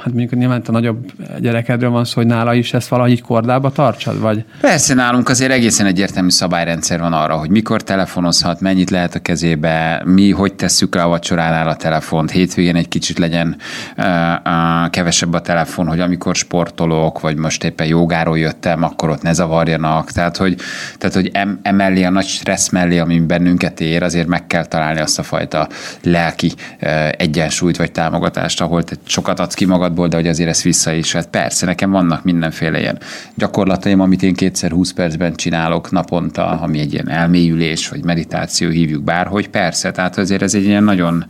hát 0.02 0.12
mondjuk 0.12 0.40
nyilván 0.40 0.62
a 0.66 0.70
nagyobb 0.70 1.12
gyerekedről 1.38 1.90
van 1.90 2.04
szó, 2.04 2.12
hogy 2.14 2.26
nála 2.26 2.54
is 2.54 2.74
ezt 2.74 2.88
valahogy 2.88 3.20
kordába 3.22 3.70
tartsad, 3.70 4.20
vagy? 4.20 4.44
Persze, 4.60 4.94
nálunk 4.94 5.28
azért 5.28 5.50
egészen 5.52 5.86
egyértelmű 5.86 6.28
szabályrendszer 6.28 7.00
van 7.00 7.12
arra, 7.12 7.36
hogy 7.36 7.50
mikor 7.50 7.82
telefonozhat, 7.82 8.60
mennyit 8.60 8.90
lehet 8.90 9.14
a 9.14 9.18
kezébe, 9.18 10.02
mi 10.04 10.30
hogy 10.30 10.54
tesszük 10.54 10.94
le 10.94 11.02
a 11.02 11.08
vacsoránál 11.08 11.68
a 11.68 11.76
telefont, 11.76 12.30
hétvégén 12.30 12.76
egy 12.76 12.88
kicsit 12.88 13.18
legyen 13.18 13.56
uh, 13.96 14.06
uh, 14.44 14.90
kevesebb 14.90 15.32
a 15.32 15.40
telefon, 15.40 15.86
hogy 15.86 16.00
amikor 16.00 16.34
sportolok, 16.34 17.20
vagy 17.20 17.36
most 17.36 17.64
éppen 17.64 17.86
jogáról 17.86 18.38
jöttem, 18.38 18.82
akkor 18.82 19.10
ott 19.10 19.22
ne 19.22 19.32
zavarjanak. 19.32 20.10
Tehát, 20.10 20.36
hogy, 20.36 20.56
tehát, 20.98 21.14
hogy 21.14 21.30
em, 21.32 21.58
emellé 21.62 22.02
a 22.02 22.10
nagy 22.10 22.26
stressz 22.26 22.68
mellé, 22.68 22.98
ami 22.98 23.20
bennünket 23.20 23.80
ér, 23.80 24.02
azért 24.02 24.26
meg 24.26 24.46
kell 24.46 24.64
találni 24.64 25.00
azt 25.00 25.18
a 25.18 25.22
fajta 25.22 25.68
lelki 26.02 26.52
uh, 26.82 27.08
egyensúlyt 27.16 27.76
vagy 27.76 27.92
támogatást, 27.92 28.60
ahol 28.60 28.82
te 28.82 28.94
sokat 29.04 29.40
adsz 29.40 29.54
ki 29.54 29.64
magad 29.64 29.90
magadból, 29.92 30.08
de 30.08 30.16
hogy 30.16 30.26
azért 30.28 30.48
ezt 30.48 30.62
vissza 30.62 30.92
is. 30.92 31.12
Hát 31.12 31.26
persze, 31.26 31.66
nekem 31.66 31.90
vannak 31.90 32.24
mindenféle 32.24 32.80
ilyen 32.80 32.98
gyakorlataim, 33.34 34.00
amit 34.00 34.22
én 34.22 34.34
kétszer 34.34 34.70
20 34.70 34.92
percben 34.92 35.34
csinálok 35.34 35.90
naponta, 35.90 36.46
ami 36.46 36.78
egy 36.78 36.92
ilyen 36.92 37.08
elmélyülés, 37.08 37.88
vagy 37.88 38.04
meditáció, 38.04 38.68
hívjuk 38.68 39.02
bárhogy, 39.02 39.48
persze, 39.48 39.90
tehát 39.90 40.18
azért 40.18 40.42
ez 40.42 40.54
egy 40.54 40.64
ilyen 40.64 40.84
nagyon 40.84 41.24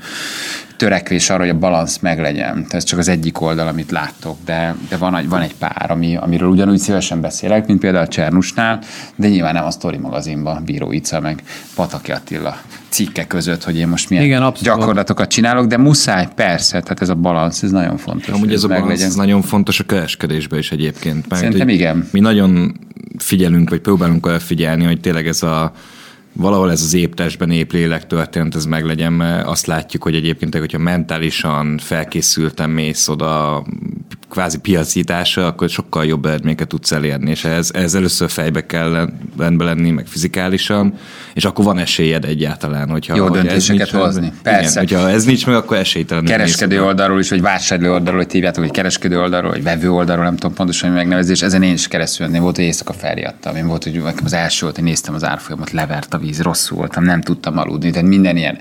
törekvés 0.82 1.30
arra, 1.30 1.40
hogy 1.40 1.48
a 1.48 1.58
balansz 1.58 1.98
meglegyen. 1.98 2.54
Tehát 2.54 2.74
ez 2.74 2.84
csak 2.84 2.98
az 2.98 3.08
egyik 3.08 3.40
oldal, 3.40 3.66
amit 3.66 3.90
láttok, 3.90 4.36
de, 4.44 4.74
de 4.88 4.96
van, 4.96 5.16
egy, 5.16 5.28
van 5.28 5.40
egy 5.40 5.54
pár, 5.54 5.90
ami, 5.90 6.16
amiről 6.16 6.48
ugyanúgy 6.48 6.78
szívesen 6.78 7.20
beszélek, 7.20 7.66
mint 7.66 7.80
például 7.80 8.04
a 8.04 8.08
Csernusnál, 8.08 8.78
de 9.16 9.28
nyilván 9.28 9.54
nem 9.54 9.64
a 9.64 9.70
Story 9.70 9.96
magazinban, 9.96 10.64
Bíró 10.64 10.92
Ica, 10.92 11.20
meg 11.20 11.42
Pataki 11.74 12.12
Attila 12.12 12.56
cikke 12.88 13.26
között, 13.26 13.64
hogy 13.64 13.76
én 13.76 13.88
most 13.88 14.10
milyen 14.10 14.24
Igen, 14.24 14.52
gyakorlatokat 14.62 15.28
csinálok, 15.28 15.66
de 15.66 15.76
muszáj, 15.76 16.28
persze, 16.34 16.80
tehát 16.80 17.00
ez 17.00 17.08
a 17.08 17.14
balansz, 17.14 17.62
ez 17.62 17.70
nagyon 17.70 17.96
fontos. 17.96 18.34
Amúgy 18.34 18.52
ez 18.52 18.64
a 18.64 18.68
balansz 18.68 19.02
ez 19.02 19.14
nagyon 19.14 19.42
fontos 19.42 19.80
a 19.80 19.84
kereskedésben 19.84 20.58
is 20.58 20.72
egyébként. 20.72 21.28
Mert, 21.28 21.40
Szerintem 21.42 21.68
igen. 21.68 22.08
Mi 22.12 22.20
nagyon 22.20 22.74
figyelünk, 23.18 23.70
vagy 23.70 23.80
próbálunk 23.80 24.26
elfigyelni, 24.30 24.84
hogy 24.84 25.00
tényleg 25.00 25.26
ez 25.26 25.42
a 25.42 25.72
valahol 26.32 26.70
ez 26.70 26.82
az 26.82 26.94
éptestben 26.94 27.50
ép 27.50 27.72
lélek 27.72 28.06
történet, 28.06 28.54
ez 28.54 28.64
meglegyen, 28.64 29.12
mert 29.12 29.46
azt 29.46 29.66
látjuk, 29.66 30.02
hogy 30.02 30.14
egyébként, 30.14 30.56
hogyha 30.56 30.78
mentálisan 30.78 31.78
felkészültem 31.78 32.70
mész 32.70 33.08
oda 33.08 33.64
kvázi 34.32 34.58
piacítása, 34.58 35.46
akkor 35.46 35.68
sokkal 35.68 36.06
jobb 36.06 36.26
eredményeket 36.26 36.68
tudsz 36.68 36.92
elérni, 36.92 37.30
és 37.30 37.44
ez, 37.44 37.70
ez 37.72 37.94
először 37.94 38.30
fejbe 38.30 38.66
kell 38.66 39.08
rendbe 39.38 39.64
lenni, 39.64 39.90
meg 39.90 40.06
fizikálisan, 40.06 40.94
és 41.34 41.44
akkor 41.44 41.64
van 41.64 41.78
esélyed 41.78 42.24
egyáltalán, 42.24 42.88
hogyha 42.88 43.16
Jó 43.16 43.28
döntéseket 43.28 43.92
nincs, 43.92 44.04
hozni. 44.04 44.32
Persze. 44.42 44.82
Igen, 44.82 44.98
hogyha 44.98 45.14
ez 45.14 45.24
nincs 45.24 45.46
meg, 45.46 45.54
akkor 45.54 45.76
esélytelen. 45.76 46.24
Kereskedő 46.24 46.82
oldalról 46.82 47.20
is, 47.20 47.30
vagy 47.30 47.40
vásárló 47.40 47.92
oldalról, 47.92 48.22
hogy 48.22 48.32
hívjátok, 48.32 48.62
hogy 48.62 48.72
kereskedő 48.72 49.20
oldalról, 49.20 49.50
vagy 49.50 49.62
vevő 49.62 49.90
oldalról, 49.90 50.24
nem 50.24 50.36
tudom 50.36 50.54
pontosan, 50.54 50.88
hogy 50.88 50.98
megnevezés, 50.98 51.42
ezen 51.42 51.62
én 51.62 51.72
is 51.72 51.88
keresztül 51.88 52.34
én 52.34 52.40
volt, 52.40 52.56
hogy 52.56 52.64
éjszaka 52.64 52.92
felriadtam. 52.92 53.56
Én 53.56 53.66
volt, 53.66 53.82
hogy 53.84 54.02
az 54.24 54.32
első 54.32 54.58
volt, 54.60 54.74
hogy 54.74 54.84
néztem 54.84 55.14
az 55.14 55.24
árfolyamot, 55.24 55.70
levert 55.70 56.14
a 56.14 56.18
víz, 56.18 56.40
rosszul 56.42 56.76
voltam, 56.76 57.04
nem 57.04 57.20
tudtam 57.20 57.58
aludni, 57.58 57.90
tehát 57.90 58.08
minden 58.08 58.36
ilyen. 58.36 58.58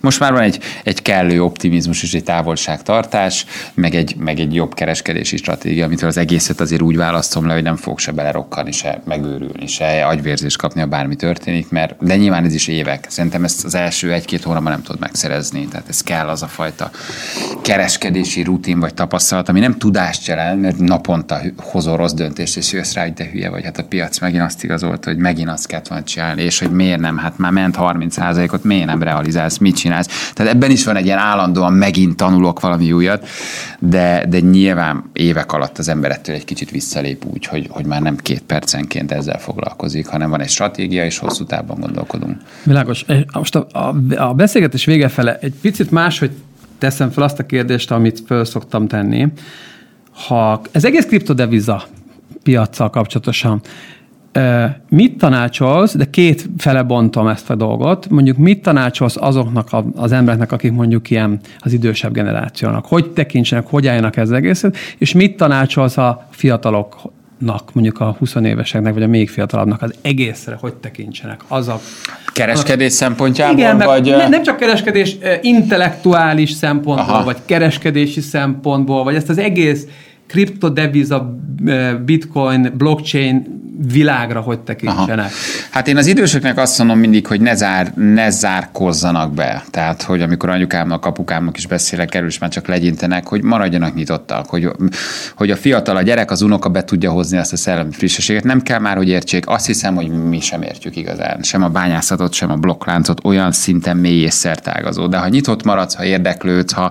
Most 0.00 0.20
már 0.20 0.32
van 0.32 0.42
egy, 0.42 0.58
egy 0.84 1.02
kellő 1.02 1.42
optimizmus 1.42 2.02
és 2.02 2.14
egy 2.14 2.24
távolságtartás, 2.24 3.46
meg 3.74 3.94
egy, 3.94 4.16
meg 4.16 4.38
egy 4.38 4.54
jobb 4.54 4.74
kereskedési 5.06 5.36
stratégia, 5.36 5.84
amitől 5.84 6.08
az 6.08 6.16
egészet 6.16 6.60
azért 6.60 6.82
úgy 6.82 6.96
választom 6.96 7.46
le, 7.46 7.52
hogy 7.52 7.62
nem 7.62 7.76
fog 7.76 7.98
se 7.98 8.12
belerokkani, 8.12 8.72
se 8.72 9.00
megőrülni, 9.04 9.66
se 9.66 10.06
agyvérzést 10.06 10.56
kapni, 10.56 10.80
ha 10.80 10.86
bármi 10.86 11.16
történik, 11.16 11.70
mert 11.70 12.04
de 12.04 12.16
nyilván 12.16 12.44
ez 12.44 12.54
is 12.54 12.68
évek. 12.68 13.06
Szerintem 13.08 13.44
ezt 13.44 13.64
az 13.64 13.74
első 13.74 14.12
egy-két 14.12 14.42
hónapban 14.42 14.72
nem 14.72 14.82
tudod 14.82 15.00
megszerezni, 15.00 15.66
tehát 15.66 15.88
ez 15.88 16.02
kell 16.02 16.28
az 16.28 16.42
a 16.42 16.46
fajta 16.46 16.90
kereskedési 17.62 18.42
rutin 18.42 18.80
vagy 18.80 18.94
tapasztalat, 18.94 19.48
ami 19.48 19.60
nem 19.60 19.78
tudást 19.78 20.26
jelent, 20.26 20.60
mert 20.60 20.78
naponta 20.78 21.40
hozol 21.56 21.96
rossz 21.96 22.12
döntést, 22.12 22.56
és 22.56 22.72
jössz 22.72 22.92
rá, 22.92 23.02
hogy 23.02 23.14
te 23.14 23.28
hülye 23.32 23.50
vagy. 23.50 23.64
Hát 23.64 23.78
a 23.78 23.84
piac 23.84 24.18
megint 24.18 24.42
azt 24.42 24.64
igazolt, 24.64 25.04
hogy 25.04 25.16
megint 25.16 25.48
azt 25.48 25.66
kellett 25.66 25.88
volna 25.88 26.04
csinálni, 26.04 26.42
és 26.42 26.58
hogy 26.58 26.70
miért 26.70 27.00
nem, 27.00 27.16
hát 27.16 27.38
már 27.38 27.52
ment 27.52 27.76
30%-ot, 27.78 28.64
miért 28.64 28.86
nem 28.86 29.02
realizálsz, 29.02 29.58
mit 29.58 29.76
csinálsz. 29.76 30.30
Tehát 30.34 30.52
ebben 30.52 30.70
is 30.70 30.84
van 30.84 30.96
egy 30.96 31.04
ilyen 31.04 31.18
állandóan 31.18 31.72
megint 31.72 32.16
tanulok 32.16 32.60
valami 32.60 32.92
újat, 32.92 33.28
de, 33.78 34.24
de 34.28 34.40
nyilván 34.40 34.95
évek 35.12 35.52
alatt 35.52 35.78
az 35.78 35.88
ember 35.88 36.10
ettől 36.10 36.34
egy 36.34 36.44
kicsit 36.44 36.70
visszalép 36.70 37.24
úgy, 37.24 37.46
hogy, 37.46 37.66
hogy 37.70 37.84
már 37.84 38.02
nem 38.02 38.16
két 38.16 38.42
percenként 38.42 39.12
ezzel 39.12 39.38
foglalkozik, 39.38 40.06
hanem 40.06 40.30
van 40.30 40.40
egy 40.40 40.48
stratégia, 40.48 41.04
és 41.04 41.18
hosszú 41.18 41.44
távon 41.44 41.80
gondolkodunk. 41.80 42.36
Világos. 42.64 43.04
Most 43.32 43.54
a, 43.54 43.66
a, 43.72 43.94
a 44.22 44.34
beszélgetés 44.34 44.84
vége 44.84 45.08
fele 45.08 45.38
egy 45.38 45.54
picit 45.60 45.90
máshogy 45.90 46.30
teszem 46.78 47.10
fel 47.10 47.22
azt 47.22 47.38
a 47.38 47.46
kérdést, 47.46 47.90
amit 47.90 48.22
föl 48.26 48.44
szoktam 48.44 48.88
tenni. 48.88 49.26
Ha 50.26 50.60
ez 50.72 50.84
egész 50.84 51.06
kriptodeviza 51.06 51.84
piacsal 52.42 52.90
kapcsolatosan, 52.90 53.62
Mit 54.88 55.18
tanácsolsz, 55.18 55.96
de 55.96 56.04
két 56.10 56.48
fele 56.58 56.82
bontom 56.82 57.26
ezt 57.26 57.50
a 57.50 57.54
dolgot, 57.54 58.08
mondjuk 58.08 58.36
mit 58.36 58.62
tanácsolsz 58.62 59.16
azoknak 59.16 59.68
az 59.94 60.12
embereknek, 60.12 60.52
akik 60.52 60.72
mondjuk 60.72 61.10
ilyen 61.10 61.40
az 61.58 61.72
idősebb 61.72 62.12
generációnak, 62.12 62.86
hogy 62.86 63.10
tekintsenek, 63.10 63.66
hogy 63.66 63.86
álljanak 63.86 64.16
ez 64.16 64.30
egészet, 64.30 64.76
és 64.98 65.12
mit 65.12 65.36
tanácsolsz 65.36 65.96
a 65.96 66.26
fiatalok 66.30 66.96
mondjuk 67.72 68.00
a 68.00 68.16
20 68.18 68.34
éveseknek, 68.34 68.94
vagy 68.94 69.02
a 69.02 69.06
még 69.06 69.30
fiatalabbnak 69.30 69.82
az 69.82 69.94
egészre 70.02 70.56
hogy 70.60 70.74
tekintsenek? 70.74 71.40
Az 71.48 71.68
a 71.68 71.80
Kereskedés 72.32 72.92
a, 72.92 72.94
szempontjából? 72.94 73.58
Igen, 73.58 73.78
vagy... 73.78 74.06
Ne, 74.06 74.28
nem 74.28 74.42
csak 74.42 74.56
kereskedés, 74.56 75.16
intellektuális 75.42 76.50
szempontból, 76.50 77.14
Aha. 77.14 77.24
vagy 77.24 77.36
kereskedési 77.44 78.20
szempontból, 78.20 79.04
vagy 79.04 79.14
ezt 79.14 79.28
az 79.28 79.38
egész 79.38 79.86
kriptodeviza, 80.26 81.38
bitcoin, 82.04 82.72
blockchain 82.76 83.55
világra 83.78 84.40
hogy 84.40 84.60
tekintsenek? 84.60 85.18
Aha. 85.18 85.34
Hát 85.70 85.88
én 85.88 85.96
az 85.96 86.06
idősöknek 86.06 86.58
azt 86.58 86.78
mondom 86.78 86.98
mindig, 86.98 87.26
hogy 87.26 87.40
ne, 87.40 87.54
zár, 87.54 87.92
ne 87.94 88.30
zárkozzanak 88.30 89.34
be. 89.34 89.64
Tehát, 89.70 90.02
hogy 90.02 90.22
amikor 90.22 90.48
anyukámmal, 90.48 90.98
kapukámmal 90.98 91.52
is 91.56 91.66
beszélek, 91.66 92.14
erről 92.14 92.28
is 92.28 92.38
már 92.38 92.50
csak 92.50 92.66
legyintenek, 92.66 93.26
hogy 93.26 93.42
maradjanak 93.42 93.94
nyitottak, 93.94 94.46
hogy, 94.46 94.70
hogy 95.36 95.50
a 95.50 95.56
fiatal, 95.56 95.96
a 95.96 96.02
gyerek, 96.02 96.30
az 96.30 96.42
unoka 96.42 96.68
be 96.68 96.84
tudja 96.84 97.10
hozni 97.10 97.38
azt 97.38 97.52
a 97.52 97.56
szellemi 97.56 97.92
frissességet. 97.92 98.44
Nem 98.44 98.62
kell 98.62 98.78
már, 98.78 98.96
hogy 98.96 99.08
értsék. 99.08 99.48
Azt 99.48 99.66
hiszem, 99.66 99.94
hogy 99.94 100.08
mi 100.08 100.40
sem 100.40 100.62
értjük 100.62 100.96
igazán. 100.96 101.42
Sem 101.42 101.62
a 101.62 101.68
bányászatot, 101.68 102.32
sem 102.32 102.50
a 102.50 102.56
blokkláncot 102.56 103.24
olyan 103.24 103.52
szinten 103.52 103.96
mély 103.96 104.22
és 104.22 104.34
szertágazó. 104.34 105.06
De 105.06 105.18
ha 105.18 105.28
nyitott 105.28 105.64
maradsz, 105.64 105.94
ha 105.94 106.04
érdeklődsz, 106.04 106.72
ha 106.72 106.90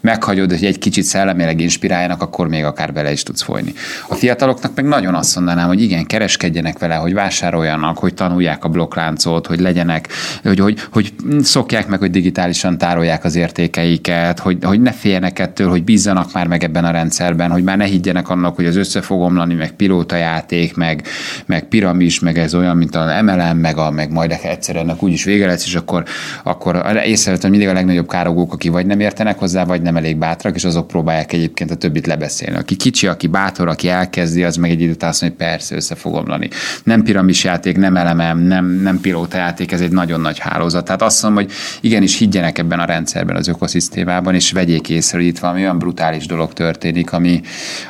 meghagyod, 0.00 0.50
hogy 0.50 0.64
egy 0.64 0.78
kicsit 0.78 1.04
szellemileg 1.04 1.60
inspiráljanak, 1.60 2.22
akkor 2.22 2.48
még 2.48 2.64
akár 2.64 2.92
bele 2.92 3.12
is 3.12 3.22
tudsz 3.22 3.42
folyni. 3.42 3.72
A 4.08 4.14
fiataloknak 4.14 4.74
meg 4.74 4.84
nagyon 4.84 5.14
azt 5.14 5.34
mondanám, 5.34 5.66
hogy 5.66 5.82
igen, 5.82 6.06
kereskedjenek 6.24 6.78
vele, 6.78 6.94
hogy 6.94 7.14
vásároljanak, 7.14 7.98
hogy 7.98 8.14
tanulják 8.14 8.64
a 8.64 8.68
blokkláncot, 8.68 9.46
hogy 9.46 9.60
legyenek, 9.60 10.08
hogy, 10.42 10.58
hogy, 10.58 10.80
hogy 10.90 11.12
szokják 11.42 11.86
meg, 11.86 11.98
hogy 11.98 12.10
digitálisan 12.10 12.78
tárolják 12.78 13.24
az 13.24 13.34
értékeiket, 13.34 14.38
hogy, 14.38 14.58
hogy 14.62 14.80
ne 14.80 14.92
féljenek 14.92 15.38
ettől, 15.38 15.68
hogy 15.68 15.84
bízzanak 15.84 16.32
már 16.32 16.46
meg 16.46 16.64
ebben 16.64 16.84
a 16.84 16.90
rendszerben, 16.90 17.50
hogy 17.50 17.62
már 17.62 17.76
ne 17.76 17.84
higgyenek 17.84 18.28
annak, 18.28 18.56
hogy 18.56 18.66
az 18.66 18.76
össze 18.76 19.00
fog 19.00 19.20
omlani, 19.20 19.54
meg 19.54 19.72
pilótajáték, 19.72 20.76
meg, 20.76 21.06
meg 21.46 21.64
piramis, 21.68 22.20
meg 22.20 22.38
ez 22.38 22.54
olyan, 22.54 22.76
mint 22.76 22.94
a 22.94 23.22
MLM, 23.22 23.56
meg, 23.56 23.78
a, 23.78 23.90
meg 23.90 24.10
majd 24.10 24.34
egyszerűen 24.42 24.84
ennek 24.84 25.02
úgyis 25.02 25.24
vége 25.24 25.46
lesz, 25.46 25.66
és 25.66 25.74
akkor, 25.74 26.04
akkor 26.42 27.00
észrevettem 27.04 27.50
mindig 27.50 27.68
a 27.68 27.72
legnagyobb 27.72 28.08
károgók, 28.08 28.52
aki 28.52 28.68
vagy 28.68 28.86
nem 28.86 29.00
értenek 29.00 29.38
hozzá, 29.38 29.64
vagy 29.64 29.82
nem 29.82 29.96
elég 29.96 30.16
bátrak, 30.16 30.54
és 30.54 30.64
azok 30.64 30.86
próbálják 30.86 31.32
egyébként 31.32 31.70
a 31.70 31.74
többit 31.74 32.06
lebeszélni. 32.06 32.56
Aki 32.56 32.76
kicsi, 32.76 33.06
aki 33.06 33.26
bátor, 33.26 33.68
aki 33.68 33.88
elkezdi, 33.88 34.44
az 34.44 34.56
meg 34.56 34.70
egy 34.70 34.80
idő 34.80 34.92
után 34.92 35.10
azt 35.10 35.20
mondja, 35.20 35.38
hogy 35.38 35.48
persze 35.48 35.74
össze 35.74 35.94
fog 35.94 36.13
omlani. 36.14 36.48
Nem 36.82 37.02
piramis 37.02 37.44
játék, 37.44 37.76
nem 37.76 37.96
elemem, 37.96 38.38
nem, 38.38 38.66
nem 38.66 39.00
pilóta 39.00 39.36
játék, 39.36 39.72
ez 39.72 39.80
egy 39.80 39.92
nagyon 39.92 40.20
nagy 40.20 40.38
hálózat. 40.38 40.84
Tehát 40.84 41.02
azt 41.02 41.22
mondom, 41.22 41.44
hogy 41.44 41.52
igenis 41.80 42.18
higgyenek 42.18 42.58
ebben 42.58 42.80
a 42.80 42.84
rendszerben, 42.84 43.36
az 43.36 43.48
ökoszisztémában, 43.48 44.34
és 44.34 44.52
vegyék 44.52 44.88
észre, 44.88 45.18
hogy 45.18 45.26
itt 45.26 45.38
valami 45.38 45.60
olyan 45.60 45.78
brutális 45.78 46.26
dolog 46.26 46.52
történik, 46.52 47.12
ami, 47.12 47.40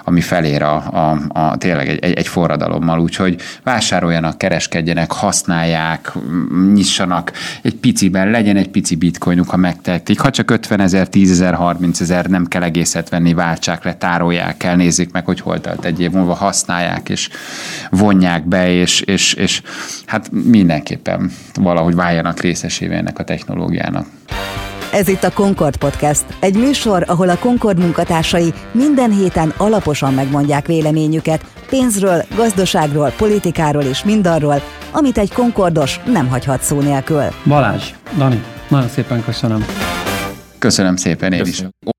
ami 0.04 0.20
felér 0.20 0.62
a, 0.62 0.74
a, 0.74 1.18
a 1.28 1.56
tényleg 1.56 1.88
egy, 1.88 1.98
egy, 2.04 2.12
egy 2.12 2.28
forradalommal. 2.28 3.00
Úgyhogy 3.00 3.40
vásároljanak, 3.62 4.38
kereskedjenek, 4.38 5.12
használják, 5.12 6.12
nyissanak 6.74 7.32
egy 7.62 7.74
piciben, 7.74 8.30
legyen 8.30 8.56
egy 8.56 8.68
pici 8.68 8.96
bitcoinuk, 8.96 9.50
ha 9.50 9.56
megtehetik. 9.56 10.20
Ha 10.20 10.30
csak 10.30 10.50
50 10.50 10.80
ezer, 10.80 11.08
10 11.08 11.30
ezer, 11.30 11.54
30 11.54 12.00
ezer, 12.00 12.26
nem 12.26 12.46
kell 12.46 12.62
egészet 12.62 13.08
venni, 13.08 13.34
váltsák 13.34 13.84
le, 13.84 13.94
tárolják 13.94 14.62
el, 14.62 14.76
nézzék 14.76 15.12
meg, 15.12 15.24
hogy 15.24 15.40
hol 15.40 15.60
telt 15.60 15.84
egy 15.84 16.00
év 16.00 16.10
múlva, 16.10 16.34
használják, 16.34 17.08
és 17.08 17.28
vonják 18.14 18.46
be, 18.46 18.70
és, 18.70 19.00
és, 19.00 19.34
és 19.34 19.62
hát 20.06 20.30
mindenképpen 20.30 21.30
valahogy 21.54 21.94
váljanak 21.94 22.40
részesévé 22.40 22.94
ennek 22.94 23.18
a 23.18 23.24
technológiának. 23.24 24.06
Ez 24.92 25.08
itt 25.08 25.22
a 25.22 25.32
Concord 25.32 25.76
Podcast, 25.76 26.24
egy 26.40 26.56
műsor, 26.56 27.04
ahol 27.06 27.28
a 27.28 27.38
Concord 27.38 27.78
munkatársai 27.78 28.52
minden 28.72 29.10
héten 29.10 29.52
alaposan 29.56 30.14
megmondják 30.14 30.66
véleményüket 30.66 31.44
pénzről, 31.68 32.24
gazdaságról, 32.36 33.10
politikáról 33.16 33.82
és 33.82 34.04
mindarról, 34.04 34.62
amit 34.90 35.18
egy 35.18 35.32
Concordos 35.32 36.00
nem 36.06 36.28
hagyhat 36.28 36.62
szó 36.62 36.80
nélkül. 36.80 37.24
Balázs, 37.46 37.90
Dani, 38.16 38.42
nagyon 38.68 38.88
szépen 38.88 39.24
köszönöm. 39.24 39.64
Köszönöm 40.58 40.96
szépen 40.96 41.32
én 41.32 41.42
Köszönöm. 41.42 41.70
is. 41.86 41.93